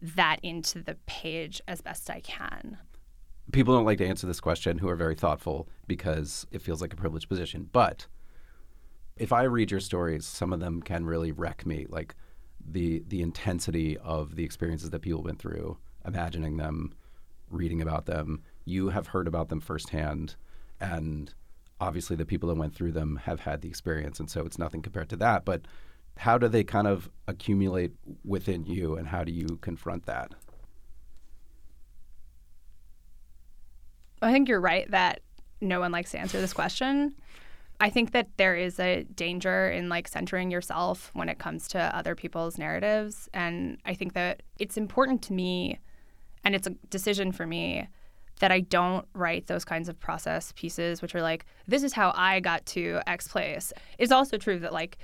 that 0.00 0.38
into 0.42 0.82
the 0.82 0.94
page 1.06 1.62
as 1.66 1.80
best 1.80 2.10
I 2.10 2.20
can. 2.20 2.76
People 3.50 3.74
don't 3.74 3.86
like 3.86 3.96
to 3.98 4.06
answer 4.06 4.26
this 4.26 4.40
question 4.40 4.76
who 4.76 4.90
are 4.90 4.94
very 4.94 5.14
thoughtful 5.14 5.70
because 5.86 6.46
it 6.50 6.60
feels 6.60 6.82
like 6.82 6.92
a 6.92 6.96
privileged 6.96 7.30
position. 7.30 7.70
But 7.72 8.06
if 9.18 9.32
I 9.32 9.44
read 9.44 9.70
your 9.70 9.80
stories, 9.80 10.26
some 10.26 10.52
of 10.52 10.60
them 10.60 10.82
can 10.82 11.04
really 11.04 11.32
wreck 11.32 11.66
me. 11.66 11.86
Like 11.88 12.14
the 12.64 13.02
the 13.08 13.22
intensity 13.22 13.96
of 13.98 14.36
the 14.36 14.44
experiences 14.44 14.90
that 14.90 15.00
people 15.00 15.22
went 15.22 15.38
through, 15.38 15.78
imagining 16.04 16.56
them, 16.56 16.94
reading 17.50 17.82
about 17.82 18.06
them. 18.06 18.42
You 18.64 18.90
have 18.90 19.08
heard 19.08 19.26
about 19.26 19.48
them 19.48 19.60
firsthand, 19.60 20.36
and 20.80 21.32
obviously 21.80 22.16
the 22.16 22.26
people 22.26 22.48
that 22.48 22.56
went 22.56 22.74
through 22.74 22.92
them 22.92 23.20
have 23.24 23.40
had 23.40 23.60
the 23.60 23.68
experience, 23.68 24.20
and 24.20 24.30
so 24.30 24.44
it's 24.44 24.58
nothing 24.58 24.82
compared 24.82 25.08
to 25.10 25.16
that. 25.16 25.44
But 25.44 25.62
how 26.18 26.36
do 26.36 26.48
they 26.48 26.64
kind 26.64 26.86
of 26.86 27.10
accumulate 27.26 27.92
within 28.24 28.64
you, 28.64 28.96
and 28.96 29.08
how 29.08 29.24
do 29.24 29.32
you 29.32 29.58
confront 29.60 30.06
that? 30.06 30.34
I 34.20 34.32
think 34.32 34.48
you're 34.48 34.60
right 34.60 34.90
that 34.90 35.20
no 35.60 35.80
one 35.80 35.92
likes 35.92 36.10
to 36.10 36.18
answer 36.18 36.40
this 36.40 36.52
question. 36.52 37.14
I 37.80 37.90
think 37.90 38.10
that 38.12 38.28
there 38.36 38.56
is 38.56 38.80
a 38.80 39.04
danger 39.04 39.70
in 39.70 39.88
like 39.88 40.08
centering 40.08 40.50
yourself 40.50 41.10
when 41.14 41.28
it 41.28 41.38
comes 41.38 41.68
to 41.68 41.96
other 41.96 42.14
people's 42.14 42.58
narratives. 42.58 43.28
And 43.32 43.78
I 43.84 43.94
think 43.94 44.14
that 44.14 44.42
it's 44.58 44.76
important 44.76 45.22
to 45.22 45.32
me, 45.32 45.78
and 46.44 46.54
it's 46.54 46.66
a 46.66 46.70
decision 46.90 47.30
for 47.30 47.46
me, 47.46 47.86
that 48.40 48.52
I 48.52 48.60
don't 48.60 49.06
write 49.14 49.46
those 49.46 49.64
kinds 49.64 49.88
of 49.88 49.98
process 49.98 50.52
pieces, 50.56 51.02
which 51.02 51.14
are 51.14 51.22
like, 51.22 51.44
this 51.66 51.82
is 51.82 51.92
how 51.92 52.12
I 52.16 52.40
got 52.40 52.66
to 52.66 53.00
X 53.06 53.28
place. 53.28 53.72
It's 53.98 54.12
also 54.12 54.38
true 54.38 54.58
that 54.60 54.72
like 54.72 54.98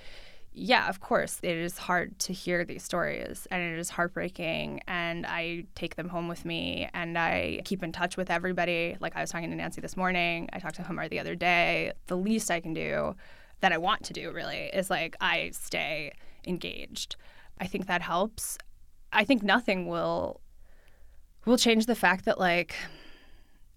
yeah, 0.57 0.89
of 0.89 1.01
course, 1.01 1.41
it 1.43 1.57
is 1.57 1.77
hard 1.77 2.17
to 2.21 2.33
hear 2.33 2.65
these 2.65 2.85
stories 2.85 3.49
and 3.51 3.61
it 3.61 3.77
is 3.77 3.91
heartbreaking. 3.91 4.81
And 4.87 5.27
I 5.27 5.67
take 5.75 5.97
them 5.97 6.09
home 6.09 6.29
with 6.29 6.45
me 6.45 6.89
and 6.95 7.19
I 7.19 7.61
keep 7.65 7.83
in 7.83 7.91
touch 7.91 8.17
with 8.17 8.31
everybody. 8.31 8.97
Like 9.01 9.17
I 9.17 9.21
was 9.21 9.31
talking 9.31 9.51
to 9.51 9.57
Nancy 9.57 9.81
this 9.81 9.97
morning, 9.97 10.49
I 10.53 10.61
talked 10.61 10.77
to 10.77 10.83
Humar 10.83 11.11
the 11.11 11.19
other 11.19 11.35
day. 11.35 11.93
The 12.07 12.17
least 12.17 12.53
I 12.53 12.61
can 12.61 12.73
do 12.73 13.17
that 13.61 13.73
I 13.73 13.79
want 13.79 14.05
to 14.05 14.13
do 14.13 14.31
really 14.31 14.71
is 14.73 14.91
like 14.91 15.17
I 15.21 15.51
stay 15.53 16.13
engaged. 16.47 17.17
I 17.61 17.67
think 17.67 17.87
that 17.89 18.03
helps. 18.03 18.57
I 19.13 19.25
think 19.25 19.43
nothing 19.43 19.89
will 19.89 20.41
will 21.47 21.59
change 21.59 21.87
the 21.87 21.95
fact 21.97 22.27
that 22.27 22.39
like 22.39 22.77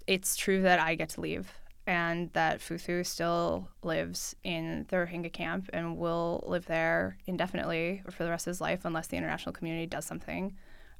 it's 0.06 0.36
true 0.36 0.62
that 0.62 0.80
I 0.80 0.94
get 0.94 1.10
to 1.10 1.22
leave 1.22 1.52
and 1.88 2.30
that 2.34 2.60
Futhu 2.60 3.06
still 3.06 3.70
lives 3.82 4.36
in 4.44 4.86
the 4.90 4.98
Rohingya 4.98 5.32
camp 5.32 5.70
and 5.72 5.98
will 5.98 6.44
live 6.46 6.66
there 6.66 7.18
indefinitely 7.26 8.04
or 8.06 8.12
for 8.12 8.26
the 8.26 8.30
rest 8.30 8.46
of 8.46 8.52
his 8.52 8.62
life 8.62 8.82
unless 8.84 9.08
the 9.08 9.16
international 9.16 9.54
community 9.54 9.88
does 9.88 10.06
something. 10.06 10.54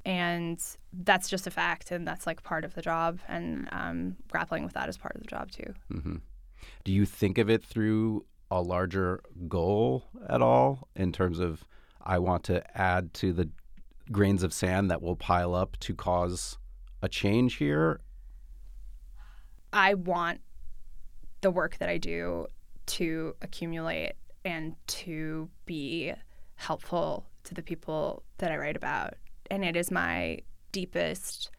And 0.06 0.64
that's 0.94 1.30
just 1.30 1.46
a 1.46 1.52
fact, 1.52 1.92
and 1.92 2.08
that's 2.08 2.26
like 2.26 2.42
part 2.42 2.64
of 2.64 2.74
the 2.76 2.82
job, 2.82 3.20
and 3.28 3.68
um, 3.74 4.16
grappling 4.32 4.64
with 4.64 4.74
that 4.74 4.88
is 4.88 4.98
part 4.98 5.16
of 5.16 5.22
the 5.22 5.28
job 5.28 5.52
too. 5.52 5.74
Mm-hmm. 5.92 6.16
Do 6.86 6.94
you 6.94 7.06
think 7.06 7.38
of 7.38 7.50
it 7.50 7.62
through 7.62 8.26
a 8.50 8.62
larger 8.62 9.22
goal 9.50 10.06
at 10.30 10.42
all 10.42 10.88
in 10.96 11.12
terms 11.12 11.40
of 11.40 11.66
I 12.02 12.20
want 12.20 12.46
to 12.46 12.64
add 12.80 13.14
to 13.16 13.34
the 13.34 13.50
grains 14.10 14.44
of 14.44 14.54
sand 14.54 14.90
that 14.90 15.02
will 15.02 15.18
pile 15.18 15.54
up 15.54 15.76
to 15.82 15.94
cause 15.94 16.58
a 17.02 17.10
change 17.10 17.56
here? 17.56 18.00
I 19.74 19.96
want 19.96 20.40
the 21.42 21.52
work 21.52 21.78
that 21.78 21.90
I 21.90 21.98
do 21.98 22.48
to 22.88 23.36
accumulate 23.42 24.14
and 24.44 24.76
to 24.88 25.50
be 25.66 26.14
helpful 26.56 27.26
to 27.44 27.54
the 27.54 27.62
people 27.62 28.24
that 28.38 28.52
I 28.52 28.58
write 28.58 28.76
about. 28.76 29.16
And 29.52 29.64
it 29.64 29.76
is 29.76 29.92
my 29.92 30.40
deepest 30.72 31.52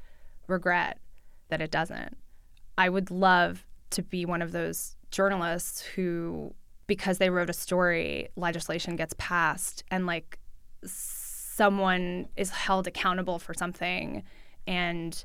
regret 0.47 0.99
that 1.49 1.61
it 1.61 1.71
doesn't. 1.71 2.17
I 2.77 2.89
would 2.89 3.11
love 3.11 3.67
to 3.91 4.03
be 4.03 4.25
one 4.25 4.43
of 4.43 4.53
those 4.53 4.97
journalists 5.11 5.81
who, 5.81 6.55
because 6.87 7.19
they 7.19 7.31
wrote 7.31 7.51
a 7.51 7.55
story, 7.55 8.29
legislation 8.37 8.97
gets 8.97 9.15
passed 9.19 9.85
and 9.91 10.07
like 10.07 10.39
someone 10.85 12.29
is 12.37 12.51
held 12.51 12.87
accountable 12.87 13.39
for 13.39 13.55
something 13.55 14.23
and 14.67 15.25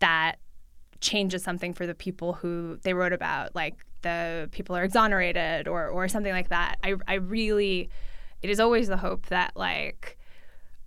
that 0.00 0.36
changes 1.02 1.42
something 1.42 1.74
for 1.74 1.86
the 1.86 1.94
people 1.94 2.32
who 2.32 2.78
they 2.82 2.94
wrote 2.94 3.12
about, 3.12 3.54
like 3.54 3.74
the 4.00 4.48
people 4.52 4.74
are 4.74 4.84
exonerated 4.84 5.68
or 5.68 5.88
or 5.88 6.08
something 6.08 6.32
like 6.32 6.48
that. 6.48 6.76
I 6.82 6.94
I 7.06 7.14
really, 7.14 7.90
it 8.40 8.48
is 8.48 8.60
always 8.60 8.88
the 8.88 8.96
hope 8.96 9.26
that 9.26 9.52
like 9.56 10.18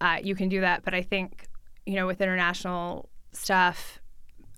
uh, 0.01 0.18
you 0.24 0.34
can 0.34 0.49
do 0.49 0.61
that, 0.61 0.84
but 0.84 0.93
I 0.93 1.01
think 1.03 1.47
you 1.86 1.95
know 1.95 2.07
with 2.07 2.22
international 2.22 3.09
stuff 3.32 3.99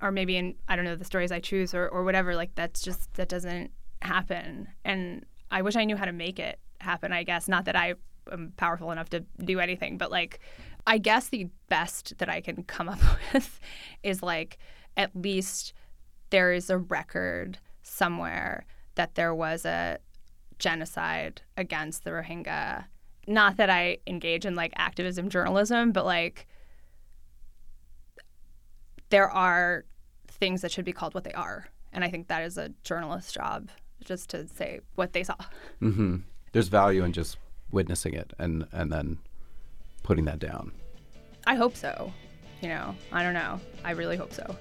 or 0.02 0.12
maybe 0.12 0.38
in 0.38 0.56
I 0.70 0.76
don't 0.76 0.86
know 0.86 0.96
the 0.96 1.04
stories 1.04 1.32
I 1.32 1.40
choose 1.40 1.74
or 1.74 1.90
or 1.90 2.04
whatever 2.04 2.36
like 2.36 2.56
that's 2.56 2.82
just 2.82 3.14
that 3.16 3.28
doesn't 3.28 3.72
happen. 4.02 4.68
And 4.86 5.26
I 5.52 5.62
wish 5.62 5.76
I 5.76 5.84
knew 5.84 5.98
how 5.98 6.06
to 6.06 6.14
make 6.14 6.40
it 6.40 6.60
happen 6.80 7.12
I 7.12 7.24
guess. 7.24 7.48
Not 7.48 7.66
that 7.66 7.76
I 7.76 7.96
am 8.32 8.54
powerful 8.58 8.92
enough 8.92 9.10
to 9.10 9.22
do 9.44 9.60
anything 9.60 9.98
but 9.98 10.12
like 10.12 10.40
I 10.86 10.98
guess 10.98 11.30
the 11.30 11.50
best 11.68 12.18
that 12.20 12.30
I 12.30 12.40
can 12.40 12.64
come 12.64 12.88
up 12.88 13.00
with 13.34 13.60
is 14.04 14.22
like 14.24 14.58
at 14.98 15.16
least 15.16 15.74
there 16.32 16.52
is 16.52 16.70
a 16.70 16.78
record 16.78 17.60
somewhere 17.84 18.66
that 18.96 19.16
there 19.16 19.34
was 19.34 19.64
a 19.64 20.00
genocide 20.60 21.42
against 21.56 22.04
the 22.04 22.10
Rohingya. 22.10 22.86
Not 23.28 23.58
that 23.58 23.70
I 23.70 24.00
engage 24.08 24.46
in 24.46 24.56
like 24.56 24.74
activism 24.76 25.30
journalism, 25.30 25.92
but 25.92 26.06
like 26.06 26.48
there 29.10 29.30
are 29.30 29.86
things 30.28 30.62
that 30.62 30.72
should 30.72 30.86
be 30.86 30.92
called 30.92 31.14
what 31.14 31.24
they 31.24 31.34
are. 31.34 31.68
And 31.94 32.04
I 32.04 32.10
think 32.10 32.28
that 32.28 32.44
is 32.44 32.58
a 32.58 32.70
journalist's 32.84 33.32
job, 33.32 33.70
just 34.04 34.30
to 34.32 34.48
say 34.48 34.82
what 34.96 35.14
they 35.14 35.24
saw. 35.24 35.36
Mm-hmm. 35.82 36.18
There's 36.52 36.68
value 36.68 37.04
in 37.04 37.14
just 37.14 37.38
witnessing 37.72 38.14
it 38.14 38.34
and, 38.38 38.68
and 38.72 38.92
then 38.92 39.20
putting 40.04 40.26
that 40.26 40.40
down. 40.40 40.72
I 41.46 41.56
hope 41.56 41.76
so. 41.76 42.12
You 42.62 42.70
know, 42.70 42.96
I 43.12 43.24
don't 43.24 43.34
know. 43.34 43.60
I 43.84 43.92
really 43.92 44.18
hope 44.18 44.34
so. 44.34 44.56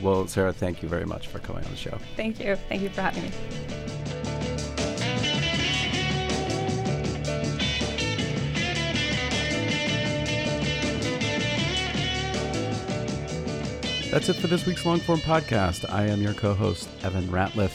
Well, 0.00 0.26
Sarah, 0.26 0.52
thank 0.52 0.82
you 0.82 0.88
very 0.88 1.04
much 1.04 1.28
for 1.28 1.38
coming 1.38 1.64
on 1.64 1.70
the 1.70 1.76
show. 1.76 1.98
Thank 2.16 2.40
you. 2.40 2.56
Thank 2.68 2.82
you 2.82 2.88
for 2.88 3.02
having 3.02 3.22
me. 3.22 3.30
That's 14.12 14.28
it 14.28 14.36
for 14.36 14.46
this 14.46 14.66
week's 14.66 14.84
long 14.84 15.00
form 15.00 15.20
podcast. 15.20 15.90
I 15.90 16.06
am 16.06 16.20
your 16.20 16.34
co 16.34 16.52
host, 16.52 16.86
Evan 17.02 17.28
Ratliff. 17.28 17.72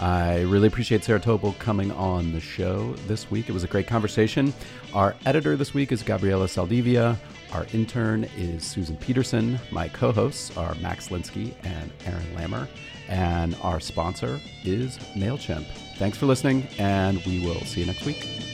I 0.00 0.42
really 0.42 0.68
appreciate 0.68 1.02
Sarah 1.02 1.18
Topol 1.18 1.58
coming 1.58 1.90
on 1.90 2.32
the 2.32 2.40
show 2.40 2.92
this 3.08 3.28
week. 3.28 3.48
It 3.48 3.52
was 3.52 3.64
a 3.64 3.66
great 3.66 3.88
conversation. 3.88 4.54
Our 4.92 5.16
editor 5.26 5.56
this 5.56 5.74
week 5.74 5.90
is 5.90 6.04
Gabriela 6.04 6.46
Saldivia. 6.46 7.16
Our 7.54 7.66
intern 7.72 8.24
is 8.36 8.64
Susan 8.64 8.96
Peterson. 8.96 9.60
My 9.70 9.86
co 9.86 10.10
hosts 10.10 10.56
are 10.56 10.74
Max 10.76 11.08
Linsky 11.08 11.54
and 11.62 11.92
Aaron 12.04 12.26
Lammer. 12.34 12.68
And 13.08 13.56
our 13.62 13.78
sponsor 13.78 14.40
is 14.64 14.98
MailChimp. 15.14 15.66
Thanks 15.96 16.18
for 16.18 16.26
listening, 16.26 16.66
and 16.78 17.24
we 17.24 17.38
will 17.46 17.60
see 17.60 17.80
you 17.80 17.86
next 17.86 18.04
week. 18.04 18.53